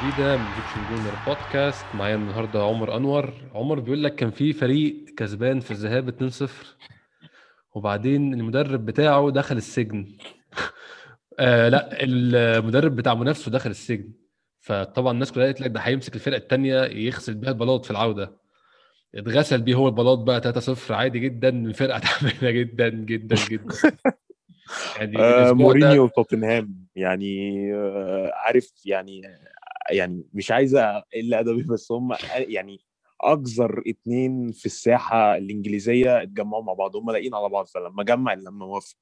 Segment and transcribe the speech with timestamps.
[0.00, 3.32] جديدة من Egyptian Gooner Podcast معايا النهاردة عمر أنور.
[3.54, 6.50] عمر بيقول لك كان في فريق كسبان في الذهاب 2-0
[7.74, 10.06] وبعدين المدرب بتاعه دخل السجن.
[11.38, 14.12] آه لا المدرب بتاع منافسه دخل السجن.
[14.60, 18.32] فطبعا الناس كلها قالت لك ده هيمسك الفرقة التانية يغسل بيها البلاط في العودة.
[19.14, 23.74] اتغسل بيه هو البلاط بقى 3-0 عادي جدا الفرقة تعبانة جدا جدا جدا.
[24.98, 29.22] يعني آه مورينيو وتوتنهام يعني آه عارف يعني
[29.90, 32.80] يعني مش عايز أقل أدبي بس هم يعني
[33.20, 38.66] اقذر اتنين في الساحة الإنجليزية اتجمعوا مع بعض هم لاقيين على بعض فلما جمع لما
[38.66, 38.98] وفق.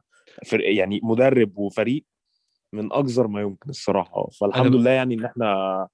[0.52, 2.04] يعني مدرب وفريق
[2.72, 4.28] من اقذر ما يمكن الصراحة.
[4.40, 5.88] فالحمد لله يعني إن إحنا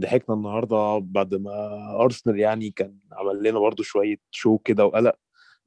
[0.00, 5.14] ضحكنا النهارده بعد ما أرسنال يعني كان عمل لنا برضو شوية شو كده وقلق.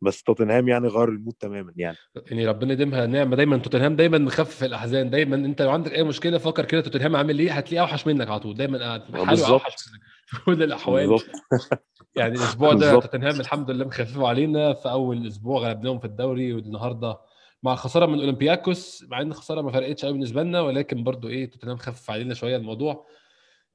[0.01, 1.97] بس توتنهام يعني غير ال mood تماما يعني.
[2.15, 3.35] يعني ربنا يديمها نعمة.
[3.35, 5.09] دايما توتنهام دايما مخفف الأحزان.
[5.09, 8.39] دايما أنت لو عندك أي مشكلة فكر كده توتنهام عامل إيه؟ هتلاقيه أوحش منك على
[8.39, 8.55] طول.
[8.55, 11.19] دايما قاعد حاله أوحش منك في كل الأحوال.
[12.15, 14.73] يعني الأسبوع ده توتنهام الحمد لله مخففوا علينا.
[14.73, 17.17] في أول أسبوع غلبناهم في الدوري والنهاردة
[17.63, 21.51] مع الخساره من أولمبياكوس مع إن الخساره ما فرقتش قوي بالنسبة لنا ولكن برضو إيه
[21.51, 23.05] توتنهام خفف علينا شوية الموضوع.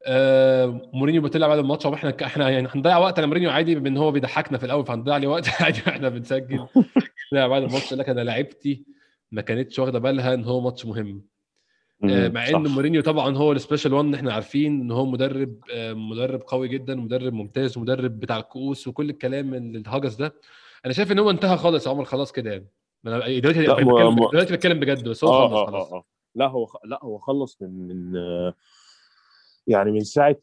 [0.07, 1.87] آه مورينيو بيطلع بعد الماتش.
[1.87, 5.15] وإحنا إحنا يعني هنضيع وقت أنا مورينيو عادي بما ان هو بيضحكنا في الأول فهنضيع
[5.15, 6.67] عليه وقت عادي إحنا بنسجل.
[7.33, 8.85] بعد الماتش قال لك أنا لعبتي
[9.33, 11.23] ما كانتش واخدة بالها إن هو ماتش مهم.
[12.05, 15.93] آه مع إن مورينيو طبعا هو ال Special 1 إحنا عارفين إن هو مدرب آه
[15.93, 20.35] مدرب قوي جدا مدرب ممتاز مدرب بتاع الكؤوس وكل الكلام الهجس ده.
[20.85, 22.67] أنا شايف إن هو انتهى خالص يا عمر خلاص كده يعني.
[23.07, 23.67] أنا دلوقتي
[24.31, 26.05] دلوقتي بتكلم بجد بس هو خلص خلاص.
[26.35, 28.13] لا هو لا هو خلص من من
[29.67, 30.39] يعني من ساعة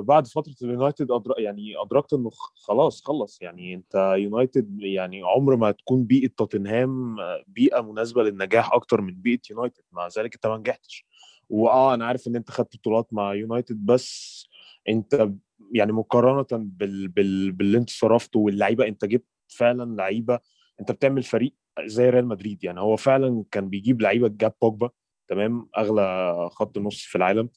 [0.00, 1.34] بعد فترة اليونايتد أدر...
[1.38, 3.42] يعني أدركت إنه خلاص خلص.
[3.42, 7.16] يعني أنت يونايتد يعني عمر ما تكون بيئة توتنهام
[7.46, 9.82] بيئة مناسبة للنجاح أكتر من بيئة يونايتد.
[9.92, 11.06] مع ذلك أنت ما نجحتش.
[11.48, 14.46] واه أنا عارف إن أنت خدت بطولات مع يونايتد بس
[14.88, 15.28] أنت
[15.72, 17.08] يعني مقارنة بال...
[17.08, 17.52] بال...
[17.52, 20.40] باللي أنت صرفته واللعيبة أنت جبت فعلا لعيبة
[20.80, 21.54] أنت بتعمل فريق
[21.84, 22.64] زي ريال مدريد.
[22.64, 24.90] يعني هو فعلا كان بيجيب لعيبة جاب بوجبا
[25.28, 27.48] تمام أغلى خط نص في العالم.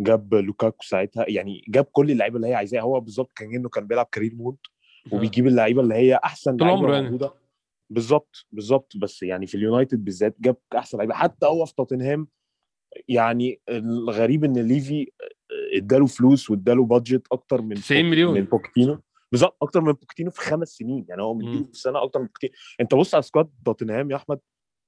[0.00, 3.86] جاب لوكاكو ساعتها يعني جاب كل اللعيبة اللي هي عايزاها هو بالظبط كان إنه كان
[3.86, 4.56] بيلعب career mode
[5.12, 7.04] وبيجيب اللعيبة اللي هي أحسن لعيبة يعني.
[7.04, 7.34] موجودة.
[7.90, 11.14] بالظبط بالظبط بس يعني في اليونايتد بالذات جاب أحسن لعيبة.
[11.14, 12.28] حتى هو في توتنهام
[13.08, 15.10] يعني الغريب إن ليفي
[15.76, 18.34] إداله فلوس وإداله budget أكتر من 90 مليون.
[18.34, 18.98] من بوكيتينو.
[19.32, 22.52] بالظبط أكتر من بوكيتينو في خمس سنين يعني هو مديله في السنة أكتر من بوكيتينو.
[22.80, 24.38] أنت بص على squad توتنهام يا أحمد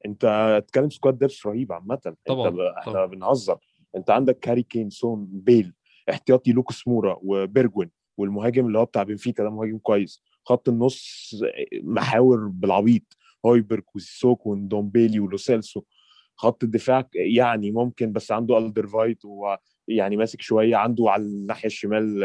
[0.06, 2.14] أنت تتكلم squad depth رهيب عامة.
[2.26, 3.58] طبعا إحنا بنهزر.
[3.98, 5.72] انت عندك هاري كين سون بيل
[6.10, 10.22] احتياطي لوكاس مورا وبيرجوين والمهاجم اللي هو بتاع بنفيكا ده مهاجم كويس.
[10.44, 11.30] خط النص
[11.82, 13.16] محاور بالعبيط
[13.46, 15.82] هويبرج وسيسوكو وندومبيلي ولوسيلسو.
[16.36, 22.20] خط الدفاع يعني ممكن بس عنده ألدرفايرلد ويعني ماسك شوية عنده على الناحية الشمال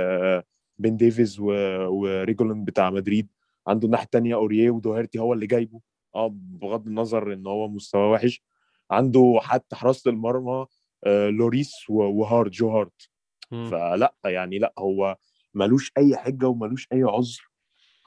[0.77, 3.27] بن ديفيز وريجيلون بتاع مدريد.
[3.67, 5.81] عنده الناحية الثانية أوريه ودوهرتي هو اللي جايبه.
[6.15, 8.43] آه بغض النظر إن هو مستواه وحش.
[8.91, 10.65] عنده حتى حراسة المرمى
[11.07, 13.09] لوريس وهارد جو هارت
[13.51, 15.17] فلا يعني لا هو
[15.53, 17.49] ملوش أي حجة وملوش أي عذر.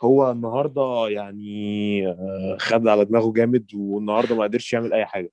[0.00, 2.16] هو النهارده يعني
[2.58, 5.32] خد على دماغه جامد والنهاردة ما قدرش يعمل أي حاجة.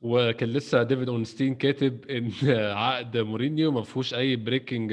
[0.00, 2.30] وكان لسه ديفيد أورنستين كاتب إن
[2.76, 4.92] عقد مورينيو ما فيهوش أي breaking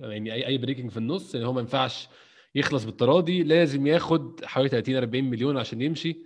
[0.00, 2.08] يعني أي أي breaking في النص يعني هو ما ينفعش
[2.54, 6.16] يخلص بالتراضي لازم ياخد حوالي 30 40 مليون عشان يمشي.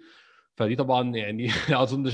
[0.58, 1.48] فدي طبعا يعني
[1.82, 2.10] أظن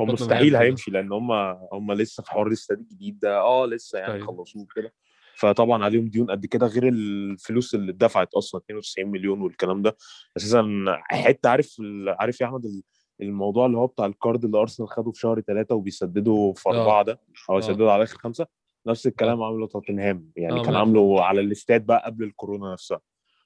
[0.00, 1.32] هو مستحيل هيمشي لأن هم
[1.72, 3.38] هم لسه في حوار الاستاد الجديد ده.
[3.40, 4.26] آه لسه يعني طيب.
[4.26, 4.94] خلصوه كده
[5.36, 9.96] فطبعا عليهم ديون قد كده غير الفلوس اللي اتدفعت أصلا 92 مليون والكلام ده.
[10.36, 11.76] أساسا حتة عارف
[12.08, 12.82] عارف يا أحمد
[13.20, 17.20] الموضوع اللي هو بتاع الكارد اللي أرسنال خده في شهر ثلاثة وبيسددوا في أربعة ده؟
[17.50, 18.46] أو يسددوا على آخر خمسة؟
[18.86, 20.30] نفس الكلام عمله توتنهام.
[20.36, 23.00] يعني كان عامله على الاستاد بقى قبل الكورونا نفسها.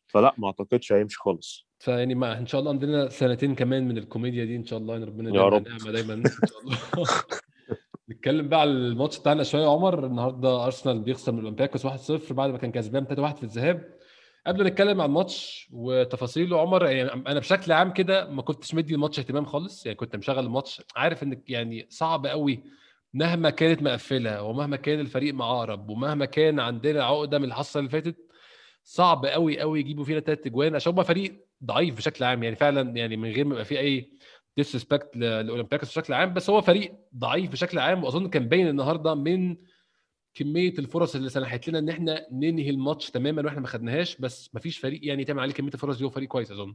[0.07, 1.70] فلا ما أعتقدش هيمشي خالص.
[1.81, 5.05] فيعني ما إن شاء الله عندنا سنتين كمان من الكوميديا دي إن شاء الله ان
[5.05, 5.69] ربنا يا رب.
[5.69, 6.79] نعمة دايما إن شاء الله.
[8.11, 10.07] نتكلم بقى على الماتش بتاعنا شوية يا عمر.
[10.07, 13.95] النهارده أرسنال بيخسر من اولمبياكوس 1-0 بعد ما كان كسبان 3-1 في الذهاب.
[14.47, 18.95] قبل ما نتكلم عن الماتش وتفاصيله عمر يعني أنا بشكل عام كده ما كنتش مدي
[18.95, 19.87] الماتش اهتمام خالص.
[19.87, 22.65] يعني كنت مشغل الماتش عارف إنك يعني صعب قوي
[23.15, 28.17] مهما كانت مقفلة ومهما كان الفريق معقرب ومهما كان عندنا عقدة من الحصه اللي فاتت
[28.85, 30.75] صعب قوي قوي يجيبوا فينا ثلاث أجوان.
[30.75, 34.13] عشان هم فريق ضعيف بشكل عام يعني فعلا يعني من غير ما يبقى فيه أي
[34.57, 39.57] disrespect لأولمبياكوس بشكل عام بس هو فريق ضعيف بشكل عام وأظن كان باين النهارده من
[40.35, 44.61] كمية الفرص اللي سنحت لنا إن إحنا ننهي الماتش تماما وإحنا ما خدناهاش بس ما
[44.61, 46.75] فيش فريق يعني تعمل عليه كمية الفرص دي هو فريق كويس أظن.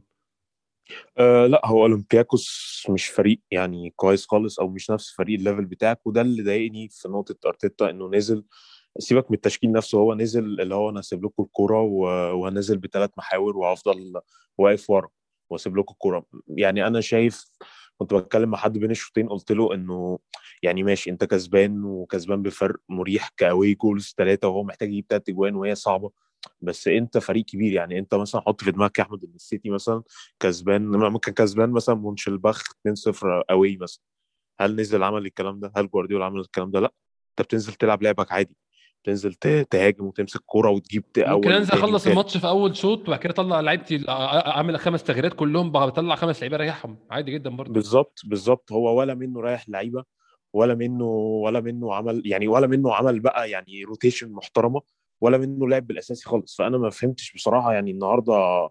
[1.18, 5.64] أه لا هو أولمبياكوس مش فريق يعني كويس خالص أو مش نفس فريق ال level
[5.64, 8.44] بتاعك وده اللي ضايقني في نقطة أرتيتا إنه نزل.
[8.98, 11.80] سيبك من التشكيل نفسه هو نزل اللي هو أنا هسيب لكم الكورة
[12.32, 14.20] وهنزل بثلاث محاور وهفضل
[14.58, 15.08] واقف ورا
[15.50, 16.26] واسيب لكم الكورة.
[16.48, 17.44] يعني أنا شايف
[17.98, 20.18] كنت بتكلم مع حد بين الشوطين قلت له إنه
[20.62, 25.54] يعني ماشي أنت كسبان وكسبان بفرق مريح كأوي جولز ثلاثة وهو محتاج يجيب ثلاث أجوان
[25.54, 26.10] وهي صعبة.
[26.60, 30.02] بس أنت فريق كبير يعني أنت مثلا حط في دماغك يا أحمد إن السيتي مثلا
[30.40, 34.02] كسبان ممكن كسبان مثلا مونشلباخ 2-0 أوي مثلا.
[34.60, 36.92] هل نزل عمل الكلام ده؟ هل جوارديولا عمل الكلام ده؟ لأ.
[37.30, 38.56] أنت بتنزل تلعب لعبك عادي.
[39.06, 39.34] تنزل
[39.70, 44.04] تهاجم وتمسك كورة وتجيب ممكن أنزل أخلص الماتش في أول شوط وبعد كده أطلع لعيبتي
[44.08, 46.98] أعمل خمس تغييرات كلهم بطلع خمس لعيبة أريحهم.
[47.10, 47.72] عادي جدا برضه.
[47.72, 48.72] بالظبط بالظبط.
[48.72, 50.04] هو ولا منه رايح لعيبة
[50.52, 51.04] ولا منه
[51.44, 54.80] ولا منه عمل يعني ولا منه عمل بقى يعني روتيشن محترمة
[55.20, 56.56] ولا منه لعب بالأساسي خالص.
[56.56, 58.68] فأنا ما فهمتش بصراحة يعني النهارده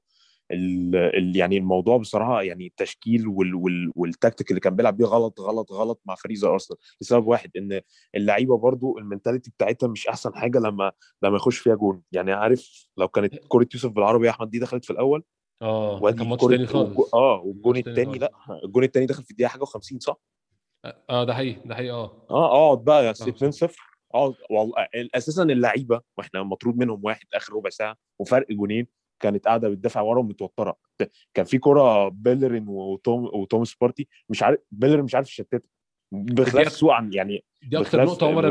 [0.52, 5.40] ال ال يعني الموضوع بصراحة يعني التشكيل وال وال والتكتيك اللي كان بيلعب بيه غلط
[5.42, 7.82] غلط غلط مع فريق زي أرسنال لسبب واحد إن
[8.16, 10.92] اللعيبة برضو ال mentality بتاعتها مش أحسن حاجة لما
[11.24, 12.02] لما يخش فيها جون.
[12.12, 15.24] يعني عارف لو كانت كوره يوسف العربي يا أحمد دي دخلت في الأول؟
[15.62, 17.14] آه كان ماتش تاني خالص.
[17.14, 18.32] آه والجون الثاني لا
[18.64, 20.18] الجون الثاني دخل في الدقيقة حاجة و50 صح؟
[21.10, 22.26] آه ده حقيقي ده حقيقي آه.
[22.30, 23.82] آه اقعد بقى 2 0
[24.14, 24.74] اقعد والله
[25.16, 28.88] أساسا اللعيبة وإحنا مطرود منهم واحد آخر ربع ساعة وفرق جونين.
[29.20, 30.78] كانت قاعدة بتدافع ورا ومتوترة.
[31.34, 35.62] كان في كرة بيلرين وتوم وتوماس بارتي مش عارف بيلرين مش عارف يشتتها.
[36.12, 38.48] بخلاف سوء عن يعني دي أكتر نقطة عمر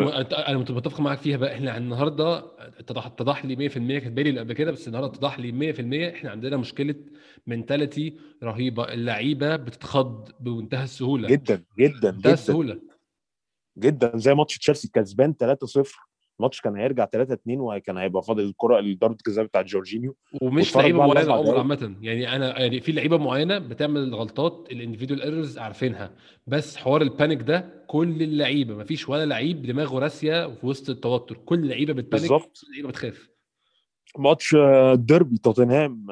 [0.48, 1.54] أنا متفق معاك فيها بقى.
[1.54, 6.14] إحنا النهارده اتضح اتضح لي 100% كانت بالي قبل كده بس النهارده اتضح لي 100%
[6.14, 6.94] إحنا عندنا مشكلة
[7.46, 8.92] mentality رهيبة.
[8.92, 11.28] اللعيبة بتتخض بمنتهى السهولة.
[11.28, 12.80] جدا جدا بمنتهى السهولة.
[13.78, 16.08] جدا زي ماتش تشيلسي كسبان 3-0
[16.40, 20.16] الماتش كان هيرجع 3 2 وكان هيبقى فاضل الكرة ضربه الجزاء بتاعت جورجينيو.
[20.42, 21.96] ومش لعيبة معينة عمر عامة.
[22.00, 26.10] يعني أنا يعني في لعيبة معينة بتعمل غلطات ال individual errors عارفينها.
[26.46, 30.90] بس حوار ال panic ده كل اللعيبة ما فيش ولا لعيب دماغه راسية في وسط
[30.90, 31.36] التوتر.
[31.36, 32.58] كل اللعيبه بت panic بالظبط.
[32.60, 33.28] كل اللعيبه بتخاف.
[34.18, 34.56] ماتش
[34.94, 36.06] ديربي توتنهام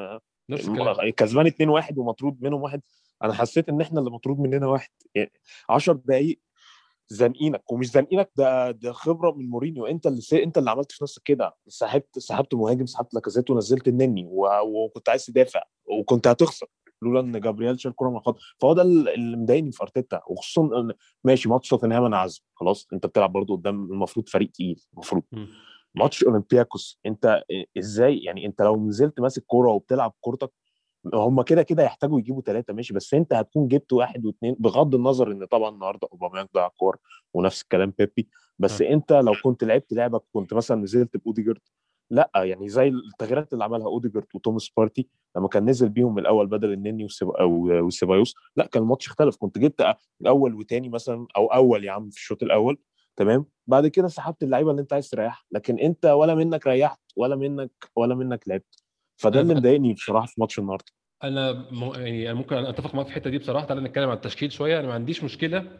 [1.16, 2.80] كسبان 2 1 ومطرود منهم واحد.
[3.22, 4.90] أنا حسيت إن إحنا اللي مطرود مننا واحد.
[5.14, 5.32] يعني
[5.68, 6.38] 10 دقائق
[7.12, 9.86] زانقينك ومش زانقينك ده ده خبرة من مورينيو.
[9.86, 10.42] أنت اللي سي...
[10.42, 11.56] أنت اللي عملت في نفسك كده.
[11.68, 14.48] سحبت سحبت مهاجم سحبت لاكازيت ونزلت النني و...
[14.64, 15.62] وكنت عايز تدافع
[16.00, 16.66] وكنت هتخسر
[17.02, 18.38] لولا إن جابرييل شال كوره من الخط.
[18.60, 20.20] فهو ده اللي مضايقني في أرتيتا.
[20.26, 20.88] وخصوصا
[21.24, 22.88] ماشي ماتش توتنهام أنا عازم خلاص.
[22.92, 25.22] أنت بتلعب برضو قدام المفروض فريق تقيل المفروض.
[25.94, 27.42] ماتش أولمبياكوس أنت
[27.78, 30.52] إزاي؟ يعني أنت لو نزلت ماسك كورة وبتلعب كورتك
[31.14, 35.32] هم كده كده يحتاجوا يجيبوا ثلاثة ماشي بس أنت هتكون جبت واحد واثنين بغض النظر
[35.32, 36.96] إن طبعا النهارده أوباميانج ضيع كور
[37.34, 38.28] ونفس الكلام بيبي
[38.58, 38.84] بس م.
[38.84, 41.60] أنت لو كنت لعبت لعبك كنت مثلا نزلت بأوديجارد
[42.10, 46.72] لأ يعني زي التغييرات اللي عملها أوديجارد وتوماس بارتي لما كان نزل بيهم الأول بدل
[46.72, 47.06] النني
[47.82, 49.36] وسيبايوس لأ كان الماتش اختلف.
[49.36, 49.96] كنت جبت
[50.26, 52.78] اول وتاني مثلا أو أول يا عم في الشوط الأول
[53.16, 57.36] تمام؟ بعد كده سحبت اللعيبة اللي أنت عايز تريحها لكن أنت ولا منك ريحت ولا
[57.36, 58.84] منك ولا منك لعبت.
[59.16, 60.92] فده اللي مضايقني بصراحة في ماتش النهارده.
[61.24, 61.92] أنا م...
[61.94, 63.66] يعني أنا ممكن أتفق معاك في الحتة دي بصراحة.
[63.66, 64.78] تعالى نتكلم عن التشكيل شوية.
[64.80, 65.78] أنا ما عنديش مشكلة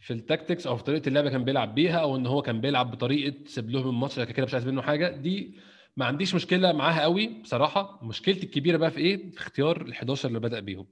[0.00, 2.90] في ال tactics أو في طريقة اللعب كان بيلعب بيها أو إن هو كان بيلعب
[2.90, 5.08] بطريقة سيب لهم الماتش كده مش عايز منه حاجة.
[5.16, 5.54] دي
[5.96, 8.00] ما عنديش مشكلة معاها قوي بصراحة.
[8.02, 10.86] مشكلتي الكبيرة بقى في إيه؟ في اختيار ال 11 اللي بدأ بيهم.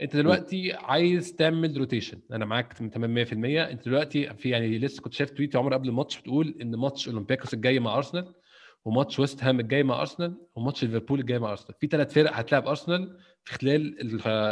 [0.00, 3.32] أنت دلوقتي عايز تعمل rotation أنا معاك تمام 100%
[3.70, 7.54] أنت دلوقتي في يعني لسه كنت شايف tweet عمر قبل الماتش بتقول إن ماتش أولمبياكوس
[7.54, 8.34] الجاي مع أرسنال.
[8.84, 11.74] وماتش ويست هام الجاي مع أرسنال وماتش ليفربول الجاي مع أرسنال.
[11.80, 14.00] في ثلاث فرق هتلاعب أرسنال في خلال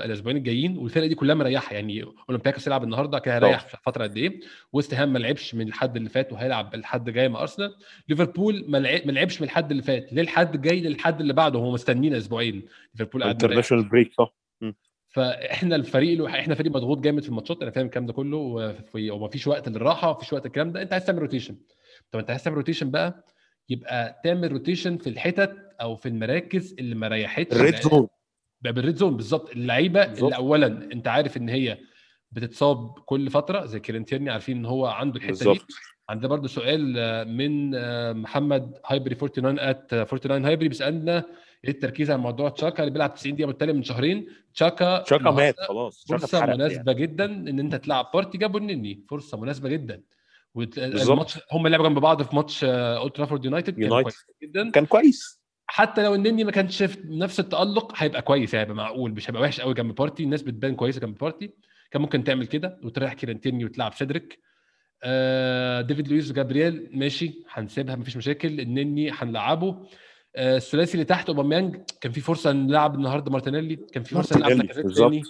[0.05, 1.75] الأسبوعين الجايين والفرق دي كلها مريحة.
[1.75, 4.41] يعني أولمبياكوس يلعب النهارده كان هيريح في فترة قد إيه.
[4.73, 7.75] ويست هام ما لعبش من الحد اللي فات وهيلعب الحد جاي مع أرسنال.
[8.09, 11.59] ليفربول ما لعبش من الحد اللي فات ليه الحد الجاي للحد اللي بعده.
[11.59, 12.63] هو مستنيين أسبوعين.
[12.95, 14.35] ليفربول international break صح؟
[15.11, 18.37] فإحنا الفريق اللي إحنا فريق مضغوط جامد في الماتشات أنا فاهم الكلام ده كله
[18.95, 20.83] وما فيش وقت للراحة وما فيش وقت الكلام ده.
[20.83, 21.57] أنت عايز تعمل rotation
[22.11, 23.25] طب أنت عايز تعمل rotation بقى؟
[23.69, 28.09] يبقى تعمل rotation في الحتت أو في المراكز اللي ما ريحتش ال red zone.
[28.61, 29.51] بال red zone بالظبط.
[29.51, 31.79] اللعيبة اللي اولا أنت عارف إن هي
[32.33, 35.57] بتتصاب كل فترة زي كيرن تيرني عارفين إن هو عنده الحتة بالزبط.
[35.57, 35.75] دي
[36.09, 36.95] عندنا برضو سؤال
[37.29, 37.71] من
[38.21, 41.25] محمد هايبري 49 at 49 هايبري بيسألنا
[41.65, 44.27] إيه التركيز على موضوع تشاكا اللي بيلعب 90 دقيقة متتاليه من شهرين.
[44.55, 46.05] تشاكا تشاكا مات خلاص.
[46.09, 47.03] فرصة مناسبه يعني.
[47.03, 48.11] جدا إن أنت تلعب.
[48.15, 50.03] بارتي جابوا النني فرصة مناسبة جدا.
[50.59, 54.71] والماتش هم لعبوا جنب بعض في ماتش أولد ترافورد يونايتد كان كويس جدا.
[54.71, 55.41] كان كويس.
[55.67, 59.61] حتى لو النني ما كانش في نفس التألق هيبقى كويس هيبقى معقول مش هيبقى وحش
[59.61, 60.23] قوي جنب بارتي.
[60.23, 61.51] الناس بتبان كويسة جنب بارتي.
[61.91, 64.39] كان ممكن تعمل كده وتريح كيرن تيرني وتلعب سيدريك.
[65.03, 68.61] آه ديفيد لويس وجابرييل ماشي هنسيبها مفيش مشاكل.
[68.61, 69.87] النني هنلعبه.
[70.37, 74.51] آه، الثلاثي اللي تحت أوباميانج كان في فرصة نلعب النهارده مارتينيلي كان في فرصة نلعب
[74.51, 75.23] تاني.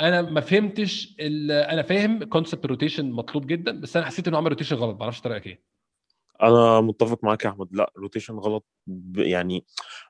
[0.00, 1.16] أنا ما فهمتش
[1.50, 5.20] أنا فاهم concept rotation مطلوب جدا بس أنا حسيت إنه عمل rotation غلط ما أعرفش
[5.20, 5.62] طريقة إيه
[6.42, 7.68] أنا متفق معاك يا أحمد.
[7.72, 8.66] لا rotation غلط
[9.16, 9.64] يعني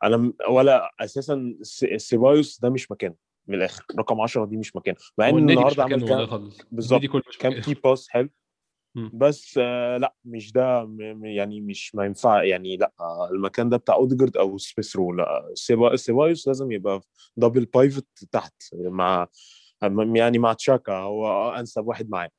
[0.05, 1.55] أنا ولا أساسا
[1.97, 3.15] سيبايوس ده مش مكانه
[3.47, 3.85] من الآخر.
[3.99, 4.97] رقم 10 دي مش مكانه.
[5.19, 7.03] مع إن النهارده عمل كام؟ بالظبط.
[7.39, 8.31] كام key pass حلو.
[9.13, 10.89] بس آه لا مش ده
[11.23, 12.93] يعني مش ما ينفع يعني لا
[13.33, 15.53] المكان ده بتاع أوديجارد أو سبيسرو لا
[15.97, 17.01] سيبايوس لازم يبقى
[17.37, 19.29] double pivot تحت مع
[20.15, 22.31] يعني مع تشاكا هو أنسب واحد معاه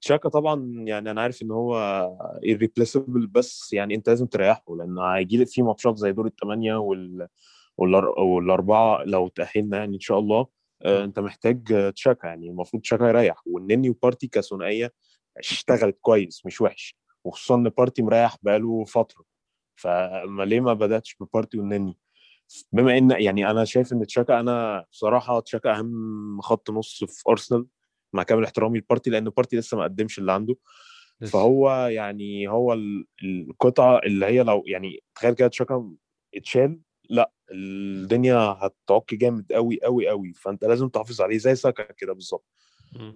[0.00, 2.08] تشاكا طبعا يعني أنا عارف إن هو
[2.46, 7.28] irreplaceable بس يعني أنت لازم تريحه لأن هيجي لك في ماتشات زي دور الثمانيه وال
[8.18, 10.46] والأربعة لو تأهلنا يعني إن شاء الله.
[10.82, 13.42] آه، أنت محتاج تشاكا يعني المفروض تشاكا يريح.
[13.46, 14.92] والنني وبارتي كثنائية
[15.38, 16.96] اشتغلت كويس مش وحش.
[17.24, 19.24] وخصوصا إن بارتي مريح بقاله فترة.
[19.76, 21.98] فما ليه ما بدأتش ببارتي والنني؟
[22.72, 27.66] بما إن يعني أنا شايف إن تشاكا أنا بصراحة تشاكا أهم خط نص في أرسنال
[28.12, 30.56] مع كامل احترامي لبارتي لأن بارتي لسه ما قدمش اللي عنده.
[31.32, 32.76] فهو يعني هو
[33.24, 35.92] القطعة اللي هي لو يعني تخيل كده تشاكا
[36.34, 36.80] اتشال
[37.10, 42.46] لأ الدنيا هتعك جامد قوي قوي قوي فأنت لازم تحافظ عليه زي ساكا كده بالظبط.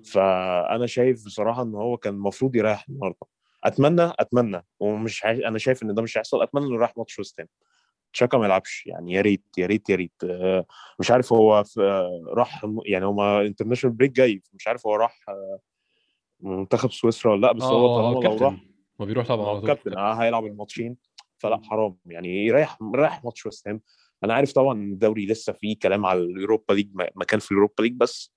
[0.04, 3.26] فأنا شايف بصراحة إن هو كان المفروض يريح النهارده.
[3.64, 4.66] أتمنى أتمنى.
[4.80, 5.24] ومش.
[5.24, 6.42] أنا شايف إن ده مش هيحصل.
[6.42, 7.48] أتمنى إنه يريح ماتش ويست هام.
[8.16, 10.24] تشاكا ما يلعبش يعني يا ريت يا ريت يا ريت.
[10.24, 10.66] آه،
[11.00, 11.80] مش عارف هو في
[12.28, 15.58] راح يعني هو international break جاي مش عارف هو راح آه،
[16.40, 18.56] منتخب سويسرا ولا لأ بس هو آه، طالما لو راح
[19.00, 20.96] ما بيروح طبعا هو كابتن آه هيلعب الماتشين
[21.38, 21.96] فلأ حرام.
[22.06, 23.80] يعني يريح يريح ماتش ويست هام
[24.24, 28.34] أنا عارف طبعا الدوري لسه فيه كلام على اليوروبا ليج مكان في اليوروبا ليج بس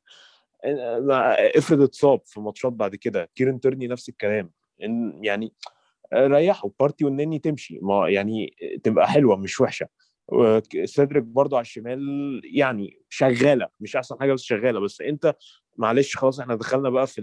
[1.55, 3.29] إفرض اتصاب في ماتشات بعد كده.
[3.36, 4.51] كيرن تيرني نفس الكلام.
[5.21, 5.53] يعني
[6.13, 7.79] ريحوا بارتي والنني تمشي.
[7.81, 9.87] ما يعني تبقى حلوة مش وحشة.
[10.85, 11.99] سيدريك برضو على الشمال
[12.43, 14.79] يعني شغالة مش أحسن حاجة بس شغالة.
[14.79, 15.35] بس أنت
[15.77, 17.21] معلش خلاص إحنا دخلنا بقى في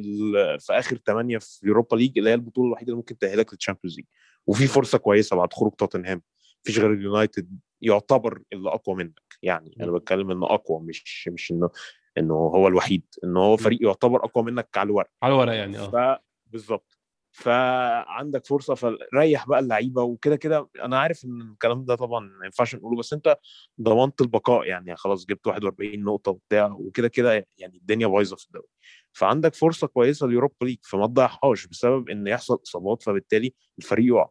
[0.60, 3.96] في آخر ثمانيه في Europa League اللي هي البطولة الوحيدة اللي ممكن تأهلك لل Champions
[3.96, 4.06] League
[4.46, 6.22] وفي فرصة كويسة بعد خروج توتنهام.
[6.62, 9.36] مفيش غير اليونايتد يعتبر اللي أقوى منك.
[9.42, 11.70] يعني أنا بتكلم إنه أقوى مش مش إنه
[12.18, 13.02] إنه هو الوحيد.
[13.24, 15.10] إنه هو فريق يعتبر أقوى منك على الورق.
[15.22, 16.20] على الورق يعني آه.
[16.46, 16.95] بالظبط
[17.36, 22.74] فعندك فرصة فريح بقى اللعيبة وكده كده أنا عارف إن الكلام ده طبعا ما ينفعش
[22.74, 23.36] نقوله بس أنت
[23.80, 28.66] ضمنت البقاء يعني خلاص جبت 41 نقطة وبتاع وكده كده يعني الدنيا بايظة في الدوري.
[29.12, 34.28] فعندك فرصة كويسة ل Europa League فما تضيعهاش بسبب إن يحصل إصابات فبالتالي الفريق يقع.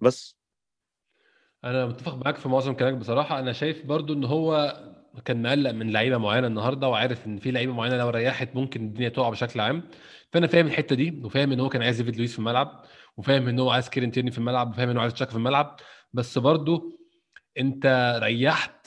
[0.00, 0.36] بس.
[1.64, 3.38] أنا متفق معاك في معظم كلامك بصراحة.
[3.38, 4.74] أنا شايف برضو إن هو
[5.20, 9.08] كان مقلق من لعيبة معينة النهارده وعارف إن في لعيبة معينة لو ريحت ممكن الدنيا
[9.08, 9.82] تقع بشكل عام.
[10.32, 12.84] فأنا فاهم الحتة دي وفاهم إن هو كان عايز ديفيد لويس في الملعب
[13.16, 15.76] وفاهم إن هو عايز كيران تيرني في الملعب وفاهم إن هو عايز تشاكا في الملعب.
[16.12, 17.00] بس برضو
[17.58, 18.86] أنت ريحت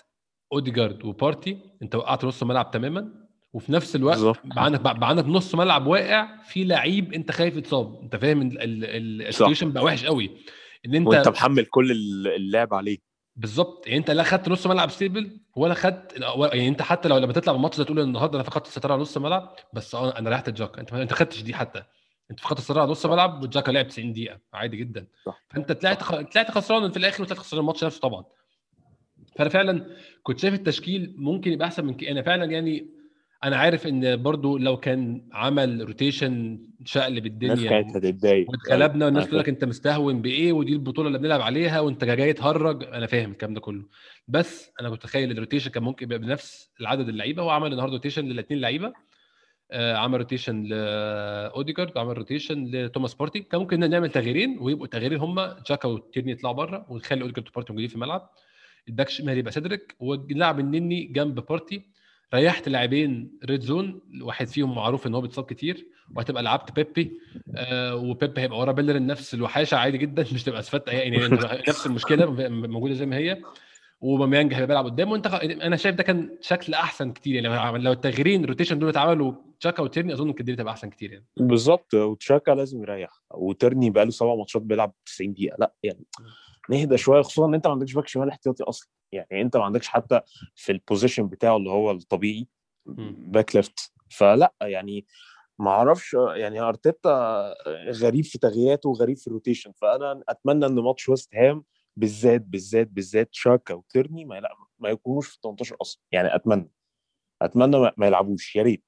[0.53, 3.23] أوديجارد وبارتي أنت وقعت نص الملعب تماما.
[3.53, 8.01] وفي نفس الوقت بقى عندك بقى عندك نص ملعب واقع في لعيب أنت خايف يتصاب.
[8.01, 10.31] أنت فاهم ال situation بقى وحش قوي
[10.85, 11.91] إن أنت وأنت محمل كل
[12.27, 13.12] اللعب عليه.
[13.35, 13.87] بالظبط.
[13.87, 16.19] يعني انت لا خدت نص ملعب stable ولا خدت
[16.53, 19.17] يعني انت حتى لو لما تطلع بالماتش ده تقول النهارده أنا فقدت السيطره على نص
[19.17, 20.81] الملعب بس أنا ريحت تشاكا.
[20.81, 21.83] انت انت خدتش دي حتى.
[22.31, 25.07] انت فقدت السيطره على نص الملعب وتشاكا لعب 90 دقيقة عادي جدا.
[25.25, 25.43] صح.
[25.49, 26.15] فانت طلعت خ...
[26.21, 28.25] طلعت خسران في الآخر وطلعت خسران الماتش نفسه طبعا.
[29.35, 29.85] فأنا فعلا
[30.23, 32.87] كنت شايف التشكيل ممكن يبقى أحسن من كده أنا فعلا يعني
[33.43, 38.49] أنا عارف إن برضو لو كان عمل rotation شقلب الدنيا الناس كانت هتتضايق.
[38.49, 42.83] واتغلبنا والناس تقول لك أنت مستهون بإيه ودي البطولة اللي بنلعب عليها وأنت جاي تهرج.
[42.83, 43.85] أنا فاهم الكلام ده كله.
[44.27, 47.43] بس أنا كنت متخيل ال rotation كان ممكن يبقى بنفس العدد اللعيبة.
[47.43, 48.93] هو عمل النهارده rotation للاثنين لعيبة.
[49.71, 55.39] آه عمل روتيشن لاوديجارد وعمل روتيشن لتوماس بارتي كان ممكن نعمل تغييرين ويبقوا التغييرين هم
[55.69, 58.29] جاكا وتيرني يطلعوا بره ونخلي اوديجارد وبارتي موجودين في الملعب.
[58.87, 61.92] الباك الشمال يبقى سيدريك ونلعب النني جنب بارتي
[62.33, 67.19] ريحت لاعبين ريد زون واحد فيهم معروف إن هو بيتصاب كتير وهتبقى لعبت بيبي
[67.55, 71.17] آه وبيبي هيبقى ورا بيلر نفس الوحاشة عادي جدا مش تبقى اسفات يعني
[71.69, 73.41] نفس المشكلة موجودة زي ما هي.
[74.01, 78.43] وماميانج هيبقى بيلعب قدامه وأنت أنا شايف ده كان شكل أحسن كتير يعني لو التغييرين
[78.43, 81.25] الروتيشن دول اتعملوا تشاكا وتيرني أظن الدنيا تبقى أحسن كتير يعني.
[81.37, 86.05] بالظبط وتشاكا لازم يريح وتيرني بقى له سبع ماتشات بيلعب 90 دقيقة لا يعني
[86.69, 88.89] نهدى شوية خصوصا إن أنت ما عندكش back شمال احتياطي أصلا.
[89.13, 90.21] يعني انت ما عندكش حتى
[90.55, 92.47] في ال position بتاعه اللي هو الطبيعي
[92.85, 95.05] back left فلا يعني
[95.59, 97.53] ما أعرفش يعني أرتيتا
[97.91, 101.63] غريب في تغييراته وغريب في ال rotation فأنا أتمنى إن ماتش ويست هام
[101.95, 104.41] بالذات بالذات بالذات تشاكا وتيرني ما
[104.79, 106.01] ما يكونوش في 18 أصلا.
[106.11, 106.69] يعني أتمنى
[107.41, 108.55] أتمنى ما يلعبوش.
[108.55, 108.85] يا ريت.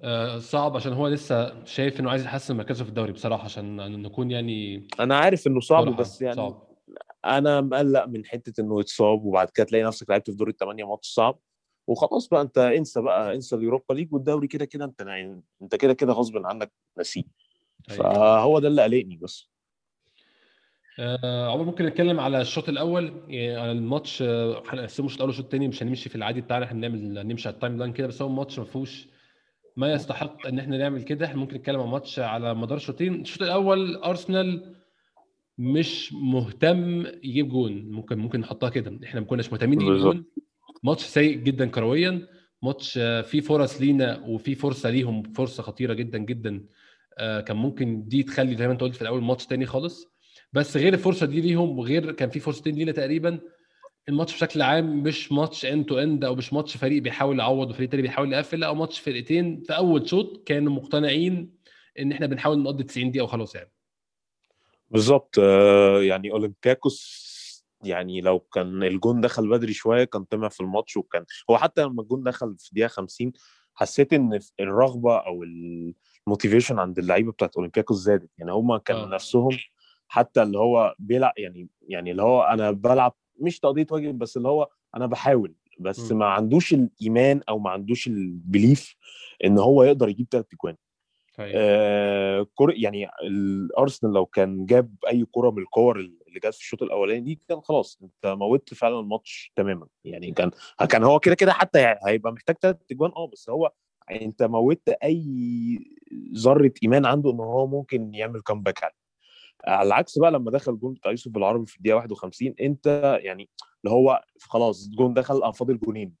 [0.00, 4.30] آه، صعب عشان هو لسه شايف إنه عايز يحسن مركزه في الدوري بصراحة عشان نكون
[4.30, 6.67] يعني أنا عارف إنه صعب بس يعني صعب.
[7.24, 11.08] أنا مقلق من حتة إنه يتصاب وبعد كده تلاقي نفسك لعبت في دور الثمانيه ماتش
[11.08, 11.38] صعب.
[11.86, 15.92] وخلاص بقى أنت انسى بقى انسى اليوروبا ليج والدوري كده كده أنت يعني أنت كده
[15.94, 17.22] كده غصب عنك نسيه
[17.90, 18.02] أيوة.
[18.14, 19.48] فهو ده اللي قلقني بس.
[21.00, 25.44] آه عمر ممكن نتكلم على الشوط الأول؟ يعني على الماتش آه، هنقسمه الشوط الأول والشوط
[25.44, 28.28] الثاني مش هنمشي في العادي بتاعنا إحنا هنعمل نمشي على ال timeline كده بس هو
[28.28, 29.08] الماتش ما فيهوش
[29.76, 31.26] ما يستحق إن إحنا نعمل كده.
[31.26, 34.77] إحنا ممكن نتكلم عن ماتش على مدار الشوطين الشوط الأول أرسنال
[35.58, 37.90] مش مهتم يجيب جون.
[37.90, 39.00] ممكن ممكن نحطها كده.
[39.04, 40.24] إحنا ما كناش مهتمين نجيب جون.
[40.82, 42.28] ماتش سيء جدا كرويا.
[42.62, 45.22] ماتش آه، فيه فرص لينا وفي فرصة ليهم.
[45.22, 46.64] فرصة خطيرة جدا جدا.
[47.18, 50.06] آه، كان ممكن دي تخلي زي ما أنت قلت في الأول ماتش تاني خالص.
[50.52, 53.40] بس غير الفرصة دي ليهم وغير كان في فرصتين لينا تقريبا
[54.08, 57.88] الماتش بشكل عام مش ماتش end to end أو مش ماتش فريق بيحاول يعوض وفريق
[57.88, 61.50] تاني بيحاول يقفل لا ماتش فرقتين في أول شوط كانوا مقتنعين
[61.98, 63.70] إن إحنا بنحاول نقضي 90 دقيقة وخلاص يعني.
[64.90, 67.28] بالظبط آه، يعني أولمبياكوس
[67.84, 72.02] يعني لو كان الجون دخل بدري شوية كان طمع في الماتش وكان هو حتى لما
[72.02, 73.32] الجون دخل في دقيقه 50
[73.74, 75.42] حسيت إن الرغبة أو
[76.26, 79.08] ال motivation عند اللعيبة بتاعت أولمبياكوس زادت يعني هم كانوا آه.
[79.08, 79.58] نفسهم
[80.08, 84.48] حتى اللي هو بيلعب يعني يعني اللي هو أنا بلعب مش تقضية واجب بس اللي
[84.48, 86.18] هو أنا بحاول بس م.
[86.18, 88.96] ما عندوش الإيمان أو ما عندوش ال belief
[89.44, 90.76] إن هو يقدر يجيب ثلاث أجوان.
[91.56, 96.82] آه كر يعني الأرسنال لو كان جاب أي كرة من الكور اللي جت في الشوط
[96.82, 99.86] الأولاني دي كان خلاص أنت موتت فعلا الماتش تماما.
[100.04, 100.50] يعني كان
[100.88, 103.72] كان هو كده كده حتى هيبقى محتاج ثلاث اجوان آه بس هو
[104.10, 105.22] يعني أنت موتت أي
[106.34, 108.92] ذرة إيمان عنده إن هو ممكن يعمل comeback على
[109.66, 113.48] على العكس بقى لما دخل جون بتاع يوسف العربي في الدقيقة 51 أنت يعني
[113.84, 116.14] اللي هو خلاص جون دخل فاضل جونين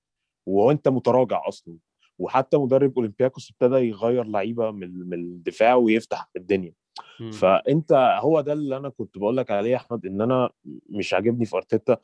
[0.46, 1.76] وأنت متراجع أصلا.
[2.18, 6.72] وحتى مدرب أولمبياكوس ابتدى يغير لعيبة من الدفاع ويفتح الدنيا.
[7.20, 7.30] م.
[7.30, 10.50] فأنت هو ده اللي أنا كنت بقول لك عليه يا أحمد إن أنا
[10.90, 11.96] مش عاجبني في أرتيتا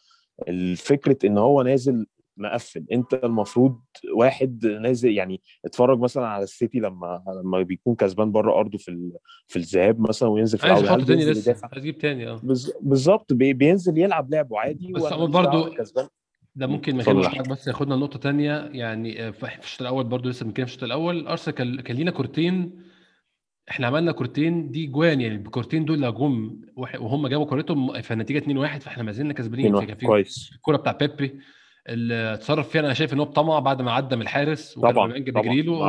[0.49, 2.87] الفكرة إن هو نازل مقفل.
[2.93, 3.81] أنت المفروض
[4.15, 9.13] واحد نازل يعني اتفرج مثلا على السيتي لما لما بيكون كسبان بره أرضه في
[9.47, 12.41] في الذهاب مثلا وينزل في العوده عايز تاني لسه؟ أجيب تاني آه.
[12.81, 16.09] بالظبط بينزل يلعب لعبه عادي بس برضه كسبان؟
[16.57, 20.45] ده ممكن ما كانش بس ياخدنا لنقطه ثانية يعني آه، في الشوط الأول برضو لسه
[20.47, 21.27] بنتكلم في الشوط الأول.
[21.27, 22.83] أرسنال كان لينا كورتين.
[23.71, 29.03] إحنا عملنا كورتين دي جوان يعني الكورتين دول جم وهم جابوا كورتهم فالنتيجه 2-1 فإحنا
[29.03, 29.67] ما زلنا كسبانين.
[29.87, 30.51] كان في كويس.
[30.55, 31.39] الكورة بتاع بيبي
[31.89, 32.81] اللي اتصرف فيها.
[32.81, 35.43] أنا شايف إن هو طمع بعد ما عدى من الحارس طبعا طبعا.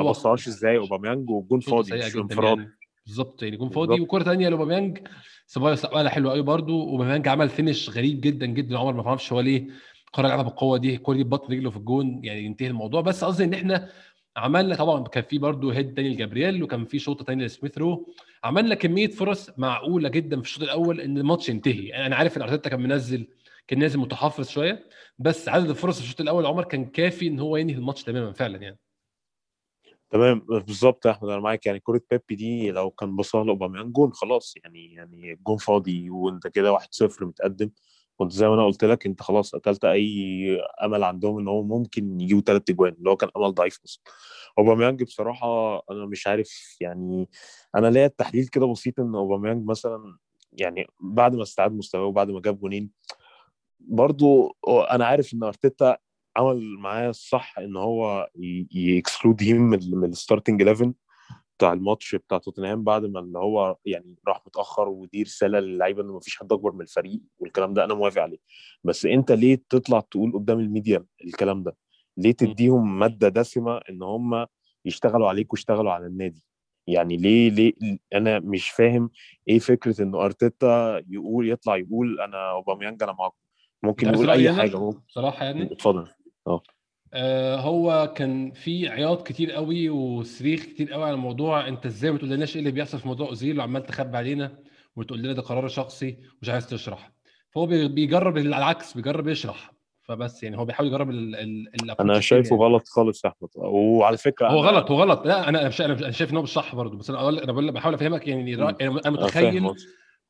[0.03, 2.57] ما بصهاش إزاي أوباميانج والجون فاضي مش انفراد.
[2.57, 2.71] يعني.
[3.05, 4.01] بالظبط يعني جون فاضي.
[4.01, 4.97] وكوره ثانية لأوباميانج
[5.47, 8.77] سبايا استقبلها حلو قوي برده أوباميانج عمل finish غريب جدا جدا.
[8.77, 9.67] عمر ما فهمش هو ليه
[10.15, 13.01] قرر يلعبها بالقوة دي الكوره دي ببطن رجله في الجون يعني ينتهي الموضوع.
[13.01, 13.89] بس قصدي إن إحنا
[14.37, 18.07] عملنا طبعا كان في برضه head تاني لجابرييل وكان في شوطة تانية لسميث رو
[18.43, 21.87] عملنا كمية فرص معقولة جدا في الشوط الأول إن الماتش ينتهي.
[21.87, 23.27] يعني أنا عارف إن أرتيتا كان منزل
[23.67, 27.57] كان نازل متحفظ شوية بس عدد الفرص في الشوط الأول عمر كان كافي إن هو
[27.57, 28.79] ينهي الماتش تماما فعلا يعني.
[30.09, 31.65] تمام بالظبط يا أحمد أنا معاك.
[31.65, 34.53] يعني كرة بيبي دي لو كان بصها لأوباميانج جون خلاص.
[34.63, 37.69] يعني يعني الجون فاضي وأنت كده 1-0 متقدم.
[38.17, 42.21] كنت زي ما أنا قلت لك أنت خلاص قتلت أي أمل عندهم إن هو ممكن
[42.21, 44.03] يجيبوا ثلاث اجوان اللي هو كان أمل ضعيف أصلا.
[44.59, 47.29] أوباميانج بصراحة أنا مش عارف يعني
[47.75, 50.17] أنا ليا التحليل كده بسيط إن أوباميانج مثلا
[50.53, 52.91] يعني بعد ما استعاد مستواه وبعد ما جاب جونين
[53.79, 55.97] برضو أنا عارف إن أرتيتا
[56.37, 58.29] عمل معاه الصح إن هو
[58.75, 60.93] exclude him من ال starting 11
[61.57, 66.07] بتاع الماتش بتاع توتنهام بعد ما اللي هو يعني راح متأخر ودي رساله للعيبة إن
[66.07, 68.37] مفيش حد أكبر من الفريق والكلام ده أنا موافق عليه.
[68.83, 71.75] بس أنت ليه تطلع تقول قدام الميديا الكلام ده؟
[72.17, 74.45] ليه تديهم مادة دسمة إن هم
[74.85, 76.43] يشتغلوا عليك ويشتغلوا على النادي؟
[76.87, 77.73] يعني ليه ليه
[78.13, 79.09] أنا مش فاهم
[79.47, 83.35] إيه فكرة انه أرتيتا يقول يطلع يقول أنا أوباميانج أنا معاكم؟
[83.83, 86.07] ممكن يقول أي حاجة بصراحه يعني؟ اتفضل.
[86.47, 86.61] آه.
[87.59, 91.67] هو كان في عياط كتير قوي وصريخ كتير قوي على الموضوع.
[91.67, 94.57] انت إزاي ما تقولناش إيه اللي بيحصل في موضوع أوزيل وعمال تخبي علينا
[94.95, 97.11] وتقول لنا ده قرار شخصي مش عايز تشرح؟
[97.49, 99.71] فهو بيجرب العكس بيجرب يشرح.
[100.07, 102.63] فبس يعني هو بيحاول يجرب ال ال أنا شايفه يعني.
[102.63, 103.49] غلط خالص يا أحمد.
[103.55, 105.25] وعلى فكرة هو غلط هو غلط.
[105.25, 105.69] لا أنا أنا
[106.11, 106.97] شايف إن هو مش صح برضه.
[106.97, 109.71] بس أنا أنا بحاول أفهمك يعني أنا متخيل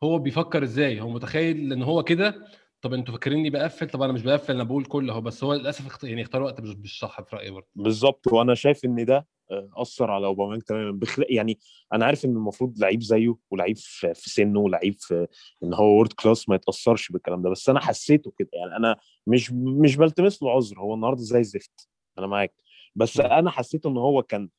[0.04, 1.02] هو بيفكر إزاي.
[1.02, 2.36] هو متخيل إن هو كده
[2.82, 6.04] طب أنتوا فاكريني بقفل؟ طب أنا مش بقفل أنا بقول كل اهو بس هو للأسف
[6.04, 7.68] يعني اختار وقت مش صح في رأيي برضه.
[7.76, 11.00] بالظبط وأنا شايف إن ده آه، أثر على أوباميانج تماما.
[11.30, 11.60] يعني
[11.94, 15.28] أنا عارف إن المفروض لعيب زيه ولعيب في سنه ولعيب في
[15.64, 18.50] إن هو world class ما يتأثرش بالكلام ده بس أنا حسيته كده.
[18.54, 18.96] يعني أنا
[19.28, 21.90] مش مش بلتمس له عذر هو النهارده زي الزفت.
[22.20, 22.54] أنا معاك.
[22.96, 24.50] بس أنا حسيت إن هو كان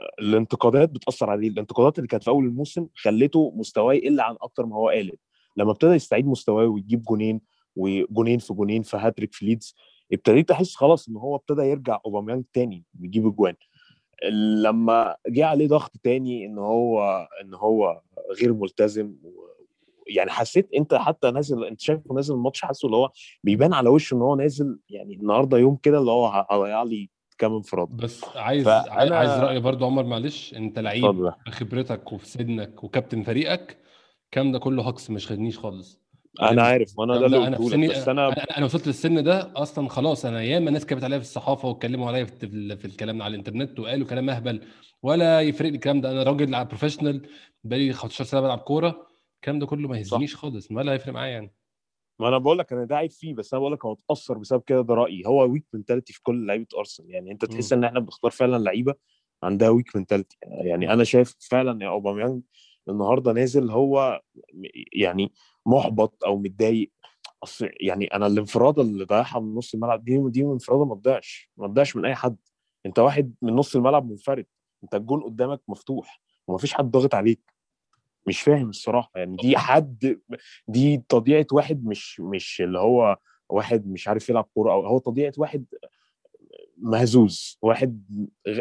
[0.00, 1.48] آه، الانتقادات بتأثر عليه.
[1.48, 5.14] الانتقادات اللي كانت في أول الموسم خلته مستواه يقل عن أكتر ما هو قالب
[5.56, 7.40] لما ابتدى يستعيد مستواه ويجيب جونين
[7.76, 9.74] وجونين في جونين في هاتريك في ليدز
[10.12, 13.54] ابتديت أحس خلاص إن هو ابتدى يرجع أوباميانج تاني بيجيب أجوان.
[14.62, 18.00] لما جه عليه ضغط تاني إن هو إن هو
[18.40, 19.14] غير ملتزم
[20.06, 23.10] يعني حسيت أنت حتى نازل أنت شايفه نازل الماتش حاسه اللي هو
[23.44, 27.54] بيبان على وشه إن هو نازل يعني النهارده يوم كده اللي هو هيضيع لي كام
[27.54, 27.88] انفراد.
[27.88, 29.16] بس عايز فأنا...
[29.16, 33.78] عايز رأي برضو عمر معلش أنت لعيب بخبرتك وفي سنك وكابتن فريقك
[34.24, 36.05] الكلام ده كله هكس مش خدنيش خالص.
[36.42, 39.88] أنا عارف ما أنا ده اللي قلته لك بس أنا أنا وصلت للسن ده أصلا
[39.88, 43.80] خلاص أنا ياما ناس كتبت عليا في الصحافة واتكلموا عليا في, في الكلام على الإنترنت
[43.80, 44.60] وقالوا كلام أهبل
[45.02, 46.10] ولا يفرق لي الكلام ده.
[46.10, 47.28] أنا راجل professional
[47.64, 51.54] بقالي 15 سنة بلعب كورة الكلام ده كله ما يهزنيش خالص ولا هيفرق معايا يعني.
[52.20, 54.62] ما أنا بقول لك أنا ده عيب فيه بس أنا بقول لك هو اتأثر بسبب
[54.66, 55.22] كده ده رأيي.
[55.26, 57.10] هو weak mentality في كل لعيبة أرسنال.
[57.10, 58.94] يعني أنت تحس إن إحنا بنختار فعلا لعيبة
[59.42, 62.42] عندها weak mentality يعني أنا شايف فعلا يا أوباميانج
[62.88, 64.22] النهارده نازل هو
[64.92, 65.32] يعني
[65.66, 66.90] محبط أو متضايق.
[67.42, 71.68] أصل يعني أنا الانفرادة اللي ضيعها من نص الملعب دي دي انفرادة ما تضيعش ما
[71.68, 72.36] تضيعش من أي حد.
[72.86, 74.46] أنت واحد من نص الملعب منفرد
[74.84, 77.40] أنت الجون قدامك مفتوح ومفيش حد ضاغط عليك.
[78.28, 80.20] مش فاهم الصراحة يعني دي حد
[80.68, 83.16] دي طبيعة واحد مش مش اللي هو
[83.48, 85.64] واحد مش عارف يلعب كورة أو هو طبيعة واحد
[86.76, 88.02] مهزوز واحد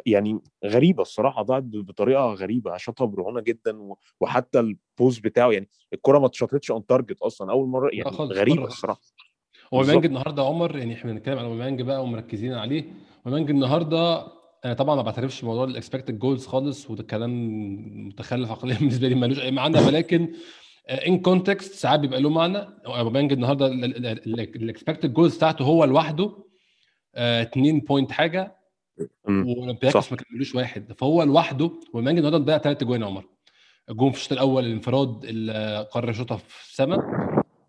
[0.06, 3.78] يعني غريبة الصراحة ضاعت بطريقة غريبة شاطها برعونة جدا
[4.20, 9.02] وحتى البوز بتاعه يعني الكرة ما اتشاطتش on target أصلا أول مرة يعني غريبة الصراحة.
[9.74, 12.86] هو مانج النهارده عمر يعني إحنا بنتكلم على أوباميانج بقى ومركزين عليه.
[13.26, 14.28] أوباميانج النهارده
[14.66, 17.32] أنا طبعا ما بعترفش بموضوع ال expected goals خالص وده كلام
[18.08, 20.34] متخلف عقليا بالنسبة لي ملوش أي معنى ولكن
[20.90, 22.58] in context ساعات بيبقى له معنى.
[22.86, 26.46] اوباميانج النهارده ال expected goals بتاعته هو لوحده.
[27.18, 28.56] 2 point حاجة
[29.28, 30.94] وأولمبياكوس ما كملوش واحد.
[30.98, 33.24] فهو لوحده أوباميانج النهارده ضيع ثلاث أجوان يا عمر.
[33.90, 37.00] الجون في الشوط الأول الانفراد اللي قرر يشوطها في السماء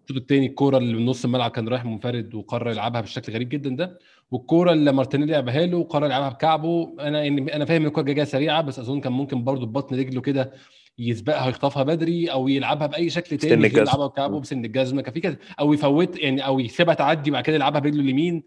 [0.05, 3.71] الشوط الثاني الكورة اللي من نص الملعب كان رايح منفرد وقرر يلعبها بالشكل غريب جدا
[3.71, 3.99] ده.
[4.31, 6.95] والكورة اللي مارتينيلي لعبها له وقرر يلعبها بكعبه.
[7.01, 10.21] أنا يعني أنا فاهم إن الكورة جاية سريعة بس أظن كان ممكن برضه ببطن رجله
[10.21, 10.53] كده
[10.99, 15.03] يسبقها ويخطفها بدري أو يلعبها بأي شكل تاني يلعبها بكعبه بسن الجزمة.
[15.03, 18.43] كان في كذا أو يفوت يعني أو يسيبها تعدي بعد كده يلعبها برجله اليمين.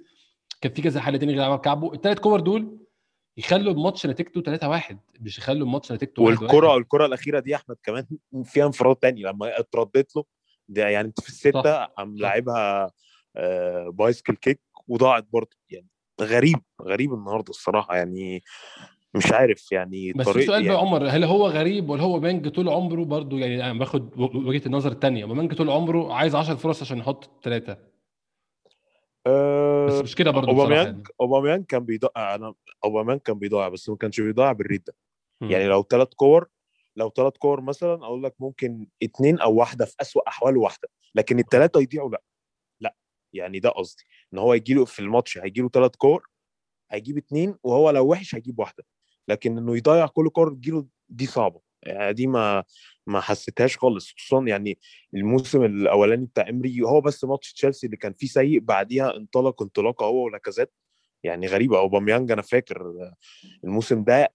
[0.61, 2.77] كان في كذا حل تاني يلعبها بكعبه الثلاث كور دول
[3.37, 8.05] يخلوا الماتش نتيجته 3 1 مش يخلوا الماتش نتيجته والكرة الكرة الأخيرة دي أحمد كمان
[8.51, 9.21] فيها انفراد تاني.
[9.21, 10.23] لما اتردت له
[10.69, 12.91] ده يعني انت في الستة قام لاعبها
[13.35, 15.57] آه bicycle kick وضاعت برضه.
[15.69, 15.87] يعني
[16.21, 17.95] غريب غريب النهارده الصراحة.
[17.95, 18.43] يعني
[19.13, 20.75] مش عارف يعني بس في سؤال يعني...
[20.75, 24.91] بقى عمر هل هو غريب ولا أوباميانج طول عمره؟ برضه يعني أنا باخد وجهة النظر
[24.91, 27.77] الثانية أوباميانج طول عمره عايز 10 فرص عشان يحط ثلاثة
[29.27, 29.87] أه...
[29.87, 31.03] بس مش كده برضه أوباميانج يعني.
[31.21, 32.53] أوباميانج كان بيضيع أنا
[32.83, 34.95] أوباميانج كان بيضيع بس ما كانش بيضيع بال rate ده
[35.49, 36.47] يعني لو ثلاث كور
[36.95, 41.39] لو ثلاث كور مثلا أقول لك ممكن اثنين أو واحدة في اسوء احواله واحدة لكن
[41.39, 42.23] الثلاثه يضيعوا لا.
[42.79, 42.95] لا
[43.33, 44.03] يعني ده قصدي
[44.33, 46.27] إن هو يجي له في الماتش هيجي له ثلاث كور
[46.91, 48.83] هيجيب اثنين وهو لو وحش هيجيب واحدة.
[49.27, 51.61] لكن إنه يضيع كل كور تجيله دي صعبة.
[51.83, 52.63] يعني دي ما
[53.07, 54.79] ما حسيتهاش خالص خصوصا يعني
[55.13, 60.05] الموسم الأولاني بتاع إمري هو بس ماتش تشيلسي اللي كان فيه سيء بعديها انطلق انطلاقة
[60.05, 60.71] هو ولاكازيت.
[61.23, 62.93] يعني غريبة أوباميانج أنا فاكر
[63.63, 64.33] الموسم ده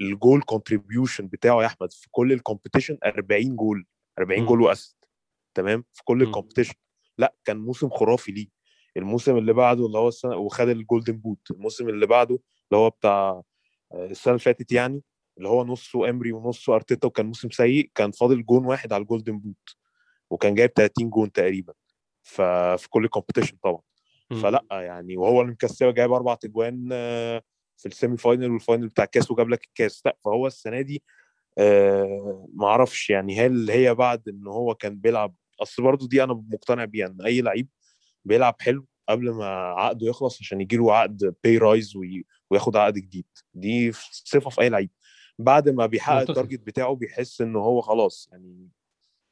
[0.00, 3.86] ال goal contribution بتاعه يا أحمد في كل ال competition 40 جول
[4.18, 5.08] 40 goal و assist
[5.54, 6.74] تمام؟ في كل ال competition
[7.18, 8.48] لا كان موسم خرافي ليه.
[8.96, 12.38] الموسم اللي بعده اللي هو السنة وخد ال golden boot الموسم اللي بعده
[12.70, 13.42] اللي هو بتاع
[13.94, 15.02] السنة اللي فاتت يعني
[15.38, 19.07] اللي هو نصه امري ونصه ارتيتا وكان موسم سيء كان فاضل جون واحد على ال
[19.07, 19.76] golden boot
[20.30, 21.72] وكان جايب 30 جون تقريبا
[22.22, 23.80] ففي كل competition طبعا.
[24.42, 26.88] فلأ يعني وهو اللي مكسبه جايب أربع اجوان
[27.76, 30.02] في ال semi final وال final بتاع الكاس وجاب لك الكاس.
[30.06, 31.02] لأ فهو السنة دي
[31.58, 36.32] آه ما أعرفش يعني هل هي بعد إن هو كان بيلعب أصل برضه دي أنا
[36.52, 37.68] مقتنع بيها إن أي لعيب
[38.24, 41.94] بيلعب حلو قبل ما عقده يخلص عشان يجي له عقد pay rise
[42.50, 43.26] وياخد عقد جديد.
[43.54, 44.90] دي صفة في أي لعيب.
[45.44, 48.68] بعد ما بيحقق ال target بتاعه بيحس إن هو خلاص يعني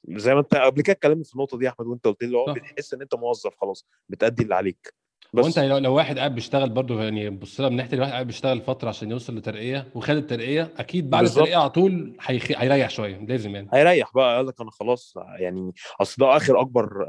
[0.09, 2.53] زي ما أنت قبل كده اتكلمت في النقطة دي يا أحمد وأنت قلت لي هو
[2.55, 4.95] بتحس إن أنت موظف خلاص بتأدي اللي عليك.
[5.35, 8.27] بس وانت لو, لو واحد قاعد بيشتغل برضه يعني بص لها من ناحية الواحد قاعد
[8.27, 11.39] بيشتغل فترة عشان يوصل لترقية وخد الترقية أكيد بعد بالزبط.
[11.39, 12.53] الترقية على طول هيخ...
[12.57, 13.69] هيريح شوية لازم يعني.
[13.73, 17.07] هيريح بقى قال لك أنا خلاص يعني أصل ده آخر أكبر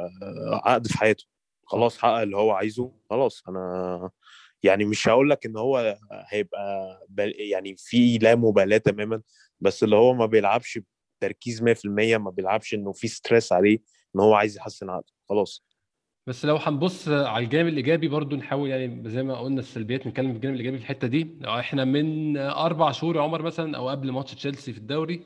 [0.54, 1.26] عقد في حياته.
[1.66, 4.10] خلاص حقق اللي هو عايزه خلاص أنا
[4.63, 7.34] يعني مش هقول لك إن هو هيبقى بل...
[7.38, 9.22] يعني في لا مبالاة تماما
[9.60, 10.80] بس اللي هو ما بيلعبش
[11.19, 13.80] بتركيز 100% ما بيلعبش إنه في ستريس عليه
[14.15, 15.65] إن هو عايز يحسن عقده خلاص.
[16.28, 20.36] بس لو هنبص على الجانب الإيجابي برضو نحاول يعني زي ما قلنا السلبيات نتكلم في
[20.36, 21.28] الجانب الإيجابي في الحتة دي.
[21.45, 25.24] إحنا من أربع شهور يا عمر مثلا أو قبل ماتش تشيلسي في الدوري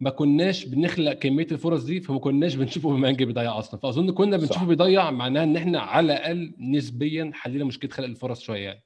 [0.00, 3.80] ما كناش بنخلق كمية الفرص دي فما كناش بنشوف اوباميانج بيضيع أصلا.
[3.80, 8.64] فأظن كنا بنشوفه بيضيع معناها إن إحنا على الأقل نسبيا حلينا مشكله خلق الفرص شوية
[8.64, 8.84] يعني.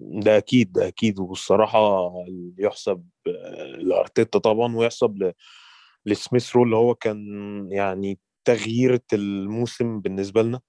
[0.00, 1.20] ده أكيد ده أكيد.
[1.20, 2.10] والصراحه
[2.58, 3.08] يحسب
[3.78, 5.32] لأرتيتا طبعا ويحسب
[6.06, 7.18] لسميث رو اللي هو كان
[7.72, 10.60] يعني تغيير الموسم بالنسبة لنا.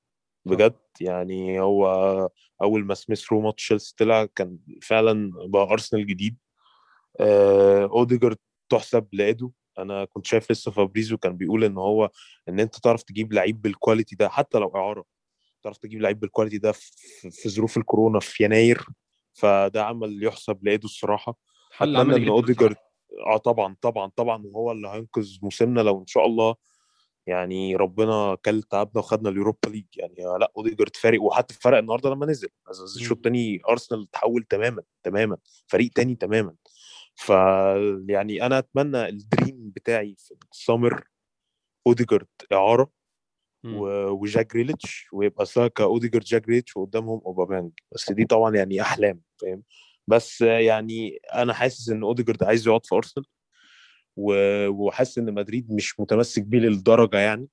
[0.46, 1.88] بجد يعني هو
[2.62, 6.38] أول ما سميث رو ماتش تشيلسي طلع كان فعلا بقى أرسنال جديد.
[7.20, 8.38] آه، أوديجارد
[8.70, 12.10] تحسب لإيدو أنا كنت شايف لسه فابريزو كان بيقول إن هو
[12.50, 15.06] إن أنت تعرف تجيب لعيب بال quality ده حتى لو إعارة
[15.64, 18.86] تعرف تجيب لعيب بال quality ده في, ظروف الكورونا في يناير
[19.34, 21.38] فده عمل يحسب لإيدو الصراحة.
[21.82, 22.76] أتمنى إن أوديجارد
[23.26, 26.56] آه طبعا طبعا طبعا وهو اللي هينقذ موسمنا لو إن شاء الله.
[27.28, 29.86] يعني ربنا كل تعبنا وخدنا اليوروبا ليج.
[29.96, 32.50] يعني لا أوديجارد فارق وحتى فرق النهارده لما نزل.
[32.96, 36.54] الشوط الثاني أرسنال تحول تماما تماما فريق تاني تماما.
[37.16, 37.30] ف
[38.10, 41.08] يعني أنا أتمنى ال dream بتاعي في ال summer
[41.88, 42.92] أوديجارد إعارة
[44.10, 47.72] وجاك جريليتش ويبقى ساكا اوديجارد جاك جريليتش وقدامهم أوباميانج.
[47.92, 49.64] بس دي طبعا يعني أحلام فاهم؟
[50.08, 53.26] بس يعني أنا حاسس إن أوديجارد عايز يقعد في أرسنال
[54.18, 57.48] وحاسس إن مدريد مش متمسك بيه للدرجة يعني.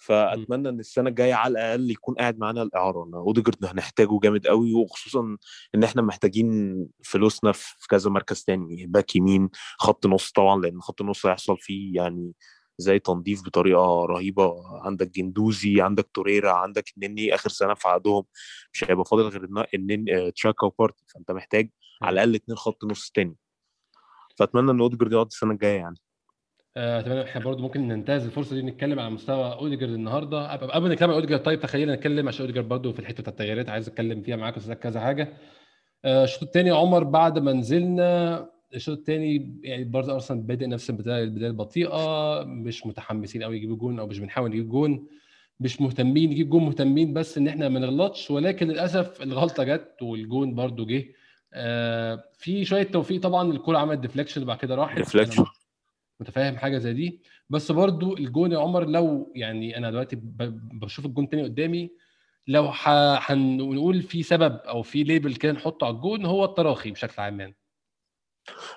[0.00, 3.04] فأتمنى إن السنة الجاية على الأقل يكون قاعد معانا الإعارة.
[3.04, 5.36] ان أوديجارد هنحتاجه جامد قوي وخصوصا
[5.74, 11.00] إن إحنا محتاجين فلوسنا في كذا مركز تاني باك يمين خط نص طبعا لأن خط
[11.00, 12.32] النص هيحصل فيه يعني
[12.78, 14.54] زي تنظيف بطريقة رهيبة.
[14.86, 18.24] عندك جندوزي عندك توريرا عندك النني آخر سنة في عقدهم.
[18.72, 21.70] مش هيبقى فاضل غير النني تشاكا وبارتي فأنت محتاج
[22.02, 23.36] على الأقل اثنين خط نص تاني.
[24.38, 25.96] فأتمنى إن أوديجارد يقعد السنة الجاية يعني.
[25.96, 26.09] آه،
[26.76, 30.52] اتمنى إحنا برضو ممكن ننتهز الفرصة دي نتكلم على مستوى أوديجارد النهارده.
[30.52, 33.68] قبل ما نتكلم على أوديجارد طيب تخيل نتكلم عشان أوديجارد برضو في الحتة بتاع التغييرات
[33.68, 35.32] عايز أتكلم فيها معاك كذا حاجة.
[36.04, 41.24] آه، الشوط الثاني عمر بعد ما نزلنا الشوط الثاني يعني برضه أرسنال بادئ نفس البداية
[41.24, 45.06] البداية البطيئه مش متحمسين قوي يجيبوا جون أو مش بنحاول نجيب جون
[45.60, 48.30] مش مهتمين نجيب جون مهتمين بس إن إحنا ما نغلطش.
[48.30, 51.04] ولكن للأسف الغلطة جت والجون برضو جه.
[51.54, 54.96] آه في شوية توفيق طبعا الكوره عملت deflection وبعد كده راحت.
[54.96, 55.44] deflection
[56.20, 57.20] متفاهم حاجة زي دي.
[57.50, 60.18] بس برضو الجون يا عمر لو يعني أنا دلوقتي
[60.72, 61.90] بشوف الجون تاني قدامي
[62.46, 67.40] لو هنقول في سبب أو في label كده نحطه على الجون هو التراخي بشكل عام
[67.40, 67.56] يعني.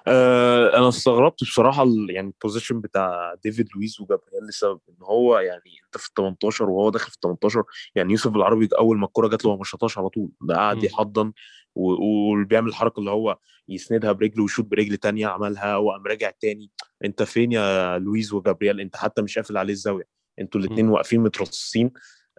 [0.07, 5.71] آه أنا استغربت بصراحة يعني ال position بتاع ديفيد لويس وجابرييل لسبب إن هو يعني
[5.85, 7.63] أنت في ال 18 وهو داخل في ال 18
[7.95, 11.33] يعني يوسف العربي أول ما الكوره جات له ما شاطهاش على طول ده قاعد يحضن
[11.75, 13.37] وبيعمل الحركة اللي هو
[13.69, 16.71] يسندها برجله ويشوط برجل تانية عملها وقام راجع تاني.
[17.05, 20.05] أنت فين يا لويس وجابرييل أنت حتى مش قافل عليه الزاوية.
[20.39, 21.91] أنتوا الاثنين واقفين مترصصين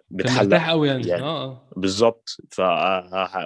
[0.09, 0.57] بتحلق.
[0.67, 1.69] قوي يعني, يعني آه, آه.
[1.77, 2.37] بالظبط.
[2.51, 2.61] ف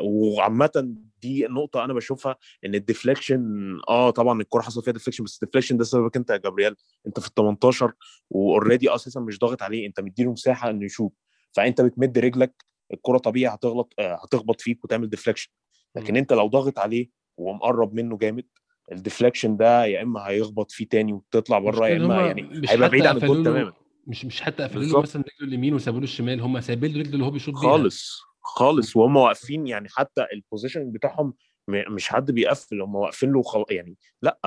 [0.04, 3.44] وعامة دي نقطة أنا بشوفها إن ال deflection
[3.90, 6.76] آه طبعا الكوره حصل فيها deflection بس ال deflection ده سببك أنت يا جابرييل
[7.08, 7.94] أنت في ال 18
[8.30, 9.88] و already أساسا مش ضاغط عليه.
[9.88, 11.14] أنت مديله مساحة إنه يشوط.
[11.52, 15.50] فأنت بتمد رجلك الكوره طبيعي هتغلط آه هتخبط فيك وتعمل deflection.
[15.96, 18.46] لكن انت لو ضاغط عليه ومقرب منه جامد
[18.92, 23.06] ال deflection ده يا إما هيخبط فيه تاني وتطلع بره يا إما يعني هيبقى بعيد
[23.06, 23.74] عن الجول تماما.
[24.08, 27.26] مش مش حتى قفلوا مثلا رجله اليمين وسابوا له الشمال هم سايبين له رجله اللي
[27.26, 27.62] هو بيشوط بيها.
[27.72, 28.96] خالص خالص.
[28.96, 31.34] وهم واقفين يعني حتى ال position بتاعهم
[31.70, 33.64] مش حد بيقفل هم واقفين له خل...
[33.70, 34.40] يعني لأ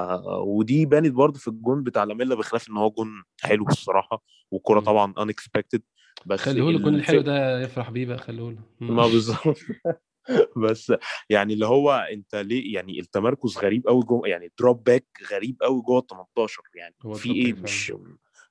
[0.47, 3.09] ودي بانت برضه في الجون بتاع لاميلا بخلاف إن هو جون
[3.43, 5.83] حلو الصراحة والكرة طبعا unexpected
[6.27, 8.59] بس خليه له الجون الحلو ده يفرح بيه بقى خليه له.
[8.81, 9.57] ما بالظبط.
[10.65, 10.93] بس
[11.31, 15.83] يعني اللي هو أنت ليه يعني التمركز غريب قوي جوه يعني drop back غريب قوي
[15.83, 17.93] جوه ال 18 يعني في إيه مش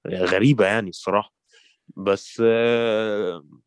[0.08, 1.34] غريبة يعني الصراحة.
[1.98, 2.44] بس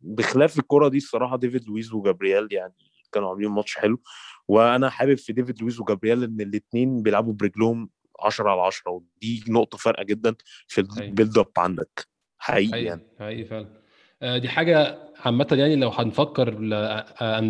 [0.00, 2.74] بخلاف الكرة دي الصراحة ديفيد لويز وجابرييل يعني
[3.12, 4.00] كانوا عاملين ماتش حلو.
[4.48, 7.90] وأنا حابب في ديفيد لويز وجابرييل إن الاثنين بيلعبوا برجلهم
[8.20, 10.34] 10 على 10 ودي نقطة فارقة جدا
[10.66, 12.06] في ال build up عندك.
[12.38, 13.02] حقيقي يعني.
[13.18, 13.84] حقيقي فعلا.
[14.24, 16.62] دي حاجة عامة يعني لو هنفكر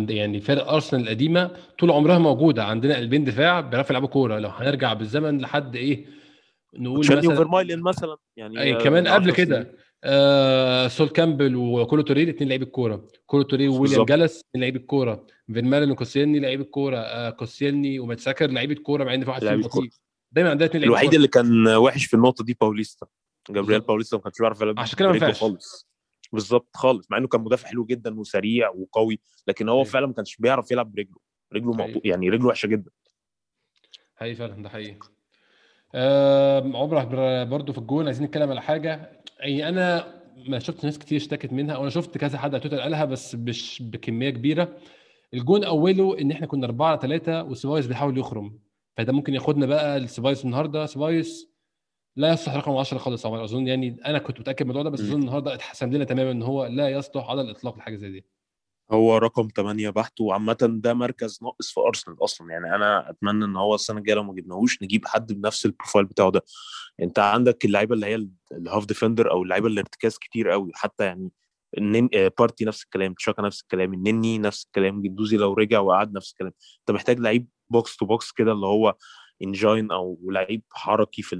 [0.09, 4.39] يعني فرق أرسنال القديمة طول عمرها موجودة عندنا قلبين دفاع بيعرفوا يلعبوا كورة.
[4.39, 6.05] لو هنرجع بالزمن لحد إيه
[6.73, 12.23] نقول مثلا أوفر مالين مثلا يعني أي كمان قبل كده آه سول كامبل وكولو توري
[12.23, 13.07] الاثنين لعيبه الكورة.
[13.25, 15.27] كولو توري وويليام جالاس لعيبه الكورة.
[15.53, 16.97] فيرمالين وكوسيلني لعيبه الكورة.
[16.97, 19.89] آه كوسيلني وميرتساكر لعيبه الكورة مع إن في واحد فيهم
[20.31, 23.07] دايما عندنا اثنين الوحيد اللي كان وحش في النقطة دي باوليستا.
[23.49, 25.39] جابرييل باوليستا ما كانش بيعرف يلعب عشان كده ما ينفعش.
[25.39, 25.87] خالص.
[26.35, 30.37] بالظبط خالص مع إنه كان مدافع حلو جدا وسريع وقوي لكن هو فعلا ما كانش
[30.37, 31.17] بيعرف يلعب برجله.
[31.53, 32.91] رجله مقطوع يعني رجله وحشة جدا.
[34.15, 34.97] حقيقي فعلا ده حقيقي.
[35.95, 37.05] آه عمر
[37.43, 39.21] برضو في الجون عايزين نتكلم على حاجة.
[39.39, 40.15] يعني أنا
[40.47, 43.83] ما شفت ناس كتير اشتكت منها وأنا شفت كذا حد على تويتر قالها بس مش
[43.85, 44.77] بكمية كبيرة.
[45.33, 48.59] الجون أوله إن إحنا كنا 4 على 3 وسيبايوس بيحاول يخرم.
[48.97, 50.85] فده ممكن ياخدنا بقى لسيبايوس النهارده.
[50.85, 51.54] سيبايوس
[52.15, 53.43] لا يصلح رقم 10 خالص عمر.
[53.43, 56.43] أظن يعني أنا كنت متأكد من الموضوع ده بس أظن النهارده اتحسم لنا تماما إن
[56.43, 58.25] هو لا يصلح على الإطلاق لحاجة زي دي.
[58.91, 62.51] هو رقم 8 بحت وعامة ده مركز ناقص في أرسنال أصلا.
[62.51, 66.05] يعني أنا أتمنى إن هو السنة الجاية لو ما جبناهوش نجيب حد بنفس ال profile
[66.05, 66.41] بتاعه ده.
[67.01, 70.71] أنت عندك اللعيبة اللي هي ال half defender أو اللعيبة اللي ارتكاز كتير قوي.
[70.73, 71.31] حتى يعني
[71.77, 76.13] النين آه، بارتي نفس الكلام تشاكا نفس الكلام النني نفس الكلام جندوزي لو رجع وقعد
[76.13, 76.51] نفس الكلام.
[76.79, 78.95] أنت محتاج لعيب box to box كده اللي هو
[79.43, 81.35] engine أو لعيب حركي في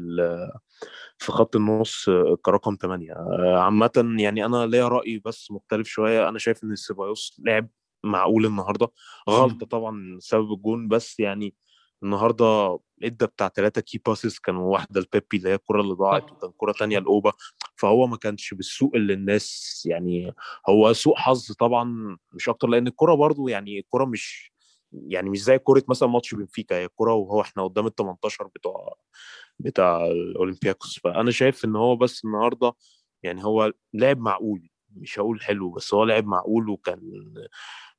[1.18, 6.30] في خط النص آه، كرقم 8 آه، عامة يعني أنا ليا رأي بس مختلف شوية.
[6.30, 7.70] أنا شايف إن سيبايوس لعب
[8.04, 8.88] معقول النهارده.
[9.30, 11.56] غلطة طبعا سبب الجون بس يعني
[12.04, 16.52] النهارده ادى بتاع ثلاثة key passes كانوا واحدة لبيبي اللي هي الكرة اللي ضاعت وكان
[16.58, 17.32] كرة ثانية لأوبا.
[17.76, 20.34] فهو ما كانش بالسوء اللي الناس يعني
[20.70, 24.55] هو سوء حظ طبعا مش أكتر لأن الكرة برضو يعني الكرة مش
[25.08, 28.96] يعني مش زي كرة مثلا ماتش بنفيكا هي الكره وهو إحنا قدام ال 18 بتوع
[29.60, 31.00] بتاع الأولمبياكوس.
[31.00, 32.74] فأنا شايف إن هو بس النهارده
[33.24, 37.02] يعني هو لعب معقول مش هقول حلو بس هو لعب معقول وكان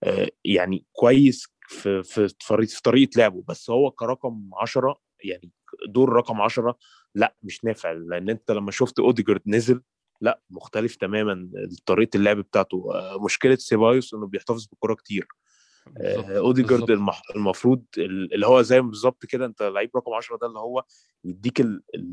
[0.05, 3.45] آه، يعني كويس في في في طريقة لعبه.
[3.49, 5.51] بس هو كرقم 10 يعني
[5.89, 6.79] دور رقم 10
[7.15, 7.93] لا مش نافع.
[7.93, 9.83] لأن أنت لما شفت أوديجارد نزل
[10.21, 11.51] لا مختلف تماما
[11.87, 12.91] طريقة اللعب بتاعته.
[12.95, 15.29] آه، مشكلة سيبايوس إنه بيحتفظ بالكره كتير.
[16.37, 16.91] أوديجارد
[17.37, 20.85] المفروض اللي هو زي بالظبط كده أنت لعيب رقم 10 ده اللي هو
[21.25, 21.61] يديك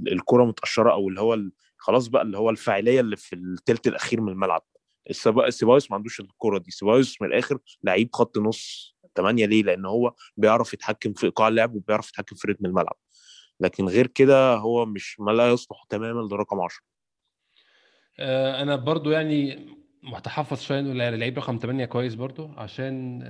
[0.08, 1.40] الكرة متقشرة أو اللي هو
[1.78, 4.64] خلاص بقى اللي هو الفاعلية اللي في الثلث الأخير من الملعب.
[5.12, 6.72] سيبايوس ما عندوش الكرة دي.
[6.72, 11.76] سيبايوس من الآخر لعيب خط نص 8 ليه؟ لأن هو بيعرف يتحكم في إيقاع اللعب
[11.76, 12.98] وبيعرف يتحكم في رتم الملعب.
[13.60, 16.82] لكن غير كده هو مش ما لا يصلح تماما لرقم 10
[18.20, 19.68] آه، أنا برضو يعني
[20.04, 23.22] متحفظ شوية إنه لعيب رقم 8 كويس برضو عشان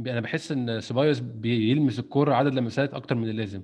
[0.00, 3.62] أنا بحس إن سيبايوس بيلمس الكورة عدد لمسات أكتر من اللازم.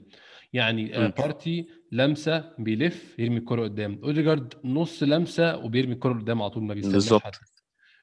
[0.52, 4.00] يعني آه، بارتي لمسة بيلف يرمي الكورة قدام.
[4.04, 7.22] أوديجارد نص لمسة وبيرمي الكورة قدام على طول ما بيستناش بالظبط.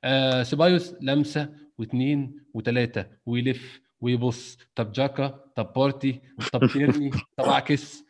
[0.04, 4.58] آه سيبايوس لمسة واثنين وثلاثه ويلف ويبص.
[4.76, 6.22] طب جاكا؟ طب بارتي؟
[6.54, 8.03] طب تيرني؟ طب اعكس آه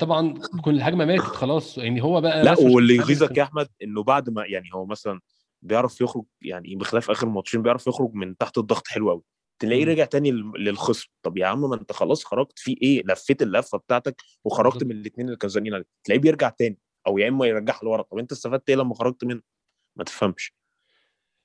[0.00, 1.78] طبعا تكون الهجمة ماتت خلاص.
[1.78, 5.20] يعني هو بقى لا واللي يغيظك يا أحمد إنه بعد ما يعني هو مثلا
[5.62, 9.22] بيعرف يخرج يعني بخلاف آخر ماتشين بيعرف يخرج من تحت الضغط حلو قوي
[9.58, 11.08] تلاقيه رجع تاني للخصم.
[11.22, 15.26] طب يا عم ما أنت خلاص خرجت في إيه؟ لفيت اللفة بتاعتك وخرجت من الاثنين
[15.26, 15.86] اللي كانوا عليك.
[16.04, 16.78] تلاقيه بيرجع تاني.
[17.06, 18.02] أو يا إما يرجعها لورا.
[18.02, 19.40] طب أنت استفدت إيه لما خرجت منه؟
[19.96, 20.54] ما تفهمش.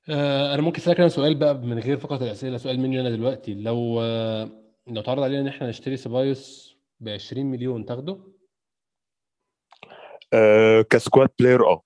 [0.10, 3.54] آه أنا ممكن أسألك أنا سؤال بقى من غير فقط الأسئلة سؤال مني أنا دلوقتي.
[3.54, 4.50] لو آه
[4.88, 8.20] لو اتعرض علينا إن إحنا نشتري سيبايوس ب 20 مليون تاخده؟
[10.34, 11.82] آه ك squad player آه.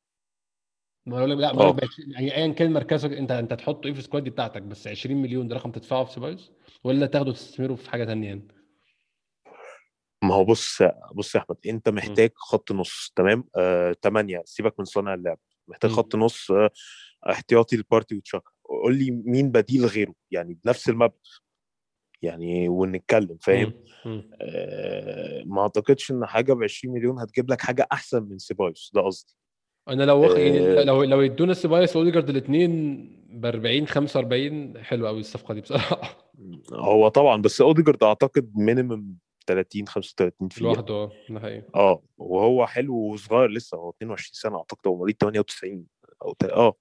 [1.06, 4.04] ما أقول لك لا ما يعني ايا كان مركزك أنت أنت تحطه إيه في ال
[4.04, 6.52] squad دي بتاعتك؟ بس 20 مليون ده رقم تدفعه في سيبايوس
[6.84, 8.48] ولا تاخده تستثمره في حاجة ثانية يعني؟
[10.24, 10.82] ما هو بص
[11.14, 15.40] بص يا أحمد أنت محتاج خط نص تمام؟ آه 8 سيبك من صانع اللعب.
[15.68, 16.70] محتاج خط نص آه
[17.30, 18.52] احتياطي لبارتي وتشاكا.
[18.64, 21.14] قول لي مين بديل غيره يعني بنفس المبلغ.
[22.22, 23.74] يعني ونتكلم فاهم؟
[24.42, 29.02] آه ما أعتقدش إن حاجة ب 20 مليون هتجيب لك حاجة أحسن من سيبايوس ده
[29.02, 29.36] قصدي.
[29.90, 30.84] أنا لو واخد يعني.
[30.84, 36.32] لو لو يدونا سيبايوس وأوديجارد الاثنين ب 40 45 حلو قوي الصفقة دي بصراحة.
[36.74, 39.16] هو طبعا بس أوديجارد أعتقد minimum
[39.48, 41.64] 30 35 في لوحده آه ده حقيقي.
[41.76, 45.86] آه وهو حلو وصغير لسه هو 22 سنة أعتقد هو مواليد 98
[46.22, 46.76] أو آه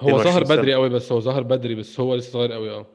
[0.00, 2.86] هو ظهر بدري قوي بس هو ظهر بدري بس هو لسه صغير قوي آه.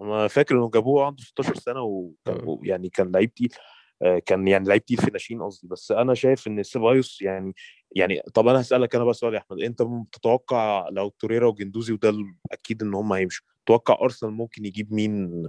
[0.00, 2.88] أنا فاكر إنه جابوه عنده 16 سنة وكان آه.
[2.92, 3.54] كان لعيب تقيل
[4.02, 7.54] آه، كان يعني لعيب تقيل في ناشئين قصدي بس أنا شايف إن سيبايوس يعني
[7.96, 9.82] يعني طب أنا هسألك أنا بقى سؤال يا أحمد أنت
[10.12, 12.14] تتوقع لو توريرا وجندوزي وده
[12.52, 15.42] أكيد إن هم هيمشوا تتوقع أرسنال ممكن يجيب مين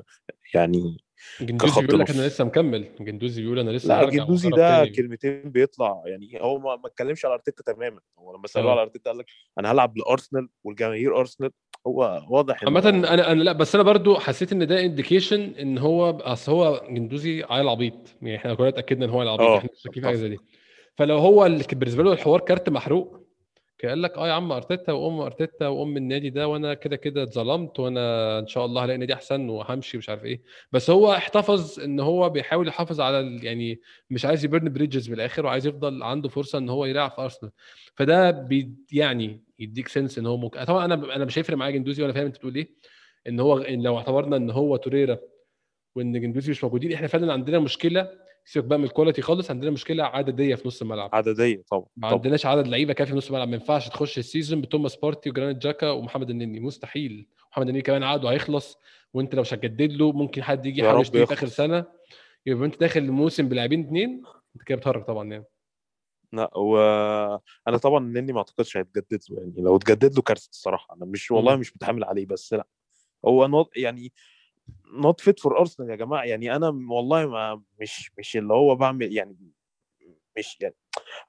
[0.53, 0.97] يعني
[1.41, 2.86] جندوزي بيقول لك أنا لسه مكمل.
[2.99, 6.04] جندوزي بيقول أنا لسه لا جندوزي ده كلمتين بيطلع.
[6.06, 8.00] يعني هو ما اتكلمش على أرتيتا تماما.
[8.19, 8.71] هو لما سألوه آه.
[8.71, 9.25] على أرتيتا قال لك
[9.60, 11.52] أنا هلعب لأرسنال والجماهير أرسنال.
[11.87, 16.10] هو واضح عامة أنا أنا لا بس أنا برضو حسيت إن ده indication إن هو
[16.10, 18.15] أصل هو جندوزي عيل عبيط.
[18.21, 19.58] يعني إحنا كلنا اتأكدنا إن هو العبيط آه.
[19.58, 20.37] إحنا في حاجة زي دي.
[20.96, 23.21] فلو هو بالنسبة له الحوار كارت محروق
[23.86, 27.79] قال لك آه يا عم أرتيتا وأم أرتيتا وأم النادي ده وأنا كده كده اتظلمت
[27.79, 30.42] وأنا إن شاء الله هلاقي نادي أحسن وهمشي مش عارف إيه.
[30.71, 35.46] بس هو احتفظ إن هو بيحاول يحافظ على يعني مش عايز ي burn bridges بالاخر
[35.46, 37.52] وعايز يفضل عنده فرصة إن هو يلعب في أرسنال.
[37.96, 42.04] فده بي يعني يديك sense إن هو ممكن طبعا أنا أنا مش هيفرق معايا جندوزي
[42.04, 42.69] ولا فاهم أنت بتقول إيه.
[43.27, 45.17] إن هو إن لو اعتبرنا إن هو توريرا
[45.96, 48.10] وإن جندوزي مش موجودين إحنا فعلا عندنا مشكلة
[48.46, 51.10] سيبك بقى من ال quality خالص عندنا مشكلة عددية في نص الملعب.
[51.13, 54.62] عددية طبعا ما عندناش عدد لعيبة كافي في نص الملعب ما ينفعش تخش ال season
[54.62, 56.60] بتوماس بارتي وجرانيت جاكا ومحمد النني.
[56.60, 57.27] مستحيل.
[57.52, 58.77] محمد النني كمان عقده هيخلص
[59.13, 61.85] وانت لو مش هتجدد له ممكن حد يجي يحاول يشتري في آخر سنة.
[62.46, 64.23] يبقى انت داخل الموسم بلاعبين اثنين
[64.56, 65.46] انت كده بتهرج طبعا يعني.
[66.33, 70.96] لا وأنا طبعا نني ما أعتقدش هيتجدد له يعني لو اتجدد له كارثة الصراحة.
[70.96, 72.67] أنا مش والله مش متحمل عليه بس لا.
[73.25, 74.12] هو يعني
[74.92, 76.23] not fit for ارسنال يا جماعة.
[76.23, 79.37] يعني أنا والله ما مش مش اللي هو بعمل يعني
[80.37, 80.75] مش يعني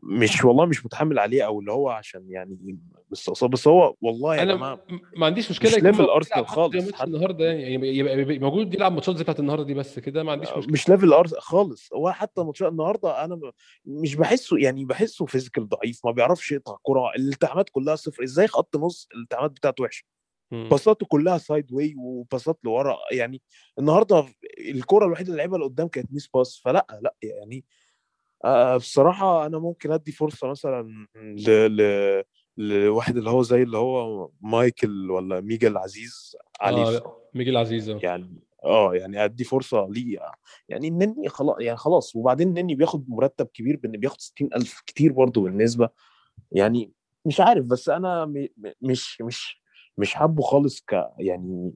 [0.02, 2.78] مش والله مش متحمل عليه أو اللي هو عشان يعني
[3.10, 4.80] بس بس هو والله يا جماعة
[5.16, 6.92] ما عنديش مشكلة مش level ارسنال خالص.
[6.92, 10.48] حتى النهارده يعني يبقى موجود يلعب ماتشات زي بتاعت النهارده دي بس كده ما عنديش
[10.48, 10.72] مشكلة.
[10.72, 11.92] مش level ارسنال خالص.
[11.92, 13.52] هو حتى ماتشات النهارده أنا
[13.84, 18.22] مش بحسه يعني بحسه physical ضعيف ما بيعرفش يقطع كرة الالتحامات كلها صفر.
[18.22, 20.04] إزاي خط نص الالتحامات بتاعته وحشة؟
[20.52, 20.68] مم.
[20.68, 23.42] باساته كلها side way وباسات لورا يعني
[23.78, 24.26] النهارده
[24.58, 27.64] الكرة الوحيدة اللي لعبها لقدام كانت miss pass فلأ لأ يعني
[28.44, 31.76] آه بصراحة أنا ممكن أدي فرصة مثلا ل...
[31.76, 32.24] ل...
[32.56, 37.98] لواحد اللي هو زي اللي هو مايكل ولا ميجل عزيز عليه الصراحة آه ميجيل عزيز
[38.02, 40.18] يعني آه يعني أدي فرصة ليه
[40.68, 45.42] يعني النني خلاص يعني خلاص وبعدين النني بياخد مرتب كبير بإن بياخد 60000 كتير برضه
[45.42, 45.88] بالنسبة
[46.52, 46.92] يعني
[47.24, 48.32] مش عارف بس أنا
[48.82, 49.61] مش مش
[49.98, 51.72] مش حابه خالص ك يعني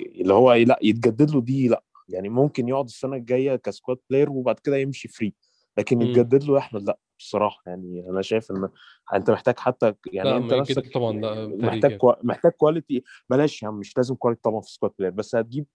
[0.00, 1.84] اللي هو لا يتجدد له دي لا.
[2.08, 5.34] يعني ممكن يقعد السنة الجاية ك squad player وبعد كده يمشي free
[5.78, 6.02] لكن.
[6.02, 7.62] يتجدد له يا احمد لا بصراحة.
[7.66, 8.68] يعني أنا شايف إن
[9.14, 12.12] أنت محتاج حتى يعني أنت نفسك طبعا لا تهريج محتاج يعني qua...
[12.22, 15.66] محتاج quality بلاش يا عم مش لازم quality طبعا في squad player بس هتجيب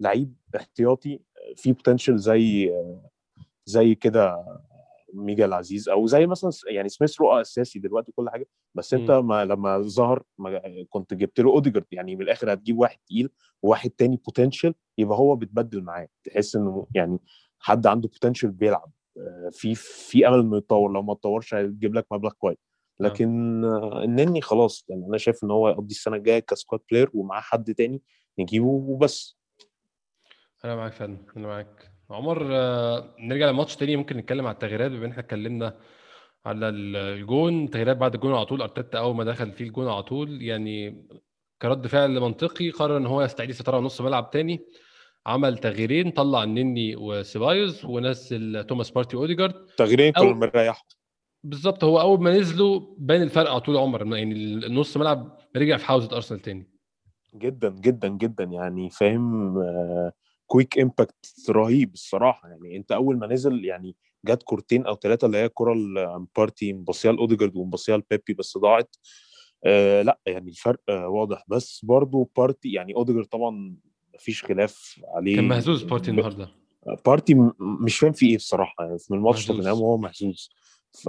[0.00, 1.20] لعيب احتياطي
[1.56, 2.72] فيه potential زي
[3.66, 4.44] زي كده
[5.12, 8.46] ميجيل عزيز أو زي مثلا يعني سميث رو أساسي دلوقتي كل حاجة.
[8.74, 9.10] بس أنت.
[9.10, 10.60] ما لما ظهر ما
[10.90, 13.30] كنت جبت له اوديجارد يعني من الآخر هتجيب واحد تقيل
[13.62, 16.08] وواحد تاني potential يبقى هو بتبدل معاه.
[16.24, 17.18] تحس إنه يعني
[17.58, 18.92] حد عنده potential بيلعب.
[19.18, 20.92] آه، في في أمل إنه يتطور.
[20.92, 22.58] لو ما اتطورش هيجيب لك مبلغ كويس.
[23.00, 23.04] آه.
[23.04, 27.10] لكن آه، النني خلاص يعني أنا شايف إن هو يقضي السنة الجاية ك squad player
[27.14, 28.02] ومعاه حد تاني
[28.38, 29.38] نجيبه وبس.
[30.64, 31.91] أنا معاك فعلا أنا معاك.
[32.12, 33.96] عمر آه، نرجع لماتش تاني.
[33.96, 35.76] ممكن نتكلم على التغييرات بما ان إحنا اتكلمنا
[36.46, 37.70] على ال- الجون.
[37.70, 38.62] تغييرات بعد الجون على طول.
[38.62, 41.06] أرتيتا أول ما دخل فيه الجون على طول يعني
[41.62, 42.70] كرد فعل منطقي.
[42.70, 44.60] قرر إن هو يستعيد السيطره على نص ملعب تاني.
[45.26, 49.66] عمل تغييرين طلع النني وسيبايوس ونزل توماس بارتي أوديجارد.
[49.76, 50.84] تغييرين كانوا مريحوا
[51.44, 54.16] بالظبط هو أول ما نزلوا بان الفرق على طول عمر.
[54.16, 56.70] يعني النص ملعب رجع في حوزة أرسنال تاني.
[57.34, 58.44] جدا جدا جدا.
[58.44, 59.54] يعني فاهم
[60.46, 62.48] quick impact رهيب الصراحة.
[62.48, 67.12] يعني أنت أول ما نزل يعني جت كورتين أو ثلاثة اللي هي الكره البارتي مبصيها
[67.12, 68.96] لاوديجارد ومبصيها لبيبي بس ضاعت.
[69.64, 71.44] آه لا يعني الفرق آه واضح.
[71.48, 73.76] بس برضو بارتي يعني أوديجارد طبعا
[74.14, 75.36] مفيش خلاف عليه.
[75.36, 76.48] كان مهزوز بارتي النهارده.
[77.06, 78.84] بارتي مش فاهم في إيه بصراحة.
[78.84, 79.46] يعني من الماتش.
[79.46, 80.50] توتنهام وهو مهزوز.
[80.92, 81.08] ف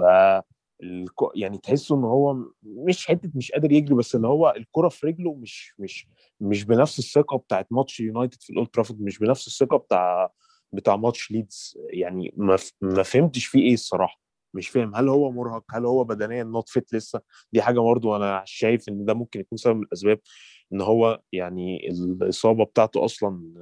[0.84, 5.06] الكو- يعني تحسه إن هو مش حتة مش قادر يجري بس اللي هو الكرة في
[5.06, 6.08] رجله مش مش
[6.40, 10.32] مش بنفس الثقة بتاعت ماتش يونايتد في الأولد ترافورد مش بنفس الثقة بتاع
[10.72, 11.78] بتاع ماتش ليدز.
[11.90, 14.20] يعني ما ف- ما فهمتش فيه إيه الصراحة.
[14.54, 17.20] مش فاهم هل هو مرهق هل هو بدنيا not fit لسه.
[17.52, 20.20] دي حاجة برضو أنا شايف إن ده ممكن يكون سبب من الأسباب
[20.72, 23.54] إن هو يعني الإصابة بتاعته أصلا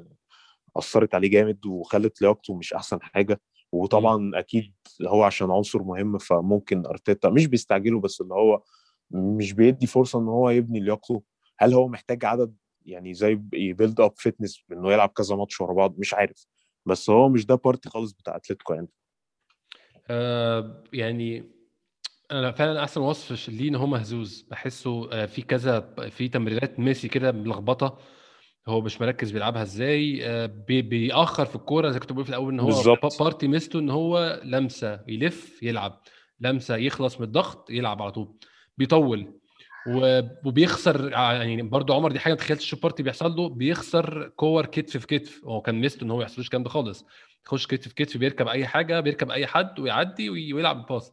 [0.77, 3.41] أثرت عليه جامد وخلت لياقته مش أحسن حاجة.
[3.73, 4.73] وطبعا أكيد
[5.07, 8.63] هو عشان عنصر مهم فممكن أرتيتا مش بيستعجله بس اللي هو
[9.11, 11.23] مش بيدي فرصة إن هو يبني لياقته.
[11.59, 12.55] هل هو محتاج عدد
[12.87, 16.47] يعني زي ي build up fitness إنه يلعب كذا ماتش ورا بعض؟ مش عارف.
[16.87, 18.89] بس هو مش ده بارتي خالص بتاع أتلتيكو يعني.
[20.09, 21.45] آه يعني
[22.33, 24.47] أنا فعلا أحسن وصف ليه إن هو مهزوز.
[24.51, 27.99] بحسه آه في كذا في تمريرات messy كده ملخبطة.
[28.69, 32.53] هو مش مركز بيلعبها إزاي آه بي بيأخر في الكورة زي كنت بقول في الأول
[32.53, 33.03] إن هو بالظبط.
[33.03, 36.01] با- بارتي ميزته إن هو لمسة يلف يلعب.
[36.41, 38.35] لمسة يخلص من الضغط يلعب على طول.
[38.79, 39.33] بيطول.
[40.45, 44.97] وبيخسر ع- يعني برضو عمر دي حاجة ما تخيلتش بارتي بيحصل له بيخسر كور كتف
[44.97, 45.45] في كتف.
[45.45, 47.05] هو كان ميزته إن هو ما يحصلوش الكلام ده خالص.
[47.47, 51.13] يخش كتف في كتف بيركب أي حاجة بيركب أي حد ويعدي وي- ويلعب ال pass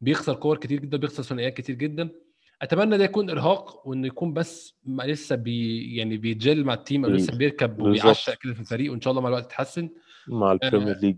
[0.00, 2.10] بيخسر كور كتير جدا بيخسر ثنائيات كتير جدا.
[2.62, 7.04] أتمنى ده يكون إرهاق وإنه يكون بس ما لسه بي يعني بيتجل مع ال team
[7.04, 7.82] أو لسه بيركب.
[7.82, 9.88] وبيعشق كده في الفريق وإن شاء الله مع الوقت يتحسن.
[10.28, 11.16] مع البريمير ليج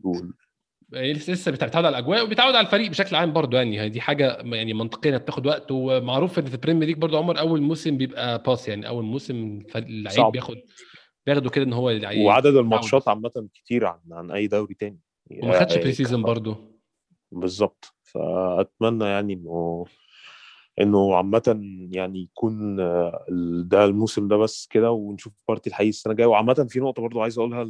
[0.92, 3.80] يعني لسه لسه بيتعود على الأجواء وبيتعود على الفريق بشكل عام برضه يعني.
[3.80, 7.38] هي دي حاجة يعني منطقية بتاخد وقت ومعروف إن في ال Premier League برضه عمر
[7.38, 8.88] أول موسم بيبقى pass يعني.
[8.88, 10.26] أول موسم اللعيب.
[10.32, 10.56] بياخد
[11.26, 12.56] بياخده كده إن هو يعني وعدد.
[12.56, 14.98] الماتشات عامة كتير عن عن أي دوري تاني.
[15.30, 16.70] وما خدش يعني pre season ك- برضه.
[17.32, 17.94] بالظبط.
[18.02, 19.84] فأتمنى يعني إنه
[20.80, 21.60] إنه عامة
[21.90, 23.24] يعني يكون آه،
[23.64, 27.38] ده الموسم ده بس كده ونشوف بارتي الحقيقي السنة الجاية وعامة في نقطة برضو عايز
[27.38, 27.62] أقولها.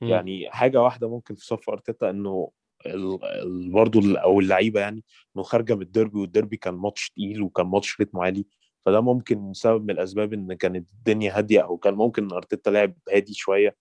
[0.00, 2.50] يعني حاجة واحدة ممكن في صف أرتيتا إنه
[2.86, 5.04] ال- أو اللعيبة يعني
[5.36, 8.46] إنه خارجة من الديربي والديربي كان ماتش تقيل وكان ماتش ريتمه عالي
[8.86, 13.34] فده ممكن سبب من الأسباب إن كانت الدنيا هادية أو كان ممكن أرتيتا لعب هادي
[13.34, 13.76] شوية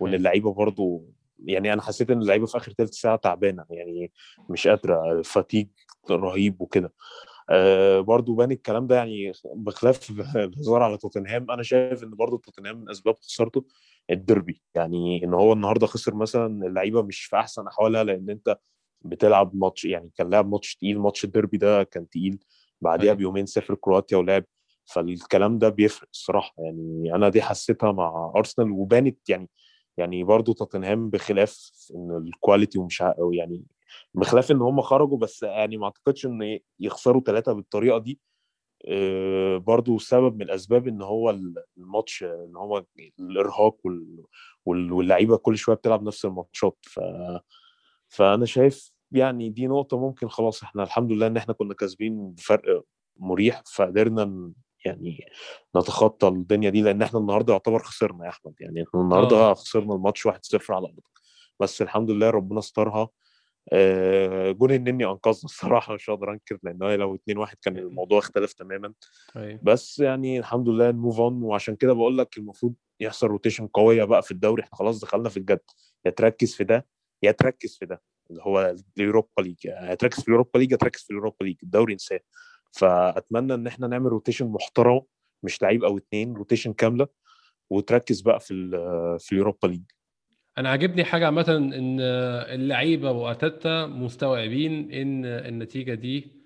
[0.00, 0.18] وإن أيوة.
[0.18, 1.04] اللعيبة برضو
[1.44, 4.12] يعني أنا حسيت إن اللعيبة في آخر ثلث ساعة تعبانة يعني
[4.48, 5.68] مش قادرة فاتيج
[6.10, 6.92] رهيب وكده
[8.00, 12.90] برضو بان الكلام ده يعني بخلاف الهزار على توتنهام أنا شايف إن برضو توتنهام من
[12.90, 13.64] أسباب خسارته
[14.10, 14.62] الديربي.
[14.74, 18.58] يعني إن هو النهارده خسر مثلا اللعيبة مش في أحسن أحوالها لأن أنت
[19.02, 22.38] بتلعب ماتش يعني كان لعب ماتش تقيل ماتش الديربي ده كان تقيل
[22.80, 24.44] بعديها بيومين سافر كرواتيا ولعب.
[24.84, 26.54] فالكلام ده بيفرق الصراحة.
[26.58, 29.48] يعني أنا دي حسيتها مع أرسنال وبانت يعني
[29.96, 33.64] يعني برضو توتنهام بخلاف إن ال quality ومش يعني
[34.14, 38.20] بخلاف إن هم خرجوا بس يعني ما أعتقدش إن يخسروا ثلاثة بالطريقة دي.
[38.88, 41.30] آه، برضو سبب من الأسباب إن هو
[41.78, 42.84] الماتش إن هو
[43.20, 43.76] الإرهاق
[44.66, 46.78] واللعيبة كل شوية بتلعب نفس الماتشات.
[46.82, 47.00] ف
[48.08, 52.84] فأنا شايف يعني دي نقطة ممكن خلاص إحنا الحمد لله إن إحنا كنا كاسبين بفرق
[53.16, 54.52] مريح فقدرنا
[54.84, 55.24] يعني
[55.76, 58.54] نتخطى الدنيا دي لأن إحنا النهارده يعتبر خسرنا يا أحمد.
[58.60, 59.54] يعني إحنا النهارده أوه.
[59.54, 60.30] خسرنا الماتش 1-0
[60.70, 61.02] على أرضك.
[61.60, 63.10] بس الحمد لله ربنا استرها آه
[64.52, 68.92] جون النني أنقذنا الصراحة مش هقدر أنكر لأن لو 2 1 كان الموضوع اختلف تماما.
[69.36, 69.60] أيه.
[69.62, 74.04] بس يعني الحمد لله ن move on وعشان كده بقول لك المفروض يحصل rotation قوية
[74.04, 74.62] بقى في الدوري.
[74.62, 75.60] إحنا خلاص دخلنا في الجد.
[76.04, 76.86] يا تركز في ده
[77.22, 78.02] يا تركز في ده.
[78.30, 79.64] اللي هو ال Europa League.
[79.64, 81.56] يا تركز في ال Europa League يا تركز في ال Europa League.
[81.62, 82.20] الدوري انساه.
[82.72, 85.00] فأتمنى إن إحنا نعمل rotation محترم
[85.42, 87.08] مش لعيب أو اتنين rotation كاملة
[87.70, 88.70] وتركز بقى في
[89.20, 89.82] في اليوروبا ليج.
[90.58, 92.00] أنا عاجبني حاجة عامة إن
[92.60, 96.40] اللعيبة وأرتيتا مستوعبين إن النتيجة دي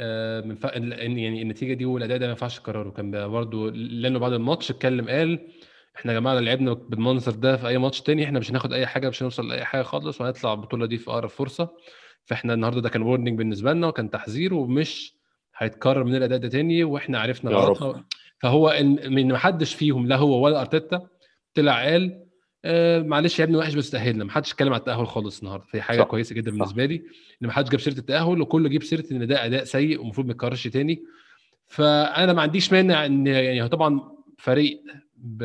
[0.00, 0.64] آه، من ف...
[0.64, 2.90] يعني النتيجة دي والأداء ده ما ينفعش يكرره.
[2.90, 5.48] كان برضه لأنه بعد الماتش اتكلم قال
[5.96, 8.86] إحنا يا جماعة لو لعبنا بالمنظر ده في أي ماتش تاني إحنا مش هناخد أي
[8.86, 11.68] حاجة مش هنوصل لأي حاجة خالص وهنطلع البطولة دي في أقرب فرصة.
[12.24, 15.14] فإحنا النهارده ده كان warning بالنسبة لنا وكان تحذير ومش
[15.56, 18.04] هيتكرر من الأداء ده تاني وإحنا عرفنا غلطنا
[18.38, 21.08] فهو إن ما حدش فيهم لا هو ولا أرتيتا
[21.54, 22.27] طلع قال
[22.64, 24.24] آه معلش يا ابني وحش بس تأهلنا.
[24.24, 25.64] ما حدش اتكلم على التأهل خالص النهارده.
[25.64, 26.04] فهي حاجة صح.
[26.06, 26.96] كويسة جدا بالنسبة لي
[27.42, 30.32] إن ما حدش جاب سيرة التأهل وكله جيب سيرة إن ده أداء سيء ومفروض ما
[30.32, 31.02] يتكررش تاني.
[31.66, 34.00] فأنا ما عنديش مانع إن يعني طبعا
[34.38, 34.82] فريق
[35.16, 35.42] ب...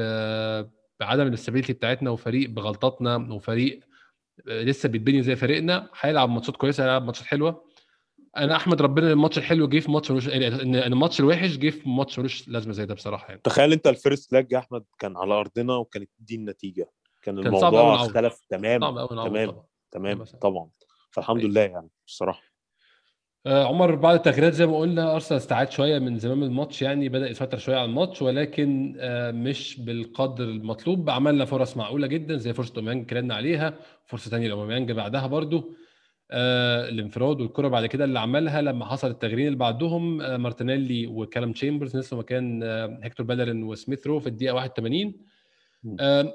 [1.00, 3.80] بعدم ال stability بتاعتنا وفريق بغلطاتنا وفريق
[4.50, 7.66] آه، لسه بيتبني زي فريقنا هيلعب ماتشات كويسة هيلعب ماتشات حلوة.
[8.38, 12.20] أنا أحمد ربنا الماتش الحلو جه في ماتش ملوش إن الماتش الوحش جه في ماتش
[12.20, 13.42] ملوش لازمة زي ده بصراحة يعني.
[13.44, 16.90] تخيل أنت ال first leg يا أحمد كان على أرضنا وكانت دي النتيجة.
[17.24, 19.56] كان, كان الموضوع اختلف تماما تمام
[19.92, 20.70] تمام طبعا.
[21.12, 22.42] فالحمد لله يعني بصراحة.
[23.46, 27.30] آه عمر بعد التغييرات زي ما قلنا أرسنال استعاد شوية من زمام الماتش يعني بدأ
[27.30, 31.10] يسيطر شوية على الماتش ولكن آه مش بالقدر المطلوب.
[31.10, 33.74] عملنا فرص معقولة جدا زي فرصة أوباميانج اتكلمنا عليها.
[34.06, 35.74] فرصة ثانية لأوباميانج بعدها برضو.
[36.32, 41.52] آه الانفراد والكرة بعد كده اللي عملها لما حصل التغييرين اللي بعدهم آه مارتينيلي وكالم
[41.54, 45.14] تشامبرز نزلوا مكان آه هيكتور بيلرين وسميث رو في الدقيقة 81 آه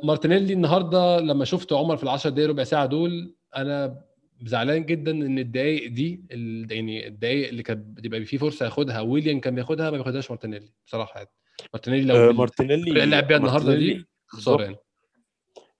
[0.04, 4.02] مارتينيلي النهارده لما شفت عمر في ال 10 دقائق ربع ساعة دول أنا
[4.44, 6.24] زعلان جدا إن الدقائق دي
[6.70, 11.18] يعني الدقائق اللي كانت بتبقى فيه فرصة ياخدها ويليان كان بياخدها ما بياخدهاش مارتينيلي بصراحة
[11.18, 11.30] يعني.
[11.74, 14.76] مارتينيلي لو آه مارتينيلي لعب بيها النهارده دي خسارة يعني.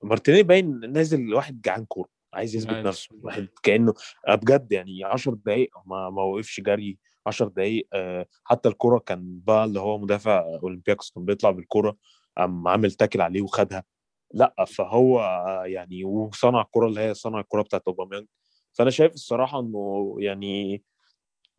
[0.02, 2.88] مارتينيلي باين نازل واحد جعان كورة عايز يثبت يعني.
[2.88, 3.94] نفسه واحد كأنه
[4.28, 9.40] آه، بجد يعني 10 دقائق ما ما وقفش جري 10 دقائق آه، حتى الكره كان
[9.46, 11.96] بقى اللي هو مدافع أولمبياكوس كان بيطلع بالكره
[12.39, 13.84] قام عامل tackle عليه وخدها.
[14.34, 15.20] لا فهو
[15.66, 18.26] يعني وصنع الكرة اللي هي صنع الكرة بتاعت أوباميانج.
[18.72, 20.82] فأنا شايف الصراحة إنه يعني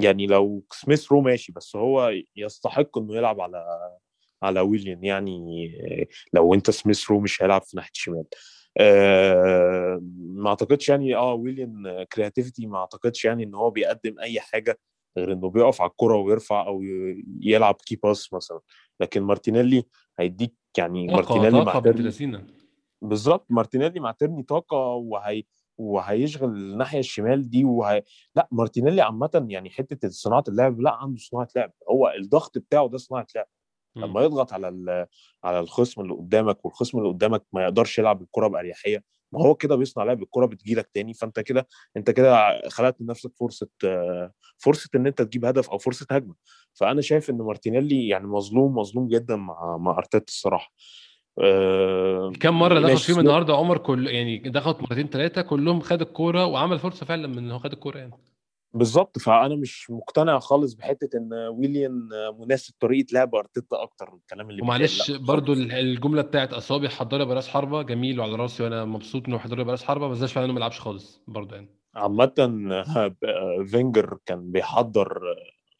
[0.02, 3.66] يعني لو سميث رو ماشي بس هو يستحق إنه يلعب على
[4.44, 5.72] على ويليام يعني
[6.34, 8.26] لو أنت سميث رو مش هيلعب في ناحية الشمال.
[8.78, 14.80] آه ما أعتقدش يعني آه ويليام creativity ما أعتقدش يعني إن هو بيقدم أي حاجة
[15.20, 16.82] غير إنه بيقف على الكرة ويرفع أو
[17.42, 18.60] يلعب key pass مثلا.
[19.00, 19.84] لكن مارتينيلي
[20.20, 21.80] هيديك يعني مارتينيلي مع
[23.02, 24.16] بالظبط مارتينيلي مع
[24.48, 25.44] طاقة وهي
[25.78, 28.04] وهيشغل الناحية الشمال دي وهي...
[28.36, 31.72] لا مارتينيلي عامة يعني حتة صناعة اللعب لا عنده صناعة لعب.
[31.90, 33.48] هو الضغط بتاعه ده صناعة لعب.
[33.96, 35.08] لما يضغط على
[35.44, 39.76] على الخصم اللي قدامك والخصم اللي قدامك ما يقدرش يلعب الكرة بأريحية ما هو كده
[39.76, 41.68] بيصنع لعب الكرة بتجيلك تاني فأنت كده
[41.98, 43.68] أنت كده خلقت لنفسك فرصة
[44.58, 46.36] فرصة إن أنت تجيب هدف أو فرصة هجمة.
[46.74, 50.74] فأنا شايف إن مارتينيلي يعني مظلوم مظلوم جدا مع مع أرتيتا الصراحة.
[51.40, 56.46] أه كم مرة دخل فيهم النهارده عمر كل يعني دخلت مرتين ثلاثة كلهم خد الكورة
[56.46, 58.12] وعمل فرصة فعلا من ان هو خد الكورة يعني.
[58.74, 62.10] بالظبط فأنا مش مقتنع خالص بحتة إن ويليام
[62.40, 67.82] مناسب طريقة لعب أرتيتا أكتر الكلام اللي ومعلش برضو الجملة بتاعت اصابي حضري براس حربة
[67.82, 70.80] جميل وعلى رأسي وأنا مبسوط إنه حضري براس حربة بس ده فعلا انه ما يلعبش
[70.80, 71.80] خالص برضو يعني.
[71.96, 72.34] عامه
[73.72, 75.20] فينجر كان بيحضر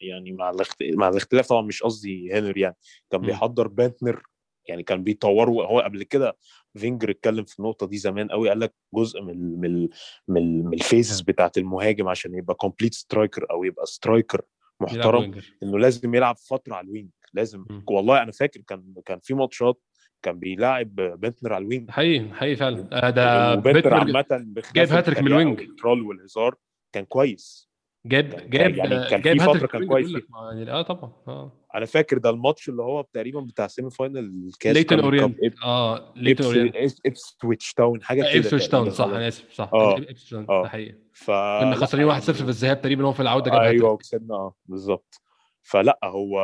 [0.00, 2.76] يعني مع مع الاختلاف طبعا مش قصدي هنري يعني
[3.10, 4.22] كان بيحضر بنتنر
[4.66, 6.36] يعني كان بيطوروا هو قبل كده
[6.76, 9.88] فينجر اتكلم في النقطة دي زمان قوي قال لك جزء من من
[10.28, 14.42] من, من ال phases بتاعت المهاجم عشان يبقى complete striker أو يبقى striker
[14.80, 17.82] محترم إنه لازم يلعب فترة على ال wing لازم م.
[17.90, 19.80] والله أنا فاكر كان كان في ماتشات
[20.22, 22.88] كان بيلاعب بنتنر على ال wing حقيقي حقيقي فعلا.
[22.92, 26.54] آه، ده بنتنر عامة جايب هاتريك من ال wing ال troll والهزار
[26.92, 27.69] كان كويس.
[28.06, 31.52] جاب جاب يعني كان في فترة كان كويس يعني آه طبعا آه.
[31.74, 36.44] أنا فاكر ده الماتش اللي هو تقريبا بتاع semi final الكاس ليتن اورينت آه ليتن
[36.44, 39.70] اورينت ايبسويتش تاون حاجة كده ايبسويتش تاون صح أنا آسف صح.
[39.74, 40.98] آه ايبسويتش تاون ده حقيقي.
[41.12, 45.20] ف كنا خسرانين 1-0 في الذهاب تقريبا هو في العودة جاب أيوه وكسبنا آه بالظبط.
[45.62, 46.40] فلا هو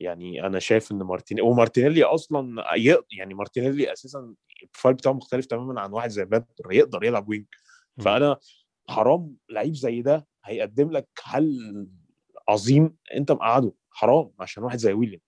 [0.00, 2.64] يعني أنا شايف إن مارتينيلي ومارتينيلي أصلا
[3.18, 7.46] يعني مارتينيلي أساسا ال profile بتاعه مختلف تماما عن واحد زي بنتنر يقدر يلعب wing
[8.00, 8.36] فأنا
[8.88, 11.86] حرام لعيب زي ده هيقدم لك حل
[12.48, 13.72] عظيم انت مقعده.
[13.90, 15.20] حرام عشان واحد زي ويليام.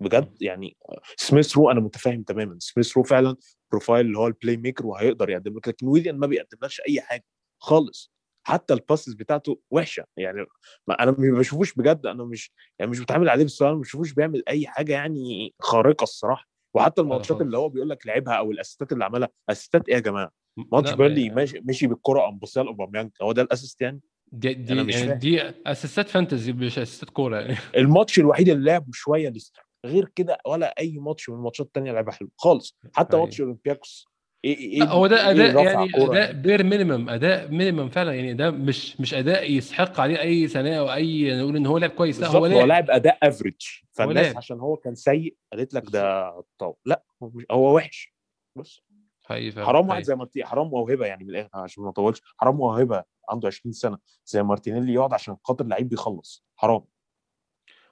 [0.00, 0.76] بجد يعني
[1.16, 2.56] سميث رو أنا متفاهم تماما.
[2.58, 3.36] سميث رو فعلا
[3.70, 7.24] profile اللي هو ال playmaker وهيقدر يقدم لك لكن ويليام ما بيقدملكش أي حاجة
[7.58, 8.12] خالص.
[8.42, 10.04] حتى ال passes بتاعته وحشة.
[10.16, 10.46] يعني
[10.86, 14.42] ما أنا ما بشوفوش بجد أنا مش يعني مش بتحامل عليه بالسؤال ما بشوفوش بيعمل
[14.48, 16.48] أي حاجة يعني خارقة الصراحة.
[16.74, 19.88] وحتى الماتشات اللي هو بيقول لك لعبها أو ال assist ات اللي عملها assist ات
[19.88, 23.80] إيه يا جماعة؟ ماتش بيرنلي ماشي مشي بالكرة قام بص لاوباميانج هو ده ال assist
[23.80, 24.00] يعني؟
[24.32, 27.56] دي دي أنا مش يعني دي assist ات fantasy مش assist ات كورة يعني.
[27.76, 29.66] الماتش الوحيد اللي لعبه شوية ليستر.
[29.86, 32.30] غير كده ولا أي ماتش من الماتشات الثانية لعبها حلو.
[32.36, 32.78] خالص.
[32.92, 33.24] حتى أيوة.
[33.24, 34.06] ماتش أولمبياكوس.
[34.44, 38.14] إيه إيه هو ده أداء إيه يعني أداء bare minimum أداء minimum فعلا.
[38.14, 41.90] يعني ده مش مش أداء يستحق عليه أي ثناء أو أي نقول إن هو لعب
[41.90, 42.20] كويس.
[42.20, 43.62] لا هو لعب هو لاعب أداء average
[43.92, 46.74] فالناس هو عشان هو كان سيء قالت لك ده طو.
[46.84, 47.04] لا
[47.50, 48.14] هو وحش.
[48.56, 48.82] بس.
[49.30, 53.04] حقيقي حرام واحد زي مارتي حرام موهبة يعني من الآخر عشان ما اطولش حرام موهبة
[53.28, 56.44] عنده 20 سنة زي مارتينيلي يقعد عشان خاطر لعيب بيخلص.
[56.56, 56.84] حرام.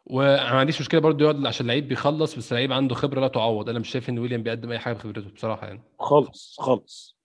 [0.07, 3.69] وأنا ما عنديش مشكلة برضه يقعد عشان لعيب بيخلص بس لعيب عنده خبرة لا تعوض.
[3.69, 5.83] أنا مش شايف إن ويليام بيقدم أي حاجة بخبرته بصراحة يعني.
[5.99, 7.19] خالص خالص.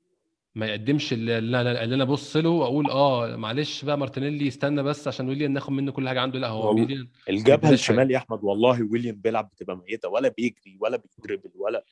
[0.56, 1.62] ما يقدمش اللي, اللي
[1.96, 6.08] أنا أبص له وأقول آه معلش بقى مارتينيلي استنى بس عشان ويليام ناخد منه كل
[6.10, 6.40] حاجة عنده.
[6.40, 10.98] لا هو ويليام الجبهة الشمال يا أحمد والله ويليام بيلعب بتبقى ميتة ولا بيجري ولا
[10.98, 11.84] بيدربل ولا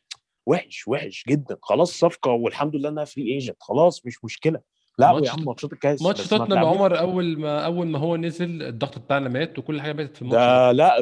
[0.45, 1.57] وحش وحش جدا.
[1.61, 4.61] خلاص صفقة والحمد لله إنها free agent خلاص مش مشكلة.
[4.97, 8.99] لا يا عم ماتشات الكاس ماتش توتنهام عمر أول ما أول ما هو نزل الضغط
[8.99, 10.37] بتاعنا مات وكل حاجة ماتت في الماتش.
[10.37, 11.01] ده لا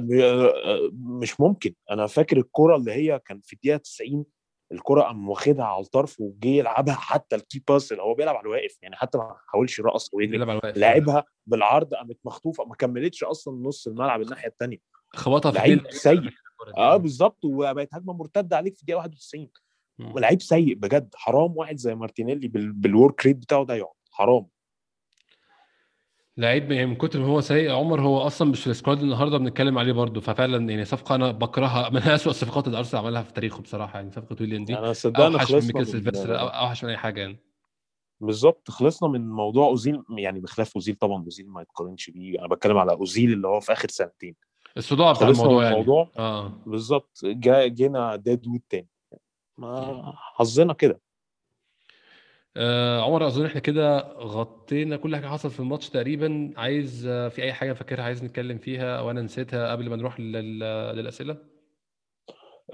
[0.94, 1.74] مش ممكن.
[1.92, 4.26] أنا فاكر الكرة اللي هي كان في الدقيقة 90
[4.72, 8.46] الكرة قام واخدها على الطرف وجه يلعبها حتى ال key pass اللي هو بيلعب على
[8.46, 8.78] الواقف.
[8.82, 10.60] يعني حتى ما حاولش يرقص أو يجري.
[10.64, 12.66] لعبها بالعرض قامت مخطوفة.
[12.66, 14.78] ما كملتش أصلا نص الملعب الناحية الثانية
[15.16, 16.30] خبطها في لعيب سيء.
[16.80, 17.46] آه بالظبط.
[17.46, 19.50] وبقت هجمة مرتدة عليك في الدقيقة 91
[20.00, 21.10] لعيب سيء بجد.
[21.16, 23.94] حرام واحد زي مارتينيلي بال work rate بتاعه ده يقعد.
[24.12, 24.46] حرام.
[26.38, 29.78] لعيب من كتر ما هو سيء عمر هو أصلا مش في ال squad النهارده بنتكلم
[29.78, 31.90] عليه برده ففعلا يعني صفقة أنا بكرهها.
[31.94, 34.78] من اسوء الصفقات اللي أرسنال عملها في تاريخه بصراحة يعني صفقة ويليام دي.
[34.78, 37.40] أنا صدقني خلصنا من سيلفستر أوحش من أي حاجة يعني.
[38.22, 38.72] بالظبط.
[38.72, 41.24] خلصنا من موضوع أوزيل يعني بخلاف أوزيل طبعا.
[41.24, 42.40] أوزيل ما يتقارنش بيه.
[42.40, 44.36] أنا بتكلم على أوزيل اللي هو في آخر سنتين.
[44.80, 45.76] الصداع بتاع الموضوع يعني.
[45.76, 46.10] الموضوع.
[46.18, 46.54] آه.
[46.66, 47.20] بالظبط.
[47.26, 48.88] جينا ديد وود تاني.
[49.58, 51.02] ما حظنا كده.
[52.58, 56.54] آه عمر أظن إحنا كده غطينا كل حاجة حصلت في الماتش تقريبا.
[56.58, 61.38] عايز آه في أي حاجة فاكرها عايز نتكلم فيها وأنا نسيتها قبل ما نروح للأسئلة؟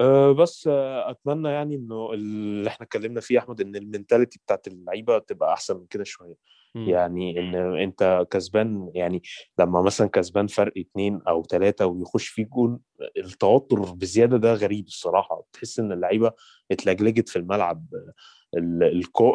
[0.00, 5.18] أه بس أتمنى يعني إنه اللي إحنا اتكلمنا فيه أحمد إن ال mentality بتاعت اللعيبة
[5.18, 6.34] تبقى أحسن من كده شوية.
[6.76, 9.22] يعني إن أنت كسبان يعني
[9.58, 12.80] لما مثلا كسبان بفرق اتنين أو ثلاثة ويخش فيك جون
[13.16, 15.42] التوتر بزيادة ده غريب الصراحة.
[15.52, 16.32] تحس إن اللعيبة
[16.70, 17.86] اتلجلجت في الملعب.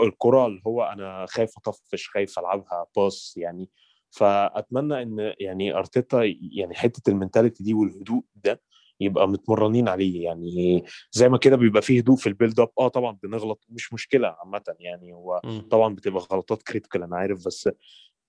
[0.03, 3.69] الكرة اللي هو أنا خايف أطفش خايف ألعبها pass يعني.
[4.11, 6.21] فأتمنى إن يعني أرتيتا
[6.57, 8.61] يعني حتة ال mentality دي والهدوء ده
[9.01, 12.87] يبقى متمرنين عليه يعني زي ما كده بيبقى فيه هدوء في ال build up آه
[12.87, 17.69] طبعا بنغلط مش مشكلة عامة يعني هو طبعا بتبقى غلطات critical أنا عارف بس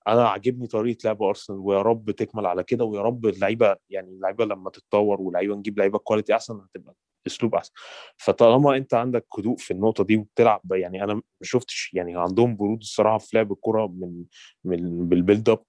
[0.08, 4.44] أنا عاجبني طريقة لعب أرسنال ويا رب تكمل على كده ويا رب اللعيبة يعني اللعيبة
[4.44, 6.94] لما تتطور واللعيبة نجيب لعيبة quality أحسن هتبقى
[7.26, 7.72] أسلوب أحسن.
[8.16, 12.80] فطالما أنت عندك هدوء في النقطة دي وبتلعب يعني أنا ما شفتش يعني عندهم برود
[12.80, 14.24] الصراحة في لعب الكرة من
[14.64, 15.62] من بال build up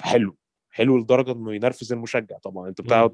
[0.00, 0.36] حلو
[0.72, 2.68] حلو لدرجة إنه ينرفز المشجع طبعا.
[2.68, 3.10] أنت بتقعد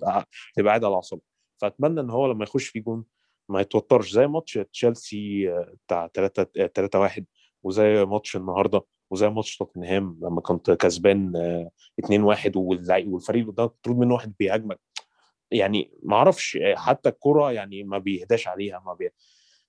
[0.55, 1.22] تبقى قاعد على أعصابك.
[1.59, 3.04] فأتمنى إن هو لما يخش في جون
[3.48, 4.12] ما يتوترش.
[4.12, 5.48] زي ماتش تشيلسي
[5.86, 7.24] بتاع 3 3 1
[7.62, 11.32] وزي ماتش النهارده وزي ماتش توتنهام لما كنت كسبان
[11.98, 14.80] 2 1 والفريق ده مطلوب منه واحد بيهاجمك.
[15.50, 19.11] يعني ما أعرفش حتى الكرة يعني ما بيهداش عليها ما بي...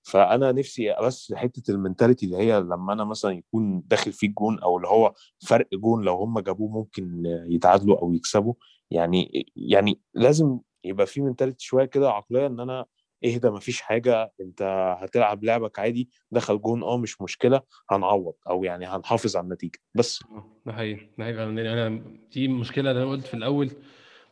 [0.02, 4.58] فأنا نفسي بس حتة ال mentality اللي هي لما أنا مثلا يكون داخل فيه جون
[4.58, 5.14] أو اللي هو
[5.48, 8.54] فرق جون لو هم جابوه ممكن يتعادلوا أو يكسبوا.
[8.90, 12.84] يعني يعني لازم يبقى في mentality شوية كده عقلية إن أنا
[13.24, 14.62] اهدى مفيش حاجة أنت
[15.00, 17.60] هتلعب لعبك عادي دخل جون آه مش مشكلة
[17.90, 19.78] هنعوض أو يعني هنحافظ على النتيجة.
[19.94, 20.24] بس.
[20.66, 22.02] ده حقيقي ده حقيقي أنا
[22.32, 23.70] دي مشكلة أنا قلت في الأول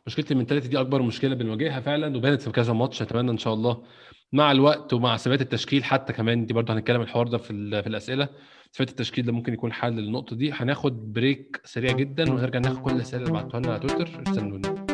[0.07, 3.53] مشكلة ال mentality دي أكبر مشكلة بنواجهها فعلا وبانت في كذا ماتش أتمنى إن شاء
[3.53, 3.83] الله
[4.33, 8.29] مع الوقت ومع ثبات التشكيل حتى كمان دي برضه هنتكلم الحوار ده في في الأسئلة.
[8.73, 10.51] ثبات التشكيل ده ممكن يكون حل للنقطة دي.
[10.51, 14.21] هناخد بريك سريع جدا ونرجع ناخد كل الأسئلة اللي بعتوها لنا على تويتر.
[14.27, 14.86] استنونا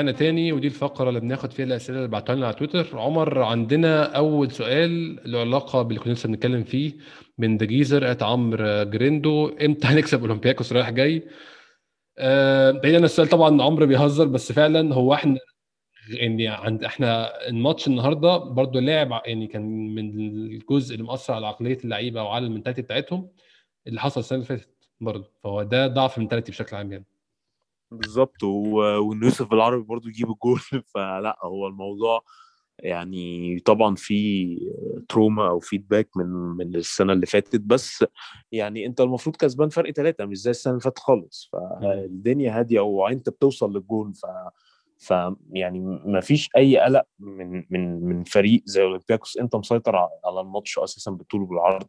[0.00, 2.98] رجعنا تاني ودي الفقرة اللي بناخد فيها الأسئلة اللي بعتوها لنا على تويتر.
[2.98, 6.92] عمر عندنا أول سؤال له علاقة باللي كنا لسه بنتكلم فيه
[7.38, 11.28] من the geezer at عمرو جريندو إمتى هنكسب أولمبياكوس رايح جاي؟
[12.18, 15.38] آه بعيدا عن السؤال طبعا عمرو بيهزر بس فعلا هو إحنا
[16.10, 21.78] يعني عند إحنا الماتش النهارده برضو لاعب يعني كان من الجزء اللي مأثر على عقلية
[21.84, 23.28] اللعيبة وعلى ال mentality بتاعتهم
[23.86, 24.68] اللي حصل السنة اللي فاتت
[25.00, 27.04] برضه فهو ده ضعف ال mentality بشكل عام يعني.
[27.90, 30.60] بالظبط وان يوسف العربي برضو يجيب الجول.
[30.94, 32.22] فلأ هو الموضوع
[32.78, 34.46] يعني طبعا في
[35.08, 37.60] trauma أو feedback من من السنة اللي فاتت.
[37.60, 38.04] بس
[38.52, 41.50] يعني أنت المفروض كسبان فرق ثلاثة مش زي السنة اللي فاتت خالص.
[41.52, 44.14] فالدنيا هادية وانت بتوصل للجول.
[44.14, 44.26] ف
[44.98, 45.14] ف
[45.52, 49.36] يعني ما فيش أي قلق من من من فريق زي أولمبياكوس.
[49.36, 51.86] أنت مسيطر على الماتش أساسا بالطول وبالعرض.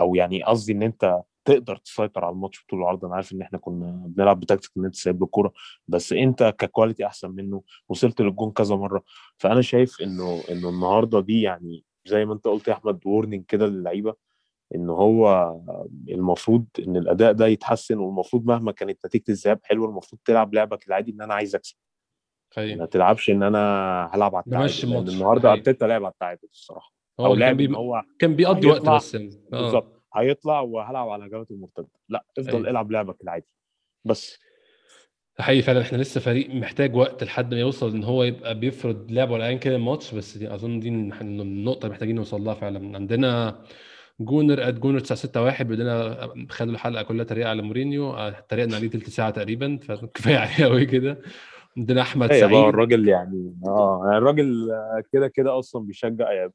[0.00, 3.04] أو يعني قصدي إن أنت تقدر تسيطر على الماتش طول العرض.
[3.04, 5.52] أنا عارف إن إحنا كنا بنلعب بتكتيك إن أنت سايب الكوره
[5.88, 9.02] بس أنت ك quality أحسن منه وصلت للجون كذا مرة.
[9.38, 13.66] فأنا شايف إنه إنه النهارده دي يعني زي ما أنت قلت يا أحمد warning كده
[13.66, 14.14] للعيبة
[14.74, 15.54] إن هو
[16.08, 21.12] المفروض إن الأداء ده يتحسن والمفروض مهما كانت نتيجة الذهاب حلوة المفروض تلعب لعبك العادي
[21.12, 21.76] إن أنا عايز أكسب.
[22.76, 24.64] ما تلعبش إن أنا هلعب على التعادل
[25.08, 26.92] النهارده أرتيتا لعب على التعادل الصراحة.
[27.20, 27.76] أو لعب بي...
[27.76, 29.30] هو كان بيقضي وقت بس يعني.
[29.50, 29.99] بالظبط.
[30.14, 31.88] هيطلع وهلعب على هجمات المرتدة.
[32.08, 32.70] لا افضل أيوة.
[32.70, 33.46] العب لعبك العادي.
[34.04, 34.38] بس.
[35.38, 35.80] حقيقي فعلا.
[35.82, 39.56] إحنا لسه فريق محتاج وقت لحد ما يوصل إن هو يبقى بيفرض لعبه ولا ايا
[39.56, 42.96] كان الماتش بس دي أظن دي النقطة اللي محتاجين نوصل لها فعلا.
[42.96, 43.62] عندنا
[44.20, 48.12] Gunner at Gunner 961 بيقول لنا خلوا الحلقة كلها تريقة على مورينيو.
[48.12, 51.22] اتريقنا عليه ثلث ساعة تقريبا فكفاية عليه قوي كده.
[51.76, 52.54] عندنا أحمد سعيد.
[52.68, 54.68] الراجل يعني آه يعني الراجل
[55.12, 56.52] كده كده أصلا بيشجع يعني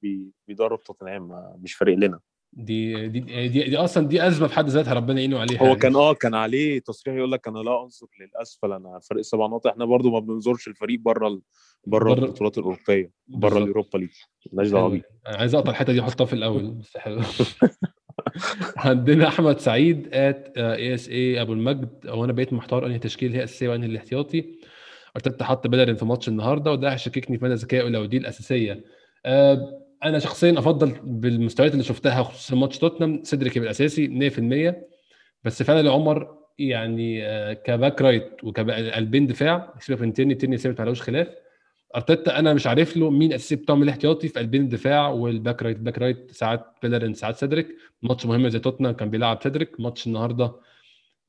[0.48, 2.20] بيدرب توتنهام مش فارق لنا.
[2.56, 5.80] دي دي دي, دي أصلا دي أزمة في حد ذاتها ربنا يعينه عليها هو يعني.
[5.80, 9.68] كان آه كان عليه تصريح يقول لك أنا لا أنظر للأسفل أنا فريق سبع نقط
[9.68, 11.42] إحنا برضو ما بننظرش الفريق بره
[11.88, 14.10] بره البطولات الأوروبية بره اليوروبا ليج.
[14.52, 15.02] مالناش دعوة بيه.
[15.26, 16.72] عايز أقطع الحتة دي احطها في الأول.
[16.80, 17.22] بس حلو.
[18.78, 22.08] عندنا أحمد سعيد at A S A أبو المجد.
[22.08, 24.60] هو أنا بقيت محتار أنهي تشكيل هي الاساسيه وأنهي الاحتياطي.
[25.16, 28.84] أرتيتا حط بيلرين في ماتش النهارده وده هيشككني في مدى ذكائه لو دي الأساسية.
[29.26, 33.24] أه أنا شخصيا أفضل بالمستويات اللي شفتها خصوصا ماتش توتنهام.
[33.24, 34.76] سيدريك يبقى اساسي 100%
[35.44, 40.82] بس فعلا عمر يعني آه، ك back right وكقلبين دفاع سيبك من تيرني تيرني ثابت
[40.82, 41.28] ما خلاف.
[41.96, 45.78] أرتيتا أنا مش عارف له مين أساسي بتاعهم الاحتياطي في قلبين الدفاع وال back right.
[45.80, 47.68] back right ساعات بيلرين ساعات سيدريك.
[48.02, 49.80] ماتش مهم زي توتنهام كان بيلعب سيدريك.
[49.80, 50.52] ماتش النهارده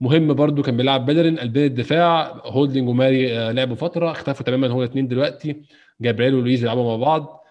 [0.01, 2.41] مهم برده كان بيلعب بيلرين قلبين الدفاع.
[2.45, 5.63] هولدنج وماري آه، لعبوا فترة اختفوا تماما هو الاثنين دلوقتي.
[6.01, 7.46] جابرييل ولويز يلعبوا مع بعض.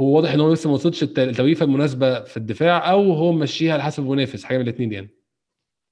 [0.00, 3.82] هو واضح إن هو لسه ما وصلش التوليفة المناسبة في الدفاع أو هو ماشيها على
[3.82, 5.10] حسب المنافس حاجة من الاثنين يعني.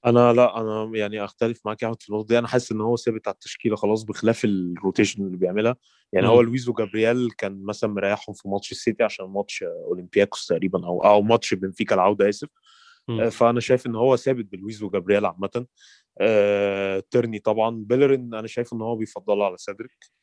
[0.05, 2.39] أنا لأ أنا يعني أختلف معاك يا في النقطة دي.
[2.39, 5.75] أنا حاسس إن هو ثابت على التشكيلة خلاص بخلاف ال rotation اللي بيعملها.
[6.13, 6.29] يعني م.
[6.29, 11.21] هو لويز وجابرييل كان مثلا مريحهم في ماتش السيتي عشان ماتش أولمبياكوس تقريبا أو أو
[11.21, 12.49] ماتش بنفيكا العودة آسف.
[13.07, 13.29] م.
[13.29, 15.65] فأنا شايف إن هو ثابت بلويز وجابرييل عامه.
[16.21, 17.83] آه، ترني طبعا.
[17.87, 20.22] بيلرين أنا شايف إن هو بيفضله على سيدريك.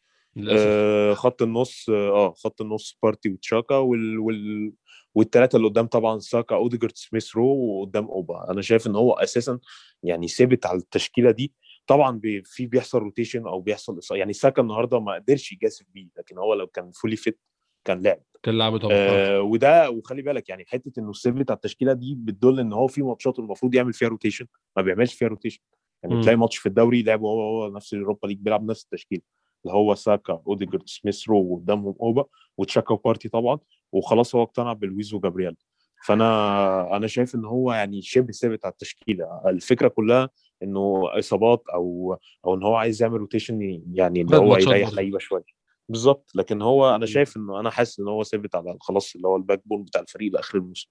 [0.51, 4.73] آه خط النص آه خط النص بارتي وتشاكا وال, وال
[5.15, 8.51] والثلاثه اللي قدام طبعا ساكا أوديجارد سميث رو وقدام أوبا.
[8.51, 9.59] أنا شايف إن هو أساسا
[10.03, 11.53] يعني ثابت على التشكيلة دي.
[11.87, 16.39] طبعا بي في بيحصل rotation أو بيحصل يعني ساكا النهارده ما قدرش يجازف بيه لكن
[16.39, 17.41] هو لو كان fully fit
[17.85, 18.23] كان لعب.
[18.43, 18.95] كان لعب طبعا.
[18.95, 23.03] آه وده وخلي بالك يعني حتة إنه ثابت على التشكيلة دي بتدل إن هو في
[23.03, 25.61] ماتشات المفروض يعمل فيها rotation ما بيعملش فيها rotation
[26.03, 26.21] يعني م.
[26.21, 29.23] تلاقي ماتش في الدوري لعبه هو هو نفس اليوروبا ليج بيلعب نفس التشكيلة.
[29.65, 32.25] اللي هو ساكا أوديجارد سميث رو وقدامهم أوبا
[32.59, 33.59] وتشاكا وبارتي طبعا
[33.93, 35.57] وخلاص هو اقتنع بلويز وجابرييل.
[36.05, 39.41] فأنا أنا شايف إن هو يعني شبه ثابت على التشكيلة.
[39.47, 40.31] الفكرة كلها
[40.63, 45.45] إنه إصابات أو أو إن هو عايز يعمل rotation يعني ان هو يريح لعيبة شوية.
[45.89, 46.31] بالظبط.
[46.35, 49.63] لكن هو أنا شايف إنه أنا حاسس إن هو ثابت على خلاص اللي هو ال
[49.65, 50.89] backbone بتاع الفريق لآخر الموسم.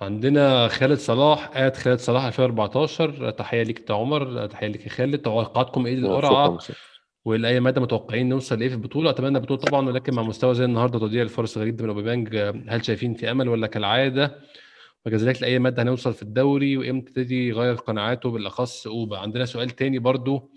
[0.00, 5.18] عندنا خالد صلاح قاعد خالد صلاح 2014 تحية ليك يا عمر تحية ليك يا خالد.
[5.18, 6.58] توقعاتكم إيه للقرعة؟
[7.24, 9.10] ولاي مدى متوقعين نوصل إيه في البطولة.
[9.10, 12.36] أتمنى البطولة طبعا ولكن مع مستوى زي النهارده تضييع الفرص غريب من أوباميانج
[12.68, 14.38] هل شايفين في أمل ولا كالعادة؟
[15.06, 19.18] وكذلك لاي مدى هنوصل في الدوري وإمتى تبتدي يغير قناعاته؟ بالأخص أوبا.
[19.18, 20.50] عندنا سؤال تاني برضو.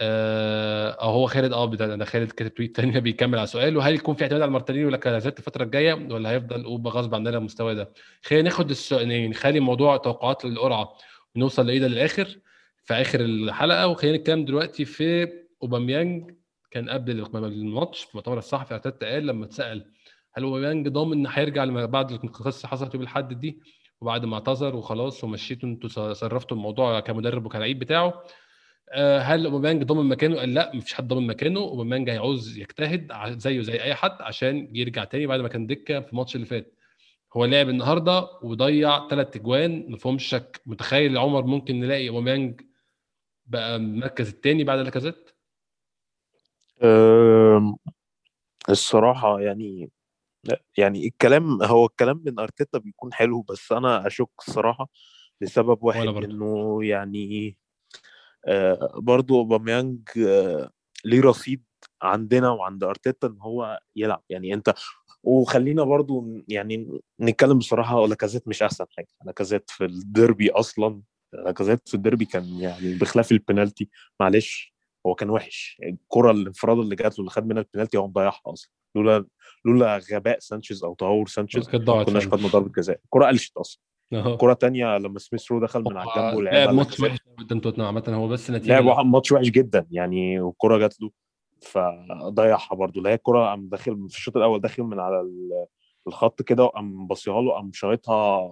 [0.00, 4.22] آه هو خالد آه ده خالد كاتب tweet تاني بيكمل على سؤال وهل يكون في
[4.22, 7.92] اعتماد على مارتينيلي ولا لاكازيت الفترة الجاية؟ ولا هيفضل أوبا غصب عننا المستوى ده؟
[8.22, 10.92] خلينا ناخد السؤال يعني نخلي موضوع توقعات للقرعه
[11.36, 12.38] ونوصل لإيه ده للآخر؟
[12.84, 13.86] في آخر الحلقة.
[13.86, 16.30] وخلينا نتكلم دلوقتي في أوباميانج
[16.70, 19.92] كان قبل الماتش في المؤتمر الصحفي ارتيتا قال لما اتسأل
[20.32, 23.60] هل أوباميانج ضامن ان هيرجع بعد القصة حصلت يوم الاحد دي؟
[24.00, 28.22] وبعد ما اعتذر وخلاص ومشيتوا أنتوا صرفتوا الموضوع كمدرب وكلاعب بتاعه.
[28.92, 31.60] آه، هل أوباميانج ضامن مكانه؟ قال لا مفيش حد ضامن مكانه.
[31.60, 36.12] أوباميانج هيعوز يجتهد زيه زي أي حد عشان يرجع تاني بعد ما كان دكة في
[36.12, 36.74] الماتش اللي فات.
[37.36, 40.62] هو لعب النهارده وضيع ثلاث أجوان فيهمش شك.
[40.66, 42.60] متخيل عمر ممكن نلاقي أوباميانج
[43.46, 45.30] بقى المركز الثاني بعد لاكازيت؟
[48.70, 49.90] الصراحة يعني
[50.78, 54.88] يعني الكلام هو الكلام من أرتيتا بيكون حلو بس أنا أشك الصراحة
[55.40, 57.56] لسبب واحد إنه يعني
[58.46, 60.70] آه برضو أوباميانج آه
[61.04, 61.64] ليه رصيد
[62.02, 64.22] عندنا وعند أرتيتا إن هو يلعب.
[64.28, 64.74] يعني أنت
[65.22, 69.08] وخلينا برضو يعني نتكلم بصراحة لاكازيت مش أحسن حاجة.
[69.26, 71.02] لاكازيت في الديربي أصلا
[71.32, 73.88] لاكازيت في الديربي كان يعني بخلاف البنالتي
[74.20, 74.74] معلش.
[75.06, 75.80] هو كان وحش.
[75.82, 78.70] الكرة الانفراد اللي جات له اللي خد منها البنالتي هو مضيعها أصلا.
[78.94, 79.26] لولا
[79.64, 83.00] لولا غباء سانشيز أو تهور سانشيز ما كناش خدنا ضربة جزاء.
[83.04, 83.82] الكرة قلشت أصلا.
[84.40, 88.04] كرة تانية لما سميث رو دخل من على الجنب ولعب ماتش وحش قدام توتنهام عامة.
[88.08, 91.10] هو بس نتيجة لعب ماتش وحش جدا يعني والكرة جات له
[91.62, 92.98] فضيعها برضه.
[92.98, 95.30] اللي هي الكرة قام داخل في الشوط الأول داخل من على
[96.06, 98.50] الخط كده وقام باصيها له قام شايطها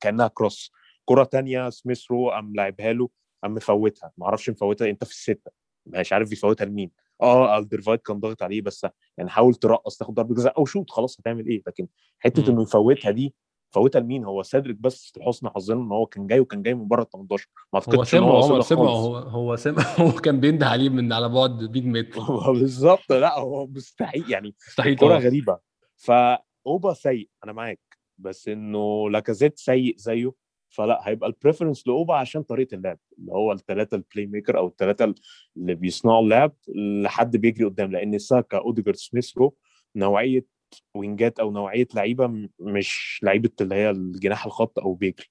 [0.00, 0.72] كأنها كروس.
[1.04, 3.08] كرة تانية سميث رو قام لعبها له
[3.42, 4.12] قام مفوتها.
[4.18, 5.50] ما أعرفش مفوتها انت في الستة.
[5.86, 6.90] مش عارف يفوتها لمين.
[7.22, 8.86] آه الديفندر كان ضاغط عليه بس
[9.18, 10.58] يعني حاول ترقص تاخد ضربة جزاء.
[10.58, 11.86] أو شوط خلاص هتعمل إيه؟ لكن
[12.18, 13.34] حتة إنه يفوتها دي
[13.70, 17.02] فوتها لمين؟ هو سيدريك بس لحسن حظنا إن هو كان جاي وكان جاي من بره
[17.02, 20.88] ال 18 ما أعتقدش إن هو عمر سمع هو هو سمع هو كان بينده عليه
[20.88, 22.20] من على بعد 100 متر.
[22.52, 25.58] بالظبط لا هو مستحيل يعني مستحيل كوره غريبة.
[25.96, 27.80] فأوبا سيء أنا معاك.
[28.18, 30.32] بس إنه لاكازيت سيء زيه.
[30.68, 34.66] فلا هيبقى ال preference لأوبا عشان طريقة اللعب اللي هو الثلاثه ال play maker أو
[34.66, 35.14] الثلاثه
[35.56, 36.52] اللي بيصنعوا اللعب
[37.02, 39.54] لحد بيجري قدام لأن ساكا أوديجارد سميث رو
[39.96, 40.44] نوعية
[40.94, 45.26] wingات أو نوعية لعيبة مش لعيبة اللي هي الجناح الخط أو بيجري.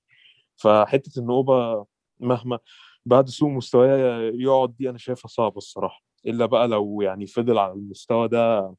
[0.56, 1.86] فحتة إن أوبا
[2.20, 2.60] مهما
[3.06, 6.04] بعد سوء مستواه يقعد دي أنا شايفها صعبة الصراحة.
[6.28, 8.76] إلا بقى لو يعني فضل على المستوى ده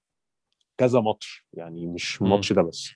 [0.79, 2.91] كذا ماتش يعني مش الماتش ده بس.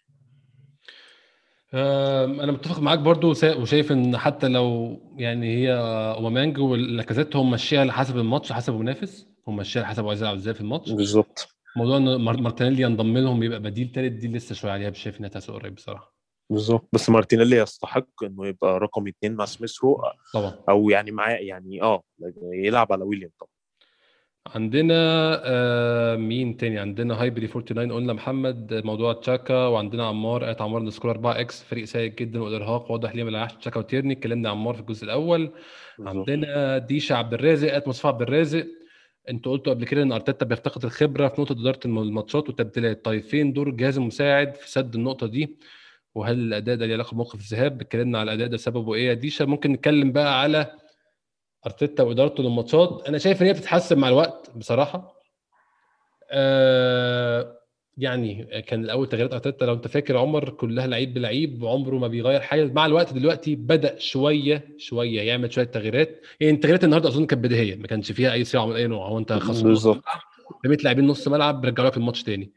[1.75, 5.73] أنا متفق معاك برضو وشايف إن حتى لو يعني هي
[6.17, 10.35] أوباميانج واللاكازيت هو ماشيها على حسب الماتش حسب المنافس هو ماشيها على حسب عايز يلعب
[10.35, 10.93] إزاي في الماتش.
[10.93, 11.57] بالظبط.
[11.77, 15.41] موضوع إن مارتينيلي ينضم لهم يبقى بديل تالت دي لسه شوية عليها شايف إنها too
[15.41, 16.15] soon قريب بصراحة.
[16.51, 16.89] بالظبط.
[16.93, 20.03] بس مارتينيلي يستحق إنه يبقى رقم اثنين مع سميث رو
[20.35, 20.55] طبعا.
[20.69, 22.03] أو يعني معاه يعني آه
[22.53, 23.50] يلعب على ويليام طبعا.
[24.47, 24.95] عندنا
[25.45, 31.11] آه مين تاني؟ عندنا هايبري 49 قلنا محمد موضوع تشاكا وعندنا عمار قالت عمار نسكور
[31.11, 35.05] 4 إكس فريق سيء جدا والارهاق واضح ليه ما تشاكا وتيرني اتكلمنا عمار في الجزء
[35.05, 35.53] الأول.
[35.99, 36.17] بالزبط.
[36.31, 38.67] عندنا ديشا عبد الرازق قالت مصطفى عبد الرازق.
[39.31, 43.05] أنتوا قلتوا قبل كده إن أرتيتا بيفتقد الخبرة في نقطة إدارة الماتشات والتبديلات.
[43.05, 45.57] طيب فين دور الجهاز المساعد في سد النقطة دي؟
[46.15, 49.45] وهل الأداء ده له علاقة بموقف الذهاب؟ اتكلمنا على الأداء ده سببه إيه يا ديشا؟
[49.45, 50.73] ممكن نتكلم بقى على
[51.67, 55.21] أرتيتا وادارته للماتشات أنا شايف إن هي بتتحسن مع الوقت بصراحة.
[56.31, 57.57] آه
[57.99, 62.41] يعني كان الأول تغييرات أرتيتا لو أنت فاكر عمر كلها لعيب بلعيب وعمره ما بيغير
[62.41, 66.21] حاجة مع الوقت دلوقتي بدأ شوية شوية يعمل شوية تغييرات.
[66.41, 69.19] يعني التغييرات النهارده أظن كانت بديهيه ما كانش فيها أي صياعه من أي نوع هو
[69.19, 70.05] أنت خلاص بالظبط.
[70.67, 72.53] رميت لاعبين نص ملعب رجعوا لك الماتش تاني.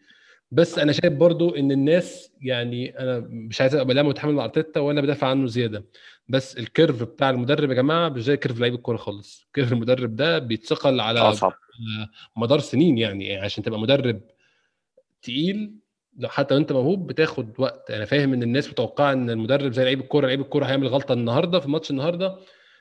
[0.54, 4.80] بس أنا شايف برضو إن الناس يعني أنا مش عايز أبقى لا متحامل مع أرتيتا
[4.80, 5.86] ولا بدافع عنه زيادة.
[6.28, 9.48] بس ال curve بتاع المدرب يا جماعة مش زي curve لعيب الكورة خالص.
[9.54, 11.54] curve المدرب ده بيتثقل على أصعب.
[12.38, 14.22] مدار سنين يعني عشان تبقى مدرب
[15.22, 15.76] تقيل
[16.24, 17.92] حتى لو أنت موهوب بتاخد وقت.
[17.92, 21.60] أنا فاهم إن الناس متوقعة إن المدرب زي لعيب الكورة لعيب الكورة هيعمل غلطة النهارده
[21.60, 22.36] في ماتش النهارده.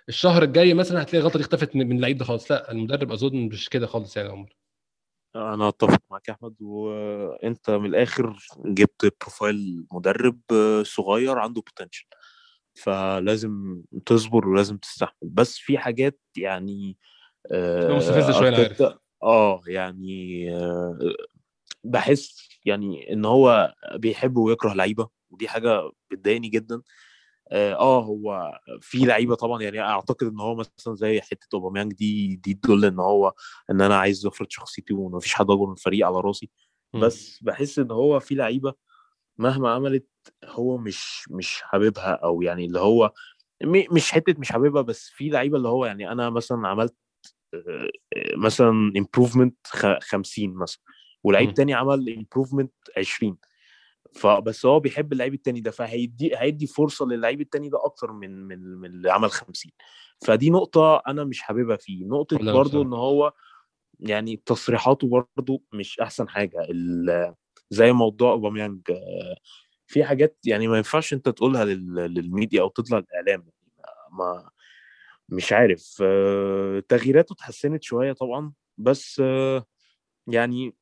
[0.09, 2.53] الشهر الجاي مثلا هتلاقي الغلطه دي اختفت من اللعيب ده خالص.
[2.53, 4.57] لا المدرب أظن مش كده خالص يعني عمر.
[5.37, 10.41] أنا أتفق معاك يا أحمد وأنت من الآخر جبت profile مدرب
[10.83, 12.07] صغير عنده potential
[12.75, 15.15] فلازم تصبر ولازم تستحمل.
[15.23, 16.97] بس في حاجات يعني
[17.53, 18.83] آه مستفزه شوية أنا عارف.
[19.23, 20.99] آه يعني آه
[21.85, 26.83] بحس يعني إن هو بيحب ويكره لعيبة ودي حاجة بتضايقني جدا.
[27.53, 32.37] آه آه، هو في لعيبة طبعا يعني أعتقد إن هو مثلا زي حتة أوباميانج دي
[32.37, 33.33] دي تدل إن هو
[33.71, 36.51] إن أنا عايز افرض شخصيتي ومفيش حد أكبر من الفريق على راسي.
[36.95, 38.75] بس بحس إن هو في لعيبة
[39.39, 40.07] مهما عملت
[40.45, 43.13] هو مش مش حاببها أو يعني اللي هو
[43.65, 46.97] مش حتة مش حاببها بس في لعيبة اللي هو يعني أنا مثلا عملت
[47.55, 47.89] آه،
[48.37, 49.67] مثلا improvement
[50.01, 50.81] 50 مثلا
[51.25, 53.39] ولعيب تاني عمل improvement 20
[54.15, 58.59] فبس هو بيحب اللعيب التاني ده فهيدي هيدي فرصة للعيب التاني ده أكتر من من
[58.65, 59.73] من اللي عمل 50
[60.27, 62.05] فدي نقطة أنا مش حاببها فيه.
[62.05, 63.33] نقطة برضو إن هو
[64.01, 66.67] يعني تصريحاته برضو مش أحسن حاجة.
[67.71, 68.81] زي موضوع أوباميانج
[69.87, 73.47] في حاجات يعني ما ينفعش أنت تقولها للميديا أو تطلع الإعلام.
[74.13, 74.51] ما
[75.29, 76.03] مش عارف.
[76.89, 79.23] تغييراته اتحسنت شوية طبعا بس
[80.27, 80.75] يعني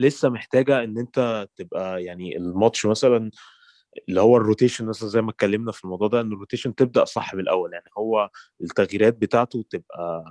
[0.00, 3.30] لسه محتاجة إن أنت تبقى يعني الماتش مثلا
[4.08, 7.04] اللي هو ال rotation مثلا زي ما اتكلمنا في الموضوع ده إن ال rotation تبدأ
[7.04, 7.72] صح من الأول.
[7.72, 8.30] يعني هو
[8.60, 10.24] التغييرات بتاعته تبقى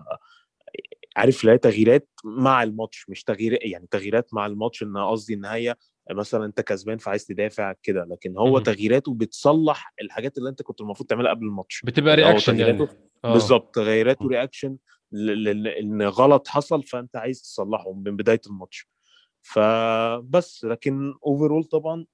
[1.16, 5.76] عارف لا تغييرات مع الماتش مش تغيير يعني تغييرات مع الماتش إن قصدي إن هي
[6.12, 8.06] مثلا أنت كسبان فعايز تدافع كده.
[8.10, 11.82] لكن هو م- تغييراته بتصلح الحاجات اللي أنت كنت المفروض تعملها قبل الماتش.
[11.86, 12.88] بتبقى reaction يعني.
[13.26, 13.34] آه.
[13.34, 14.78] بالظبط تغييراته reaction
[15.80, 18.88] إن غلط حصل فأنت عايز تصلحه من بداية الماتش.
[19.42, 20.64] فبس.
[20.66, 22.06] لكن overall طبعا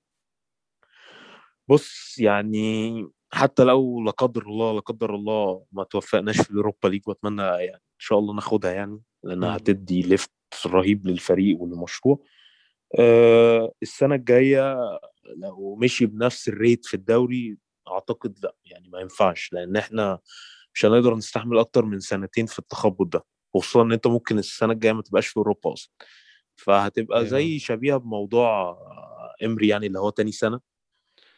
[1.67, 7.01] بص يعني حتى لو لا قدر الله لا قدر الله ما توفقناش في الأوروبا ليج
[7.07, 10.31] وأتمنى يعني إن شاء الله ناخدها يعني لانها هتدي lift
[10.65, 12.19] رهيب للفريق وللمشروع
[12.99, 14.77] أه السنة الجاية
[15.37, 17.57] لو مشي بنفس ال rate في الدوري
[17.87, 20.19] أعتقد لأ يعني ما ينفعش لأن إحنا
[20.73, 23.23] مش هنقدر نستحمل أكتر من سنتين في التخبط ده
[23.55, 25.91] خصوصا إن أنت ممكن السنة الجاية ما تبقاش في أوروبا أصلا.
[26.55, 27.29] فهتبقى أيوة.
[27.29, 28.77] زي شبيهة بموضوع
[29.43, 30.59] إمري يعني اللي هو تاني سنة.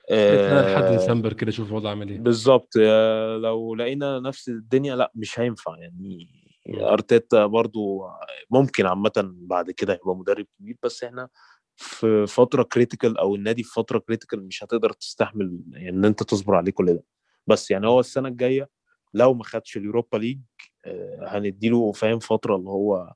[0.10, 2.20] لحد آه، ديسمبر كده شوف الوضع عامل إيه.
[2.20, 6.28] بالظبط آه، لو لقينا نفس الدنيا لأ مش هينفع يعني.
[6.70, 8.08] أرتيتا برضو
[8.50, 11.30] ممكن عامة بعد كده يبقى مدرب كبير بس إحنا
[11.76, 16.56] في فترة critical أو النادي في فترة critical مش هتقدر تستحمل يعني إن أنت تصبر
[16.56, 17.04] عليه كل ده.
[17.48, 18.70] بس يعني هو السنة الجاية
[19.14, 20.40] لو ما خدش اليوروبا ليج
[20.86, 23.14] آه، هنديله فاهم فترة اللي هو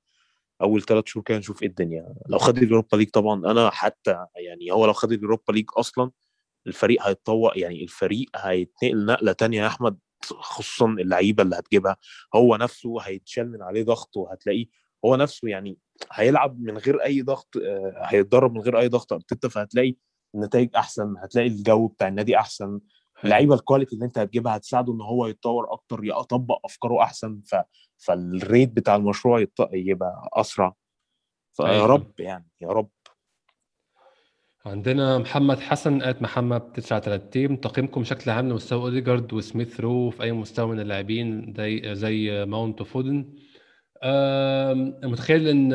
[0.62, 2.14] أول ثلاث شهور كده نشوف إيه الدنيا.
[2.30, 6.12] لو خد اليوروبا ليج طبعا أنا حتى يعني هو لو خد اليوروبا ليج أصلا
[6.68, 11.98] الفريق هيتطور يعني الفريق هيتنقل نقلة تانية يا أحمد خصوصا اللعيبة اللي هتجيبها.
[12.36, 14.66] هو نفسه هيتشال من عليه ضغط وهتلاقيه
[15.06, 15.78] هو نفسه يعني
[16.12, 19.96] هيلعب من غير أي ضغط آه، هيتدرب من غير أي ضغط أرتيتا فهتلاقي
[20.36, 22.80] النتائج أحسن هتلاقي الجو بتاع النادي أحسن.
[23.24, 27.56] اللعيبه ال quality اللي أنت هتجيبها هتساعده إن هو يتطور أكتر يطبق أفكاره أحسن ف...
[27.98, 29.70] فال rate بتاع المشروع يط...
[29.74, 30.74] يبقى أسرع.
[31.54, 31.86] فيا أيوة.
[31.86, 32.90] رب يعني يا رب.
[34.66, 40.32] عندنا محمد حسن قالت محمد 39 تقييمكم بشكل عام لمستوى أوديجارد وسميث رو في أي
[40.32, 43.34] مستوى من اللاعبين زي زي ماونت وفودن
[45.04, 45.74] متخيل إن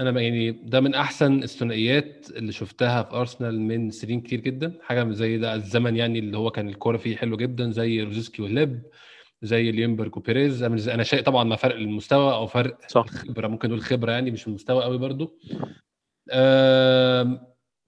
[0.00, 4.78] أنا يعني ده من أحسن الثنائيات اللي شفتها في أرسنال من سنين كتير جدا.
[4.82, 8.82] حاجة زي ده الزمن يعني اللي هو كان الكورة فيه حلو جدا زي روزيسكي وليب
[9.42, 13.06] زي ليونجبرج وبيريز أنا شايف طبعا ما فرق المستوى أو فرق صح.
[13.12, 15.38] الخبرة ممكن نقول خبرة يعني مش المستوى قوي برضو.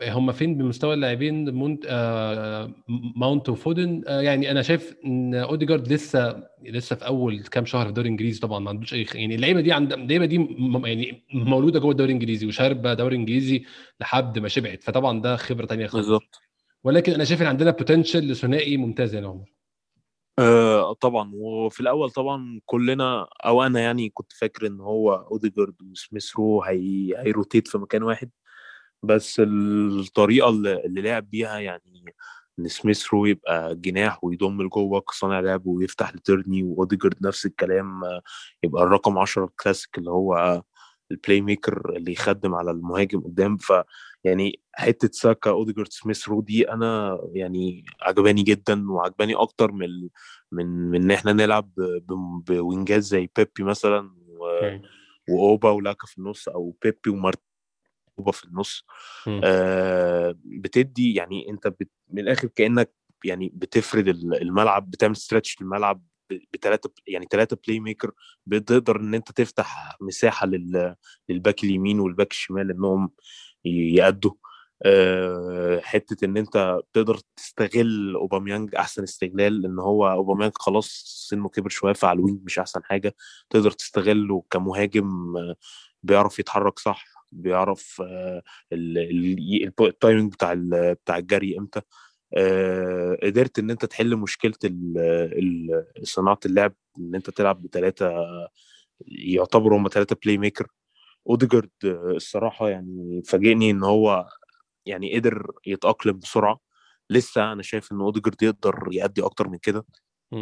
[0.02, 2.70] هم فين بمستوى اللاعبين؟ مونت آه
[3.16, 4.02] ماونت وفودن.
[4.06, 8.40] آه يعني أنا شايف إن أوديجارد لسه لسه في أول كام شهر في الدوري الإنجليزي
[8.40, 10.34] طبعا ما عندوش أي يعني اللعيبة دي عند اللعيبة دي
[10.84, 13.64] يعني مولودة جوه الدوري الإنجليزي وشاربة دوري إنجليزي
[14.00, 16.06] لحد ما شبعت فطبعا ده خبرة ثانية خالص.
[16.06, 16.40] بالظبط.
[16.84, 19.52] ولكن أنا شايف إن عندنا potential لثنائي ممتاز يا عمر
[20.38, 21.30] آه طبعا.
[21.34, 27.14] وفي الأول طبعا كلنا أو أنا يعني كنت فاكر إن هو أوديجارد وسميث رو هي
[27.18, 28.30] هي rotate في مكان واحد.
[29.06, 32.04] بس الطريقة اللي لعب بيها يعني
[32.58, 38.00] إن سميث رو يبقى جناح ويضم لجوه كصانع لعب ويفتح لترني واوديجارد نفس الكلام
[38.62, 40.62] يبقى الرقم 10 الكلاسيك اللي هو
[41.10, 43.56] ال playmaker اللي يخدم على المهاجم قدام.
[43.56, 43.72] ف
[44.24, 50.08] يعني حتة ساكا أوديجارد سميث رو دي أنا يعني عجباني جدا وعجباني أكتر من
[50.52, 51.70] من من إن إحنا نلعب
[52.48, 54.44] ب wing ات زي بيبي مثلا و...
[55.30, 57.10] وأوبا ولاكا في النص أو بيبي
[58.16, 58.84] ومارت في النص
[59.44, 62.94] آه بتدي يعني أنت بت من الآخر كأنك
[63.24, 66.02] يعني بتفرد الملعب بتعمل stretch الملعب
[66.54, 68.10] بثلاثه يعني ثلاثة playmaker
[68.46, 70.94] بتقدر إن أنت تفتح مساحة لل
[71.28, 73.10] لل back اليمين وال back الشمال إنهم
[73.64, 74.32] يأدوا.
[74.82, 81.68] أه حتة إن أنت تقدر تستغل أوباميانج أحسن استغلال لأن هو أوباميانج خلاص سنه كبر
[81.68, 83.14] شوية فعلى ال wing مش أحسن حاجة
[83.50, 85.34] تقدر تستغله كمهاجم
[86.02, 87.04] بيعرف يتحرك صح.
[87.34, 88.02] بيعرف
[88.72, 90.54] ال timing بتاع
[90.92, 91.80] بتاع الجري إمتى.
[92.34, 94.54] آه قدرت إن أنت تحل مشكلة
[96.02, 98.12] صناعة اللعب إن أنت تلعب بثلاثه
[99.06, 100.66] يعتبروا هم ثلاثة playmaker
[101.30, 104.28] أوديجارد الصراحة يعني فاجئني إن هو
[104.86, 106.60] يعني قدر يتأقلم بسرعة.
[107.10, 109.86] لسه أنا شايف إن أوديجارد يقدر يأدي أكتر من كده.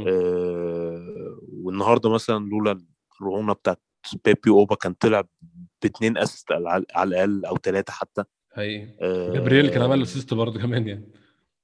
[0.08, 2.86] آه والنهاردة مثلا لولا
[3.20, 3.80] الرعونه بتاعت
[4.24, 5.24] بيبي اوبا كان طلع
[5.82, 8.24] باثنين assist على الأقل أو ثلاثة حتى.
[8.52, 8.88] حقيقي.
[9.00, 11.12] آه جابرييل كان عمل assist برضه كمان يعني.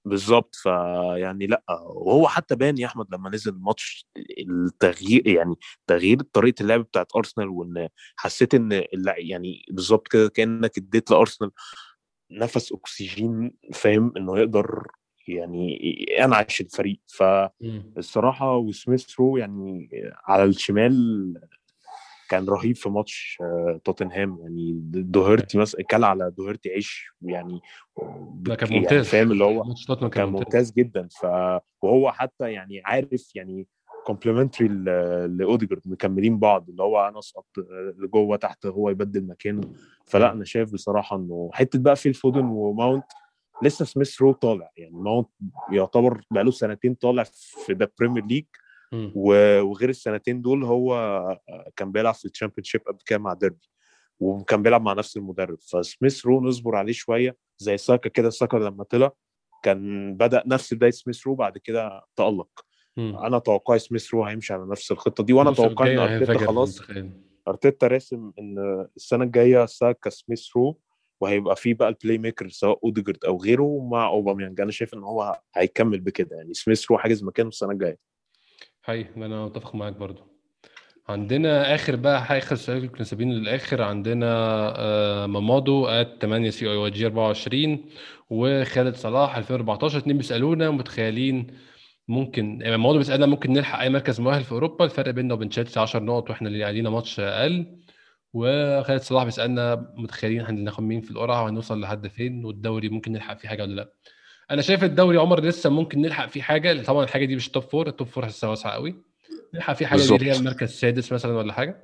[0.05, 0.55] بالظبط.
[0.55, 4.07] فيعني لأ وهو حتى بان يا أحمد لما نزل الماتش
[4.39, 5.55] التغيير يعني
[5.87, 11.51] تغيير طريقة اللعب بتاعت أرسنال وإن حسيت إن يعني بالظبط كده كأنك اديت لأرسنال
[12.31, 14.87] نفس أكسجين فاهم؟ إنه يقدر
[15.29, 15.79] يعني
[16.19, 17.01] ينعش الفريق.
[17.07, 19.91] فالصراحه وسميث رو يعني
[20.25, 21.35] على الشمال
[22.29, 24.39] كان رهيب في ماتش آه، توتنهام.
[24.43, 27.61] يعني دوهرتي مثلا كل على دوهرتي عيش يعني
[28.33, 28.93] ده كان يعني ممتاز.
[28.97, 30.73] يعني فاهم اللي هو كان, كان ممتاز.
[30.73, 31.09] جدا.
[31.21, 31.25] ف
[31.83, 33.67] وهو حتى يعني عارف يعني
[34.07, 34.69] complementary
[35.29, 36.69] لأوديجارد مكملين بعض.
[36.71, 37.47] اللي هو أنا أسقط
[37.99, 39.61] لجوه تحت هو يبدل مكانه.
[40.05, 43.05] فلا أنا شايف بصراحة إنه حتة بقى في الفودن وماونت
[43.63, 44.71] لسه سميث رو طالع.
[44.77, 45.29] يعني ماونت
[45.73, 47.23] يعتبر بقى له سنتين طالع
[47.67, 48.45] في the Premier League
[48.93, 51.39] وغير السنتين دول هو
[51.77, 53.69] كان بيلعب في ال Championship قبل كده مع ديربي
[54.21, 55.59] وكان بيلعب مع نفس المدرب.
[55.61, 59.13] فسميث رو نصبر عليه شوية زي ساكا كده ساكا لما طلع
[59.63, 62.65] كان بدأ نفس بداية سميث رو بعد كده تألق.
[62.99, 66.81] أنا توقعي سميث رو هيمشي على نفس الخطة دي وأنا توقعي إن أرتيتا خلاص
[67.49, 70.79] أرتيتا راسم إن السنة الجاية ساكا سميث رو
[71.21, 74.61] وهيبقى في بقى ال playmaker سواء أوديجارد أو غيره مع أوباميانج.
[74.61, 77.99] أنا شايف إن هو هيكمل بكده يعني سميث رو حاجز مكانه السنة الجاية.
[78.89, 80.23] حقيقي أنا متفق معاك برضو.
[81.09, 83.83] عندنا آخر بقى اخر سؤال كنا سابينه للآخر.
[83.83, 84.27] عندنا
[84.79, 87.85] آه، مامادو at 8 CIG 24
[88.31, 91.47] وخالد صلاح 2014 اتنين بيسألونا متخيلين
[92.09, 94.85] ممكن يعني مامادو بيسألنا ممكن نلحق أي مركز مؤهل في أوروبا.
[94.85, 97.67] الفرق بيننا وبين تشيلسي 10 نقط وإحنا اللي علينا ماتش أقل.
[98.33, 103.49] وخالد صلاح بيسألنا متخيلين هناخد مين في القرعة وهنوصل لحد فين والدوري ممكن نلحق فيه
[103.49, 103.93] حاجة ولا لأ.
[104.51, 107.87] أنا شايف الدوري عمر لسه ممكن نلحق فيه حاجة طبعا الحاجة دي مش top four
[107.87, 108.95] ال top four لسه واسعة قوي.
[109.55, 111.83] نلحق فيه حاجة دي هي المركز السادس مثلا ولا حاجة.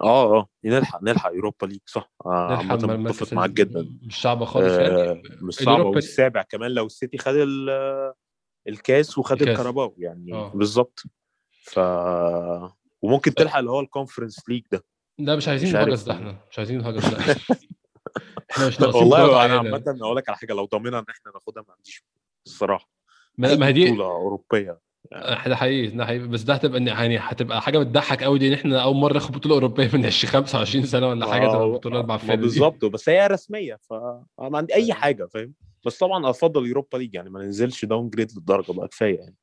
[0.00, 0.48] آه آه.
[0.64, 3.88] نلحق نلحق Europa League صح؟ آه متفق معاك جدا.
[4.02, 4.94] مش صعبة خالص يعني.
[4.94, 5.84] آه يعني مش صعبة.
[5.84, 7.34] والسابع كمان لو السيتي خد
[8.68, 10.52] الكاس وخد الكاراباو يعني آه.
[10.54, 11.02] بالظبط.
[11.62, 11.78] ف
[13.02, 14.84] وممكن تلحق اللي هو ال Conference League ده.
[15.18, 17.18] لا مش عايزين الهجس ده إحنا مش عايزين الهجس ده
[18.94, 22.04] والله أنا عامة أقول لك على حاجة لو ضامنها إن إحنا ناخدها ما عنديش
[22.46, 22.88] الصراحة.
[23.38, 24.78] ما هي دي بطولة أوروبية.
[25.46, 26.28] ده حقيقي ده حقيقي.
[26.28, 29.54] بس ده هتبقى يعني هتبقى حاجة بتضحك قوي دي إن إحنا أول مرة ناخد بطولة
[29.54, 34.24] أوروبية من 20 25 سنة ولا حاجة تبقى البطوله المعفنه بالظبط بس هي رسمية فما
[34.38, 35.54] عندي أي حاجة فاهم؟
[35.86, 39.36] بس طبعا أفضل Europa League يعني ما ننزلش downgrade للدرجة بقى كفاية يعني.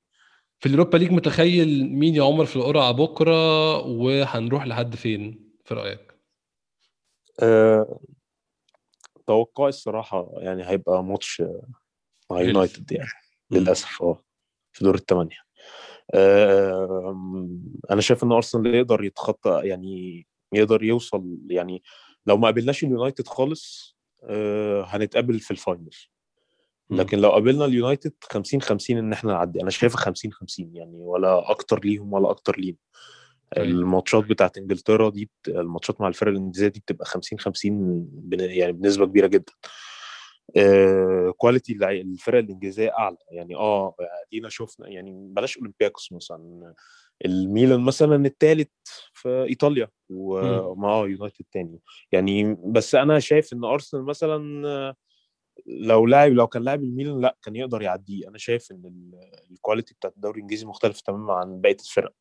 [0.59, 5.73] في ال Europa League متخيل مين يا عمر في القرعة بكرة وهنروح لحد فين؟ في
[5.73, 6.13] رأيك؟
[7.39, 7.99] أه...
[9.27, 11.43] توقعي الصراحة يعني هيبقى ماتش
[12.31, 13.09] مع يونايتد يعني
[13.51, 14.23] للأسف آه
[14.71, 15.37] في دور الثمانيه
[17.91, 21.83] أنا شايف إن أرسنال يقدر يتخطى يعني يقدر يوصل يعني
[22.25, 25.89] لو ما قابلناش اليونايتد خالص أه هنتقابل في ال final.
[26.89, 29.61] لكن لو قابلنا اليونايتد 50 50 إن إحنا نعدي.
[29.61, 32.77] أنا شايفها 50 50 يعني ولا أكتر ليهم ولا أكتر لينا.
[33.57, 39.27] الماتشات بتاعت انجلترا دي الماتشات مع الفرق الإنجليزية دي بتبقى 50 50 يعني بنسبة كبيرة
[39.27, 39.53] جدا.
[40.57, 43.17] آه quality الفرق الإنجليزية أعلى.
[43.31, 43.95] يعني آه
[44.27, 46.73] أدينا شفنا يعني بلاش أولمبياكوس مثلا.
[47.25, 48.69] الميلان مثلا الثالث
[49.13, 51.79] في إيطاليا وما آه يونايتد تاني.
[52.11, 54.95] يعني بس أنا شايف إن أرسنال مثلا
[55.65, 58.27] لو لاعب لو كان لاعب الميلان لا كان يقدر يعديه.
[58.27, 59.11] أنا شايف إن
[59.51, 62.13] ال quality بتاعت الدوري الإنجليزي مختلف تماما عن بقية الفرق.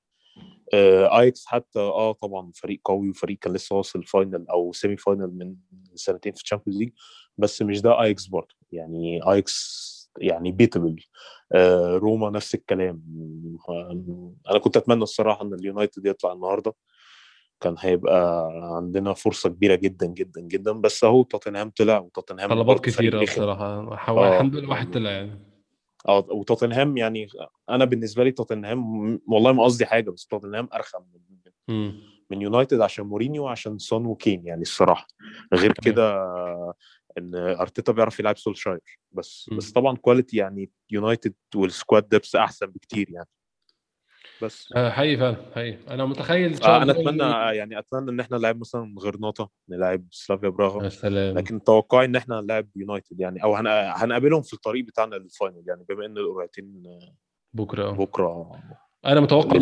[0.75, 5.31] آه آيكس حتى آه طبعا فريق قوي وفريق كان لسه واصل final أو semi final
[5.39, 5.55] من
[5.95, 6.91] سنتين في الشامبيونز ليج
[7.39, 8.55] بس مش ده آيكس برضه.
[8.73, 10.97] يعني آيكس يعني beatable
[11.53, 13.03] آه روما نفس الكلام.
[14.51, 16.75] أنا كنت أتمنى الصراحة إن اليونايتد يطلع النهارده.
[17.61, 20.73] كان هيبقى عندنا فرصة كبيرة جدا جدا جدا.
[20.73, 23.67] بس أهو توتنهام طلع وتوتنهام طلبات كثيره بصراحة.
[24.09, 24.35] آه.
[24.35, 25.52] الحمد لله واحد طلع يعني.
[26.09, 27.29] آه وتوتنهام يعني
[27.71, 31.03] أنا بالنسبة لي توتنهام والله ما قصدي حاجة بس توتنهام أرخم
[31.69, 31.93] من
[32.31, 35.07] من يونايتد عشان مورينيو وعشان سون وكين يعني الصراحة.
[35.55, 36.15] غير كده
[37.19, 39.57] إن أرتيتا بيعرف يلعب سولشاير بس م.
[39.57, 43.29] بس طبعا quality يعني يونايتد وال squad depth أحسن بكتير يعني.
[44.43, 44.73] بس.
[44.77, 45.95] آه، حقيقي فعلا حقيقي.
[45.95, 50.89] أنا متخيل الله أنا أتمنى يعني أتمنى إن إحنا نلعب مثلا غرناطه نلعب سلافيا براغا.
[50.89, 51.39] سلام.
[51.39, 55.85] لكن توقعي إن إحنا نلعب يونايتد يعني أو هنقابلهم في الطريق بتاعنا لل final يعني
[55.89, 56.83] بما إن القرعتين
[57.55, 58.51] بكرة بكرة.
[59.07, 59.59] أنا متوقع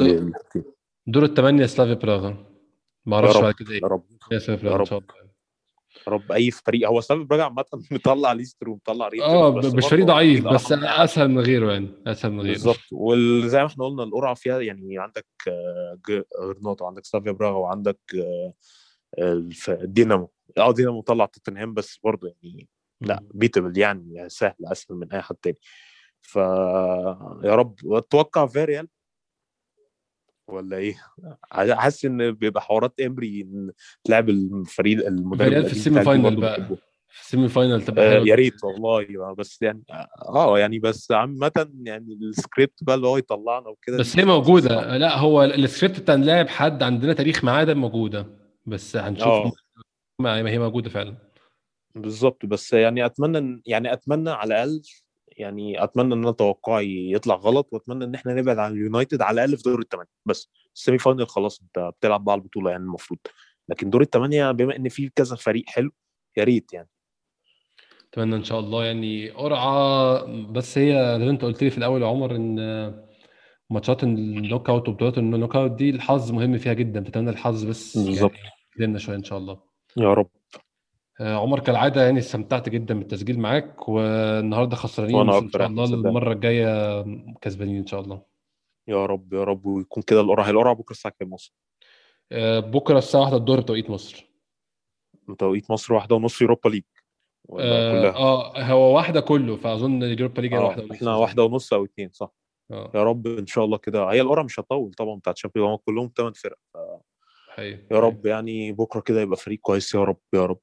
[1.06, 2.46] دور الثمانيه سلافيا براغا.
[3.06, 3.80] ما أعرفش بعد كده إيه.
[3.82, 4.04] يا رب.
[4.32, 5.30] يا رب ان شاء الله يا
[6.08, 10.46] رب أي فريق هو سلافيا براغا عامة مطلع ليستر ومطلع رينجرز آه مش فريق ضعيف
[10.48, 12.52] بس أسهل من غيره يعني أسهل من غيره.
[12.52, 15.26] بالظبط وزي ما إحنا قلنا القرعة فيها يعني عندك
[16.40, 17.98] غرناطه وعندك سلافيا براغا وعندك
[19.68, 20.30] دينامو.
[20.58, 22.68] آه دينامو طلع توتنهام بس برضه يعني
[23.00, 25.58] لا beatable يعني سهل أسهل من أي حد تاني.
[26.22, 28.88] فيا رب أتوقع فيريال
[30.52, 30.94] ولا إيه؟
[31.52, 33.46] حاسس إن بيبقى حوارات إمري
[34.04, 36.66] تلعب الفريق المدرب في ال semi final بقى.
[37.08, 39.34] في ال semi final تبقى آه يا ريت والله.
[39.34, 39.82] بس يعني
[40.28, 44.96] آه يعني بس عامة يعني السكريبت بقى اللي هو يطلعنا وكده بس هي موجودة.
[44.96, 48.26] لا هو السكريبت بتاع نلاعب حد عندنا تاريخ معاه ده موجودة.
[48.66, 49.52] بس هنشوف أوه.
[50.18, 51.16] ما هي موجودة فعلا.
[51.94, 54.82] بالظبط بس يعني أتمنى يعني أتمنى على الأقل
[55.40, 59.56] يعني أتمنى إن أنا توقعي يطلع غلط وأتمنى إن إحنا نبعد عن اليونايتد على الأقل
[59.56, 63.20] في دور الثمانيه بس ال semi final خلاص أنت بتلعب بقى البطولة يعني المفروض.
[63.68, 65.90] لكن دور الثمانيه بما إن في كذا فريق حلو
[66.36, 66.88] يا ريت يعني.
[68.12, 70.24] أتمنى إن شاء الله يعني قرعة.
[70.52, 72.56] بس هي زي ما أنت قلت لي في الأول يا عمر إن
[73.70, 78.32] ماتشات ال knockout وبطولات ال knockout دي الحظ مهم فيها جدا فاتمنى الحظ بس بالظبط.
[78.80, 79.60] يعني شوية إن شاء الله.
[79.96, 80.30] يا رب.
[81.20, 87.04] عمر كالعادة يعني استمتعت جدا بالتسجيل معاك والنهاردة خسرانين وأنا إن شاء الله المرة الجاية
[87.40, 88.22] كسبانين إن شاء الله.
[88.88, 91.54] يا رب يا رب ويكون كده القرعة القرعة بكرة الساعة كام مصر؟
[92.32, 94.30] آه، بكرة الساعة 1 الظهر بتوقيت مصر.
[95.28, 96.82] بتوقيت مصر واحدة ونص يوروبا ليج؟
[97.58, 100.92] آه هو واحدة كله فأظن اليوروبا ليج آه واحدة ونص.
[100.92, 102.30] إحنا واحدة ونص أو اثنين صح.
[102.70, 102.90] آه.
[102.94, 104.04] يا رب إن شاء الله كده.
[104.12, 106.76] هي القرعة مش هتطول طبعا بتاعت شامبيون كلهم ثمان فرق ف...
[107.50, 110.58] حقيقي يا رب يعني بكرة كده يبقى فريق كويس يا رب يا رب.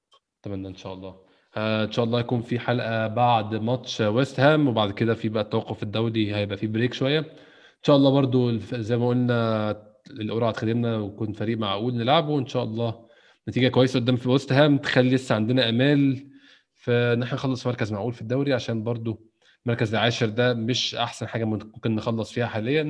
[0.48, 1.16] أتمنى إن شاء الله.
[1.58, 5.44] آه إن شاء الله يكون في حلقة بعد ماتش ويست هام وبعد كده في بقى
[5.44, 7.20] التوقف الدولي هيبقى في break شوية.
[7.20, 9.70] إن شاء الله برضو زي ما قلنا
[10.10, 13.08] القرعة تخدمنا ويكون فريق معقول نلعبه وإن شاء الله
[13.50, 16.28] نتيجة كويسة قدام في ويست هام تخلي لسه عندنا أمال.
[16.74, 19.22] في ان إحنا نخلص مركز معقول في الدوري عشان برضو
[19.66, 22.82] المركز العاشر ده مش أحسن حاجة ممكن نخلص فيها حاليا.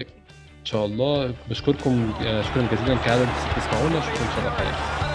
[0.00, 3.26] إن شاء الله بشكركم شكرا جزيلا كعادة
[3.56, 4.00] تسمعونا.
[4.00, 5.05] شكرا إن شاء الله حقيقة.